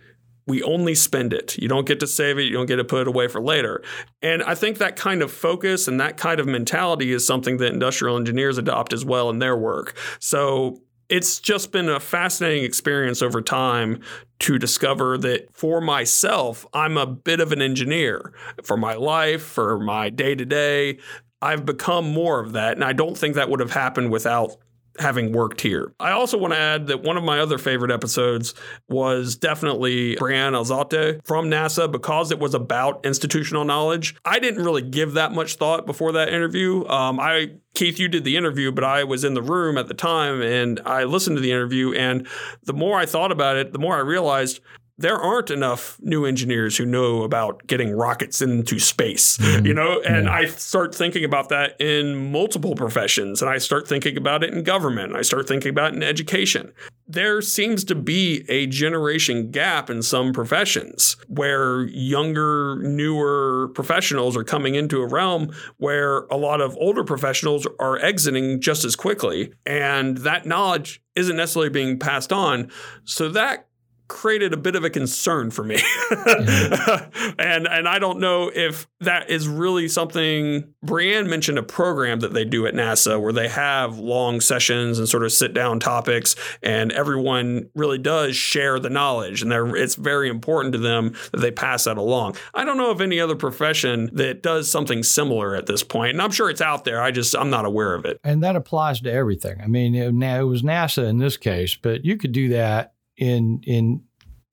we 0.48 0.64
only 0.64 0.96
spend 0.96 1.34
it. 1.34 1.58
You 1.58 1.68
don't 1.68 1.86
get 1.86 2.00
to 2.00 2.08
save 2.08 2.40
it. 2.40 2.44
You 2.44 2.54
don't 2.54 2.66
get 2.66 2.78
to 2.78 2.84
put 2.84 3.02
it 3.02 3.08
away 3.08 3.28
for 3.28 3.42
later. 3.42 3.84
And 4.22 4.42
I 4.44 4.56
think 4.56 4.78
that 4.78 4.96
kind 4.96 5.22
of 5.22 5.32
focus 5.32 5.88
and 5.88 6.00
that 6.00 6.18
kind 6.18 6.40
of 6.40 6.48
mentality 6.48 7.12
is 7.12 7.28
something 7.28 7.58
that 7.58 7.74
industrial 7.74 8.18
engineers 8.18 8.58
adopt 8.58 8.94
as 8.94 9.06
well 9.06 9.30
in 9.30 9.40
their 9.40 9.58
work. 9.58 9.96
So 10.20 10.82
it's 11.10 11.40
just 11.40 11.72
been 11.72 11.90
a 11.90 12.00
fascinating 12.00 12.64
experience 12.64 13.22
over 13.22 13.42
time 13.42 14.02
to 14.40 14.58
discover 14.58 15.18
that 15.18 15.56
for 15.56 15.82
myself, 15.82 16.66
I'm 16.74 16.98
a 16.98 17.06
bit 17.06 17.40
of 17.40 17.52
an 17.52 17.62
engineer 17.62 18.34
for 18.64 18.78
my 18.78 18.94
life, 18.96 19.42
for 19.42 19.80
my 19.80 20.10
day 20.10 20.36
to 20.36 20.46
day. 20.46 21.00
I've 21.42 21.66
become 21.66 22.12
more 22.12 22.40
of 22.40 22.54
that. 22.54 22.74
And 22.74 22.84
I 22.84 22.94
don't 22.94 23.18
think 23.18 23.36
that 23.36 23.50
would 23.50 23.60
have 23.60 23.72
happened 23.72 24.12
without 24.12 24.58
having 25.00 25.32
worked 25.32 25.62
here. 25.62 25.94
I 26.00 26.12
also 26.12 26.38
want 26.38 26.54
to 26.54 26.60
add 26.60 26.88
that 26.88 27.04
one 27.04 27.18
of 27.18 27.24
my 27.24 27.40
other 27.40 27.58
favorite 27.58 27.92
episodes 27.92 28.54
was 28.90 29.36
definitely 29.36 30.16
Brianne 30.16 30.54
Alzate 30.54 31.26
from 31.26 31.50
NASA 31.50 31.92
because 31.92 32.32
it 32.32 32.40
was 32.40 32.54
about 32.54 33.06
institutional 33.06 33.66
knowledge. 33.66 34.16
I 34.26 34.40
didn't 34.40 34.64
really 34.64 34.82
give 34.82 35.14
that 35.14 35.32
much 35.32 35.56
thought 35.56 35.86
before 35.86 36.12
that 36.14 36.30
interview. 36.30 36.86
Um, 36.88 37.20
I 37.20 37.52
Keith, 37.76 38.00
you 38.00 38.08
did 38.08 38.24
the 38.24 38.38
interview, 38.38 38.72
but 38.72 38.84
I 38.84 39.04
was 39.04 39.24
in 39.24 39.36
the 39.36 39.42
room 39.42 39.78
at 39.78 39.88
the 39.88 39.94
time 39.94 40.42
and 40.42 40.80
I 40.84 41.04
listened 41.04 41.38
to 41.38 41.42
the 41.42 41.52
interview. 41.52 41.94
And 41.94 42.28
the 42.64 42.74
more 42.74 42.98
I 42.98 43.06
thought 43.06 43.32
about 43.32 43.56
it, 43.56 43.72
the 43.72 43.78
more 43.78 43.96
I 43.96 44.00
realized 44.00 44.62
there 44.98 45.18
aren't 45.18 45.52
enough 45.52 45.98
new 46.02 46.26
engineers 46.26 46.76
who 46.78 46.86
know 46.86 47.24
about 47.24 47.66
getting 47.68 47.92
rockets 47.92 48.42
into 48.42 48.80
space, 48.80 49.38
mm-hmm. 49.38 49.66
you 49.66 49.74
know? 49.74 50.02
And 50.02 50.26
yeah. 50.26 50.34
I 50.34 50.46
start 50.46 50.96
thinking 50.96 51.24
about 51.24 51.50
that 51.50 51.80
in 51.80 52.32
multiple 52.32 52.74
professions 52.74 53.42
and 53.42 53.50
I 53.50 53.60
start 53.60 53.88
thinking 53.88 54.18
about 54.18 54.44
it 54.44 54.54
in 54.54 54.64
government. 54.64 55.16
I 55.16 55.22
start 55.22 55.48
thinking 55.48 55.70
about 55.70 55.94
it 55.94 55.98
in 55.98 56.04
education. 56.04 56.74
There 57.08 57.42
seems 57.42 57.84
to 57.86 57.96
be 57.96 58.44
a 58.50 58.66
generation 58.66 59.52
gap 59.52 59.90
in 59.90 60.02
some 60.02 60.34
professions 60.34 61.16
where 61.28 61.84
younger, 61.84 62.80
newer 62.82 63.70
professionals 63.76 64.36
are 64.36 64.44
coming 64.44 64.76
into 64.76 65.02
a 65.02 65.08
realm 65.08 65.54
where 65.78 66.22
a 66.26 66.38
lot 66.38 66.60
of 66.60 66.76
older 66.78 67.04
professionals 67.04 67.68
are 67.80 67.98
exiting 68.00 68.60
just 68.60 68.84
as 68.84 68.96
quickly. 68.96 69.54
And 69.66 70.18
that 70.20 70.46
knowledge 70.48 71.02
isn't 71.16 71.36
necessarily 71.36 71.70
being 71.70 72.00
passed 72.00 72.34
on. 72.34 72.72
So 73.06 73.30
that 73.30 73.68
created 74.08 74.54
a 74.54 74.58
bit 74.58 74.76
of 74.76 74.84
a 74.84 74.90
concern 74.90 75.52
for 75.52 75.64
me. 75.64 75.78
mm-hmm. 76.12 77.30
and 77.40 77.68
and 77.68 77.88
I 77.88 78.00
don't 78.00 78.20
know 78.20 78.52
if 78.54 78.88
that 79.02 79.30
is 79.30 79.48
really 79.48 79.88
something 79.88 80.74
Brianne 80.86 81.28
mentioned 81.28 81.58
a 81.58 81.64
program 81.64 82.22
that 82.22 82.34
they 82.34 82.46
do 82.46 82.66
at 82.66 82.74
NASA 82.74 83.22
where 83.22 83.34
they 83.34 83.48
have 83.48 84.00
long 84.00 84.42
sessions 84.42 85.00
and 85.00 85.08
sort 85.08 85.24
of 85.24 85.32
sit 85.32 85.54
down 85.54 85.80
topics 85.80 86.36
and 86.64 86.92
everyone 86.92 87.70
really 87.76 87.98
does 87.98 88.36
share 88.36 88.80
the 88.80 88.90
knowledge 88.90 89.42
and 89.42 89.52
it's 89.76 89.96
very 89.96 90.30
important 90.30 90.74
to 90.74 90.80
them 90.80 91.14
that 91.32 91.42
they 91.42 91.52
pass 91.52 91.84
that 91.84 91.98
along. 91.98 92.36
I 92.54 92.66
don't 92.66 92.78
know 92.78 92.92
of 92.92 93.02
any 93.02 93.20
other 93.20 93.36
profession 93.36 94.10
that 94.14 94.42
does 94.42 94.70
something 94.72 95.04
similar 95.04 95.56
at 95.56 95.66
this 95.66 95.84
point 95.84 96.12
and 96.12 96.22
I'm 96.22 96.32
sure 96.32 96.50
it's 96.50 96.62
out 96.62 96.86
there. 96.86 97.02
I 97.02 97.12
just 97.12 97.36
I'm 97.36 97.50
not 97.50 97.66
aware 97.66 97.94
of 97.94 98.06
it. 98.06 98.20
And 98.24 98.44
that 98.44 98.56
applies 98.56 99.02
to 99.02 99.12
everything. 99.12 99.60
I 99.62 99.68
mean, 99.68 99.96
it, 99.96 100.14
now 100.14 100.40
it 100.40 100.46
was 100.46 100.64
NASA 100.64 101.08
in 101.08 101.18
this 101.18 101.38
case, 101.38 101.76
but 101.76 102.06
you 102.06 102.18
could 102.18 102.32
do 102.32 102.50
that 102.50 102.94
in 103.18 103.62
in 103.66 104.02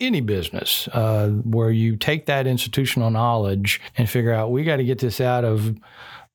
any 0.01 0.21
business 0.21 0.89
uh, 0.93 1.29
where 1.29 1.71
you 1.71 1.97
take 1.97 2.27
that 2.27 2.47
institutional 2.47 3.11
knowledge 3.11 3.81
and 3.97 4.11
figure 4.11 4.33
out 4.33 4.51
we 4.51 4.65
got 4.65 4.77
to 4.77 4.85
get 4.85 4.99
this 4.99 5.21
out 5.21 5.45
of 5.45 5.77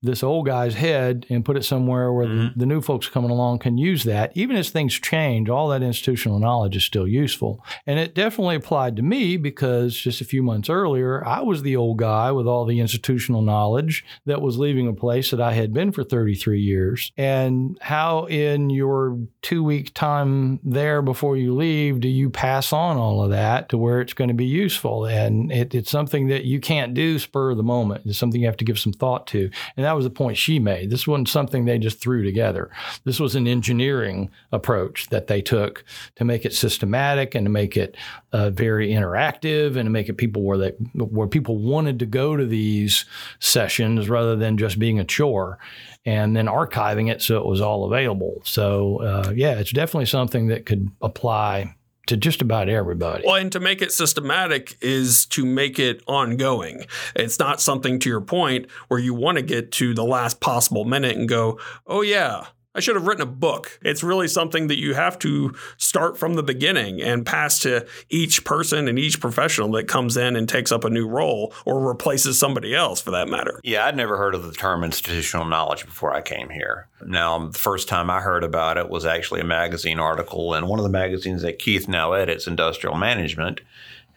this 0.02 0.24
old 0.24 0.46
guy's 0.46 0.76
head 0.76 1.26
and 1.30 1.44
put 1.44 1.58
it 1.58 1.66
somewhere 1.66 2.14
where 2.14 2.26
mm-hmm. 2.26 2.48
the, 2.48 2.60
the, 2.60 2.66
new 2.66 2.80
folks 2.80 3.10
coming 3.10 3.32
along 3.32 3.60
can 3.60 3.78
use 3.78 4.06
that. 4.06 4.32
Even 4.34 4.56
as 4.56 4.70
things 4.70 4.94
change, 4.94 5.50
all 5.50 5.68
that 5.68 5.84
institutional 5.84 6.40
knowledge 6.40 6.78
is 6.78 6.86
still 6.86 7.08
useful. 7.08 7.64
And 7.86 8.00
it 8.00 8.16
definitely 8.16 8.56
applied 8.56 8.96
to 8.96 9.02
me 9.02 9.36
because 9.36 9.98
just 9.98 10.22
a 10.22 10.26
few 10.26 10.42
months 10.42 10.70
earlier, 10.70 11.26
I 11.28 11.42
was 11.42 11.64
the 11.64 11.76
old 11.76 11.98
guy 11.98 12.32
with 12.32 12.48
all 12.48 12.66
the 12.66 12.80
institutional 12.80 13.42
knowledge 13.42 14.06
that 14.26 14.42
was 14.42 14.58
leaving 14.58 14.88
a 14.88 14.94
place 14.94 15.32
that 15.32 15.42
I 15.42 15.54
had 15.54 15.74
been 15.74 15.92
for 15.92 16.04
33 16.04 16.62
years. 16.62 17.12
And 17.18 17.78
how, 17.82 18.26
in 18.26 18.70
your 18.70 19.20
two 19.42 19.64
week 19.64 19.94
time 19.94 20.60
there 20.64 21.02
before 21.02 21.36
you 21.36 21.54
leave, 21.54 22.00
do 22.00 22.08
you 22.08 22.30
pass 22.30 22.72
on 22.72 22.96
all 22.96 23.22
of 23.24 23.32
that 23.32 23.68
to 23.70 23.78
where 23.78 24.00
it's 24.00 24.14
going 24.14 24.30
to 24.30 24.34
be 24.34 24.46
useful? 24.46 25.06
And 25.06 25.52
it, 25.52 25.76
it's 25.76 25.92
something 25.92 26.28
that 26.28 26.46
you 26.46 26.62
can't 26.62 26.94
do 26.94 27.20
spur 27.20 27.52
of 27.52 27.58
the 27.58 27.64
moment. 27.64 28.06
It's 28.06 28.18
something 28.18 28.40
you 28.40 28.48
have 28.48 28.58
to 28.58 28.66
give 28.66 28.80
some 28.80 28.94
thought 28.94 29.28
to. 29.28 29.50
And 29.76 29.89
that 29.90 29.96
was 29.96 30.06
the 30.06 30.12
point 30.12 30.38
she 30.38 30.60
made. 30.60 30.92
This 30.92 31.08
wasn't 31.08 31.30
something 31.30 31.66
they 31.66 31.80
just 31.80 32.00
threw 32.00 32.24
together. 32.24 32.70
This 33.06 33.20
was 33.20 33.34
an 33.34 33.48
engineering 33.48 34.30
approach 34.52 35.10
that 35.10 35.26
they 35.26 35.42
took 35.42 35.84
to 36.16 36.24
make 36.24 36.46
it 36.46 36.54
systematic 36.54 37.34
and 37.34 37.44
to 37.44 37.50
make 37.50 37.76
it 37.76 37.98
uh, 38.32 38.52
very 38.52 38.90
interactive 38.90 39.78
and 39.78 39.88
to 39.88 39.90
make 39.90 40.08
it 40.08 40.14
people 40.14 40.44
where 40.44 40.60
they 40.60 40.70
where 40.94 41.28
people 41.28 41.58
wanted 41.58 41.98
to 41.98 42.06
go 42.06 42.38
to 42.38 42.46
these 42.46 43.06
sessions 43.40 44.10
rather 44.10 44.36
than 44.36 44.60
just 44.60 44.78
being 44.78 45.00
a 45.00 45.04
chore 45.04 45.58
and 46.06 46.36
then 46.36 46.46
archiving 46.46 47.10
it 47.10 47.20
so 47.20 47.40
it 47.40 47.46
was 47.48 47.60
all 47.60 47.86
available. 47.86 48.44
So 48.44 49.02
uh, 49.02 49.34
yeah, 49.36 49.58
it's 49.58 49.72
definitely 49.72 50.06
something 50.06 50.50
that 50.50 50.68
could 50.68 50.92
apply 51.02 51.74
to 52.10 52.18
just 52.18 52.42
about 52.42 52.70
everybody. 52.70 53.24
Well, 53.26 53.36
and 53.36 53.52
to 53.52 53.60
make 53.60 53.82
it 53.82 53.92
systematic 53.92 54.78
is 54.82 55.26
to 55.28 55.46
make 55.46 55.80
it 55.80 56.04
ongoing. 56.08 56.86
It's 57.16 57.40
not 57.40 57.62
something 57.62 58.00
to 58.00 58.10
your 58.10 58.22
point 58.22 58.68
where 58.88 59.00
you 59.00 59.14
want 59.14 59.38
to 59.38 59.42
get 59.44 59.72
to 59.74 59.94
the 59.94 60.04
last 60.04 60.40
possible 60.42 60.86
minute 60.86 61.16
and 61.16 61.30
go, 61.30 61.60
oh, 61.88 62.02
yeah, 62.02 62.48
I 62.76 62.82
should 62.82 62.96
have 62.96 63.08
written 63.08 63.24
a 63.24 63.26
book. 63.26 63.80
It's 63.82 64.04
really 64.04 64.28
something 64.28 64.68
that 64.68 64.78
you 64.78 64.94
have 64.94 65.18
to 65.20 65.56
start 65.78 66.20
from 66.20 66.36
the 66.36 66.44
beginning 66.44 67.02
and 67.02 67.26
pass 67.26 67.58
to 67.60 67.88
each 68.10 68.46
person 68.46 68.88
and 68.88 69.00
each 69.00 69.20
professional 69.20 69.72
that 69.72 69.88
comes 69.88 70.16
in 70.16 70.36
and 70.36 70.48
takes 70.48 70.72
up 70.72 70.84
a 70.84 70.90
new 70.90 71.08
role 71.08 71.52
or 71.66 71.80
replaces 71.80 72.38
somebody 72.40 72.76
else 72.76 73.02
for 73.02 73.10
that 73.12 73.28
matter. 73.28 73.60
Yeah, 73.64 73.86
I'd 73.86 73.98
never 73.98 74.18
heard 74.18 74.36
of 74.36 74.44
the 74.44 74.52
term 74.52 74.84
institutional 74.84 75.46
knowledge 75.46 75.84
before 75.84 76.14
I 76.14 76.22
came 76.22 76.50
here. 76.50 76.88
Now, 77.04 77.48
the 77.48 77.58
first 77.58 77.88
time 77.88 78.12
I 78.12 78.22
heard 78.22 78.44
about 78.44 78.78
it 78.78 78.90
was 78.90 79.04
actually 79.04 79.42
a 79.42 79.46
magazine 79.46 80.00
article 80.00 80.54
in 80.54 80.68
one 80.68 80.78
of 80.78 80.84
the 80.84 80.90
magazines 80.90 81.42
that 81.42 81.58
Keith 81.58 81.88
now 81.88 82.14
edits, 82.14 82.46
Industrial 82.46 82.96
Management. 82.96 83.62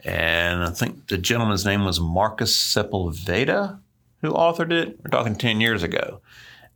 And 0.03 0.63
I 0.63 0.69
think 0.69 1.07
the 1.07 1.17
gentleman's 1.17 1.65
name 1.65 1.85
was 1.85 1.99
Marcus 1.99 2.55
Sepulveda 2.55 3.79
who 4.21 4.31
authored 4.31 4.71
it. 4.71 4.99
We're 5.03 5.11
talking 5.11 5.35
10 5.35 5.59
years 5.59 5.83
ago. 5.83 6.21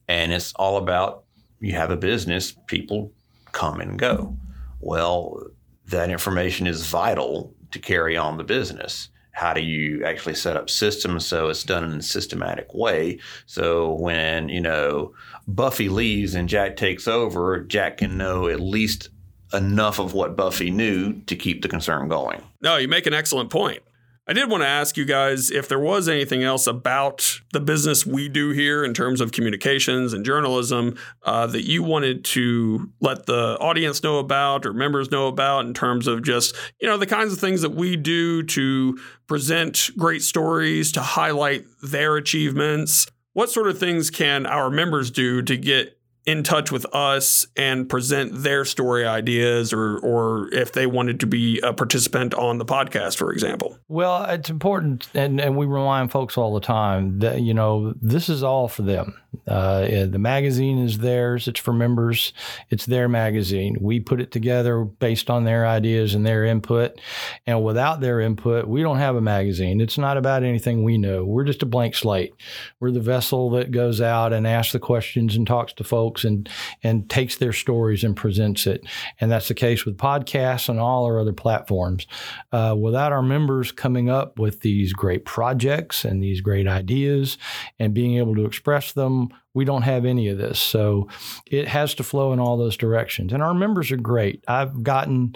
And 0.07 0.31
it's 0.31 0.53
all 0.53 0.77
about 0.77 1.23
you 1.59 1.73
have 1.73 1.91
a 1.91 1.97
business, 1.97 2.55
people 2.67 3.11
come 3.51 3.79
and 3.79 3.97
go. 3.97 4.35
Well, 4.79 5.47
that 5.87 6.09
information 6.09 6.67
is 6.67 6.87
vital 6.87 7.53
to 7.71 7.79
carry 7.79 8.17
on 8.17 8.37
the 8.37 8.43
business. 8.43 9.09
How 9.31 9.53
do 9.53 9.61
you 9.61 10.03
actually 10.03 10.33
set 10.35 10.57
up 10.57 10.69
systems 10.69 11.25
so 11.25 11.49
it's 11.49 11.63
done 11.63 11.83
in 11.83 11.99
a 11.99 12.01
systematic 12.01 12.73
way? 12.73 13.19
So 13.45 13.93
when, 13.93 14.49
you 14.49 14.61
know, 14.61 15.13
Buffy 15.47 15.89
leaves 15.89 16.33
and 16.33 16.49
Jack 16.49 16.75
takes 16.75 17.07
over, 17.07 17.59
Jack 17.61 17.97
can 17.97 18.17
know 18.17 18.47
at 18.47 18.59
least 18.59 19.09
enough 19.53 19.99
of 19.99 20.13
what 20.13 20.35
Buffy 20.35 20.71
knew 20.71 21.13
to 21.27 21.35
keep 21.35 21.61
the 21.61 21.67
concern 21.67 22.07
going. 22.07 22.41
No, 22.61 22.77
you 22.77 22.87
make 22.87 23.05
an 23.05 23.13
excellent 23.13 23.49
point. 23.49 23.83
I 24.29 24.33
did 24.33 24.49
want 24.49 24.61
to 24.61 24.67
ask 24.67 24.97
you 24.97 25.05
guys 25.05 25.49
if 25.51 25.69
there 25.69 25.79
was 25.79 26.09
anything 26.09 26.43
else 26.43 26.67
about 26.67 27.39
the 27.53 27.61
business 27.61 28.05
we 28.05 28.27
do 28.27 28.49
here 28.49 28.83
in 28.83 28.93
terms 28.93 29.21
of 29.21 29.31
communications 29.31 30.11
and 30.11 30.25
journalism 30.25 30.97
uh, 31.23 31.47
that 31.47 31.63
you 31.63 31.81
wanted 31.81 32.25
to 32.25 32.91
let 32.99 33.25
the 33.25 33.57
audience 33.61 34.03
know 34.03 34.19
about 34.19 34.65
or 34.65 34.73
members 34.73 35.11
know 35.11 35.27
about 35.27 35.65
in 35.65 35.73
terms 35.73 36.07
of 36.07 36.23
just, 36.23 36.53
you 36.81 36.89
know, 36.89 36.97
the 36.97 37.05
kinds 37.05 37.31
of 37.31 37.39
things 37.39 37.61
that 37.61 37.73
we 37.73 37.95
do 37.95 38.43
to 38.43 38.99
present 39.27 39.91
great 39.97 40.21
stories, 40.21 40.91
to 40.91 41.01
highlight 41.01 41.65
their 41.81 42.17
achievements. 42.17 43.07
What 43.31 43.49
sort 43.49 43.69
of 43.69 43.79
things 43.79 44.09
can 44.09 44.45
our 44.45 44.69
members 44.69 45.09
do 45.09 45.41
to 45.43 45.55
get 45.55 45.96
in 46.27 46.43
touch 46.43 46.73
with 46.73 46.85
us 46.93 47.47
and 47.55 47.87
present 47.89 48.43
their 48.43 48.65
story 48.65 49.07
ideas 49.07 49.71
or 49.71 49.97
or 49.99 50.53
if 50.53 50.73
they 50.73 50.85
wanted 50.85 51.21
to 51.21 51.25
be 51.25 51.59
a 51.61 51.73
participant 51.73 52.33
on 52.33 52.57
the 52.57 52.65
podcast 52.65 53.15
for 53.15 53.31
example. 53.31 53.79
Well 53.87 54.25
it's 54.25 54.49
important 54.49 55.07
and, 55.13 55.39
and 55.39 55.55
we 55.55 55.65
remind 55.65 56.11
folks 56.11 56.37
all 56.37 56.53
the 56.53 56.59
time 56.59 57.19
that 57.19 57.41
you 57.41 57.53
know 57.53 57.93
this 58.01 58.27
is 58.27 58.43
all 58.43 58.67
for 58.67 58.81
them 58.81 59.17
uh, 59.47 60.05
the 60.05 60.19
magazine 60.19 60.79
is 60.79 60.99
theirs. 60.99 61.47
It's 61.47 61.59
for 61.59 61.73
members. 61.73 62.33
It's 62.69 62.85
their 62.85 63.07
magazine. 63.07 63.77
We 63.79 63.99
put 63.99 64.21
it 64.21 64.31
together 64.31 64.83
based 64.83 65.29
on 65.29 65.43
their 65.43 65.65
ideas 65.65 66.13
and 66.13 66.25
their 66.25 66.45
input. 66.45 66.99
And 67.45 67.63
without 67.63 68.01
their 68.01 68.19
input 68.19 68.67
we 68.67 68.81
don't 68.81 68.97
have 68.97 69.15
a 69.15 69.21
magazine. 69.21 69.81
It's 69.81 69.97
not 69.97 70.17
about 70.17 70.43
anything 70.43 70.83
we 70.83 70.97
know. 70.97 71.23
We're 71.23 71.45
just 71.45 71.63
a 71.63 71.65
blank 71.65 71.95
slate. 71.95 72.33
We're 72.79 72.91
the 72.91 72.99
vessel 72.99 73.49
that 73.51 73.71
goes 73.71 74.01
out 74.01 74.33
and 74.33 74.45
asks 74.47 74.73
the 74.73 74.79
questions 74.79 75.35
and 75.35 75.45
talks 75.45 75.73
to 75.73 75.83
folks 75.83 76.23
and 76.23 76.49
and 76.83 77.09
takes 77.09 77.37
their 77.37 77.53
stories 77.53 78.03
and 78.03 78.15
presents 78.15 78.67
it. 78.67 78.85
And 79.19 79.31
that's 79.31 79.47
the 79.47 79.53
case 79.53 79.85
with 79.85 79.97
podcasts 79.97 80.69
and 80.69 80.79
all 80.79 81.05
our 81.05 81.19
other 81.19 81.33
platforms. 81.33 82.07
Uh, 82.51 82.75
without 82.77 83.11
our 83.11 83.21
members 83.21 83.71
coming 83.71 84.09
up 84.09 84.39
with 84.39 84.61
these 84.61 84.93
great 84.93 85.25
projects 85.25 86.05
and 86.05 86.21
these 86.21 86.41
great 86.41 86.67
ideas 86.67 87.37
and 87.79 87.93
being 87.93 88.17
able 88.17 88.35
to 88.35 88.45
express 88.45 88.91
them, 88.91 89.26
we 89.57 89.65
don't 89.65 89.81
have 89.81 90.05
any 90.05 90.27
of 90.27 90.37
this. 90.37 90.59
So 90.59 91.09
it 91.47 91.67
has 91.67 91.95
to 91.95 92.03
flow 92.03 92.31
in 92.31 92.39
all 92.39 92.57
those 92.57 92.77
directions. 92.77 93.33
And 93.33 93.41
our 93.41 93.55
members 93.55 93.91
are 93.91 93.97
great. 93.97 94.43
I've 94.47 94.83
gotten, 94.83 95.33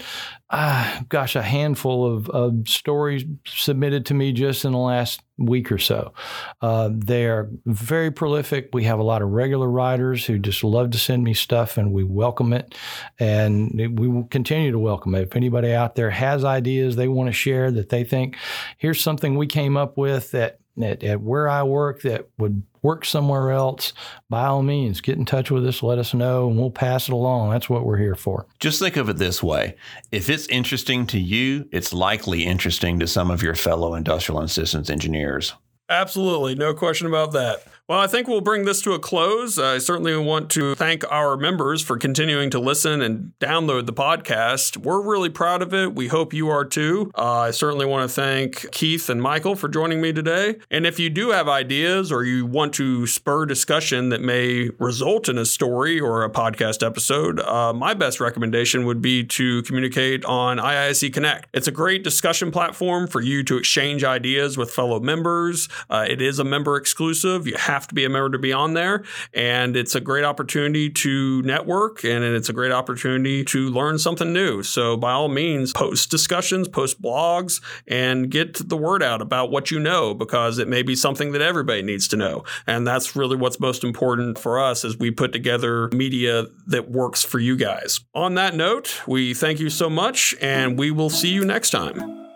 uh, 0.51 1.01
gosh, 1.09 1.35
a 1.35 1.41
handful 1.41 2.05
of, 2.05 2.29
of, 2.29 2.67
stories 2.67 3.23
submitted 3.47 4.05
to 4.05 4.13
me 4.13 4.31
just 4.31 4.63
in 4.63 4.73
the 4.73 4.77
last 4.77 5.23
week 5.39 5.71
or 5.71 5.79
so. 5.79 6.13
Uh, 6.61 6.91
they 6.93 7.25
are 7.25 7.49
very 7.65 8.11
prolific. 8.11 8.69
We 8.73 8.83
have 8.83 8.99
a 8.99 9.03
lot 9.03 9.23
of 9.23 9.29
regular 9.29 9.67
writers 9.67 10.23
who 10.23 10.37
just 10.37 10.63
love 10.63 10.91
to 10.91 10.99
send 10.99 11.23
me 11.23 11.33
stuff, 11.33 11.77
and 11.77 11.91
we 11.91 12.03
welcome 12.03 12.53
it. 12.53 12.75
And 13.19 13.71
we 13.97 14.07
will 14.07 14.25
continue 14.25 14.71
to 14.71 14.77
welcome 14.77 15.15
it. 15.15 15.23
If 15.23 15.35
anybody 15.35 15.73
out 15.73 15.95
there 15.95 16.11
has 16.11 16.43
ideas 16.43 16.95
they 16.95 17.07
want 17.07 17.27
to 17.27 17.33
share 17.33 17.71
that 17.71 17.89
they 17.89 18.03
think, 18.03 18.37
here's 18.77 19.01
something 19.01 19.35
we 19.35 19.47
came 19.47 19.77
up 19.77 19.97
with 19.97 20.29
that 20.31 20.60
at, 20.83 21.03
at 21.03 21.21
where 21.21 21.47
I 21.49 21.63
work 21.63 22.01
that 22.01 22.29
would 22.37 22.63
work 22.81 23.05
somewhere 23.05 23.51
else, 23.51 23.93
by 24.29 24.45
all 24.45 24.63
means, 24.63 25.01
get 25.01 25.17
in 25.17 25.25
touch 25.25 25.51
with 25.51 25.65
us, 25.67 25.83
let 25.83 25.99
us 25.99 26.13
know, 26.13 26.49
and 26.49 26.57
we'll 26.57 26.71
pass 26.71 27.07
it 27.07 27.13
along. 27.13 27.51
That's 27.51 27.69
what 27.69 27.85
we're 27.85 27.97
here 27.97 28.15
for. 28.15 28.47
Just 28.59 28.79
think 28.79 28.97
of 28.97 29.09
it 29.09 29.17
this 29.17 29.43
way 29.43 29.75
if 30.11 30.29
it's 30.29 30.47
interesting 30.47 31.05
to 31.07 31.19
you, 31.19 31.67
it's 31.71 31.93
likely 31.93 32.43
interesting 32.43 32.99
to 32.99 33.07
some 33.07 33.31
of 33.31 33.43
your 33.43 33.55
fellow 33.55 33.93
industrial 33.93 34.41
and 34.41 34.49
systems 34.51 34.89
engineers. 34.89 35.53
Absolutely. 35.89 36.55
No 36.55 36.73
question 36.73 37.05
about 37.07 37.33
that. 37.33 37.63
Well, 37.91 37.99
I 37.99 38.07
think 38.07 38.29
we'll 38.29 38.39
bring 38.39 38.63
this 38.63 38.81
to 38.83 38.93
a 38.93 38.99
close. 38.99 39.59
I 39.59 39.77
certainly 39.79 40.15
want 40.15 40.49
to 40.51 40.75
thank 40.75 41.03
our 41.11 41.35
members 41.35 41.81
for 41.81 41.97
continuing 41.97 42.49
to 42.51 42.57
listen 42.57 43.01
and 43.01 43.33
download 43.41 43.85
the 43.85 43.91
podcast. 43.91 44.77
We're 44.77 45.01
really 45.01 45.27
proud 45.27 45.61
of 45.61 45.73
it. 45.73 45.93
We 45.93 46.07
hope 46.07 46.33
you 46.33 46.47
are 46.47 46.63
too. 46.63 47.11
Uh, 47.17 47.39
I 47.39 47.51
certainly 47.51 47.85
want 47.85 48.09
to 48.09 48.15
thank 48.15 48.71
Keith 48.71 49.09
and 49.09 49.21
Michael 49.21 49.57
for 49.57 49.67
joining 49.67 49.99
me 49.99 50.13
today. 50.13 50.55
And 50.71 50.85
if 50.85 51.01
you 51.01 51.09
do 51.09 51.31
have 51.31 51.49
ideas 51.49 52.13
or 52.13 52.23
you 52.23 52.45
want 52.45 52.73
to 52.75 53.07
spur 53.07 53.45
discussion 53.45 54.07
that 54.07 54.21
may 54.21 54.69
result 54.79 55.27
in 55.27 55.37
a 55.37 55.45
story 55.45 55.99
or 55.99 56.23
a 56.23 56.29
podcast 56.29 56.87
episode, 56.87 57.41
uh, 57.41 57.73
my 57.73 57.93
best 57.93 58.21
recommendation 58.21 58.85
would 58.85 59.01
be 59.01 59.25
to 59.25 59.63
communicate 59.63 60.23
on 60.23 60.59
IISE 60.59 61.11
Connect. 61.11 61.49
It's 61.53 61.67
a 61.67 61.71
great 61.71 62.05
discussion 62.05 62.51
platform 62.51 63.07
for 63.07 63.19
you 63.19 63.43
to 63.43 63.57
exchange 63.57 64.05
ideas 64.05 64.57
with 64.57 64.71
fellow 64.71 65.01
members. 65.01 65.67
Uh, 65.89 66.05
it 66.07 66.21
is 66.21 66.39
a 66.39 66.45
member 66.45 66.77
exclusive. 66.77 67.45
You 67.45 67.57
have 67.57 67.80
have 67.81 67.87
to 67.87 67.95
be 67.95 68.05
a 68.05 68.09
member 68.09 68.29
to 68.29 68.39
be 68.39 68.53
on 68.53 68.73
there. 68.73 69.03
And 69.33 69.75
it's 69.75 69.95
a 69.95 69.99
great 69.99 70.23
opportunity 70.23 70.89
to 70.89 71.41
network 71.41 72.03
and 72.03 72.23
it's 72.23 72.49
a 72.49 72.53
great 72.53 72.71
opportunity 72.71 73.43
to 73.45 73.69
learn 73.69 73.97
something 73.97 74.31
new. 74.31 74.63
So, 74.63 74.95
by 74.95 75.11
all 75.11 75.27
means, 75.27 75.73
post 75.73 76.11
discussions, 76.11 76.67
post 76.67 77.01
blogs, 77.01 77.61
and 77.87 78.29
get 78.29 78.69
the 78.69 78.77
word 78.77 79.01
out 79.01 79.21
about 79.21 79.51
what 79.51 79.71
you 79.71 79.79
know 79.79 80.13
because 80.13 80.59
it 80.59 80.67
may 80.67 80.83
be 80.83 80.95
something 80.95 81.31
that 81.31 81.41
everybody 81.41 81.81
needs 81.81 82.07
to 82.09 82.17
know. 82.17 82.43
And 82.67 82.85
that's 82.85 83.15
really 83.15 83.35
what's 83.35 83.59
most 83.59 83.83
important 83.83 84.37
for 84.37 84.59
us 84.59 84.85
as 84.85 84.97
we 84.97 85.11
put 85.11 85.33
together 85.33 85.89
media 85.89 86.45
that 86.67 86.91
works 86.91 87.23
for 87.23 87.39
you 87.39 87.57
guys. 87.57 87.99
On 88.13 88.35
that 88.35 88.55
note, 88.55 89.01
we 89.07 89.33
thank 89.33 89.59
you 89.59 89.69
so 89.69 89.89
much 89.89 90.35
and 90.41 90.77
we 90.77 90.91
will 90.91 91.09
see 91.09 91.29
you 91.29 91.43
next 91.43 91.71
time. 91.71 92.30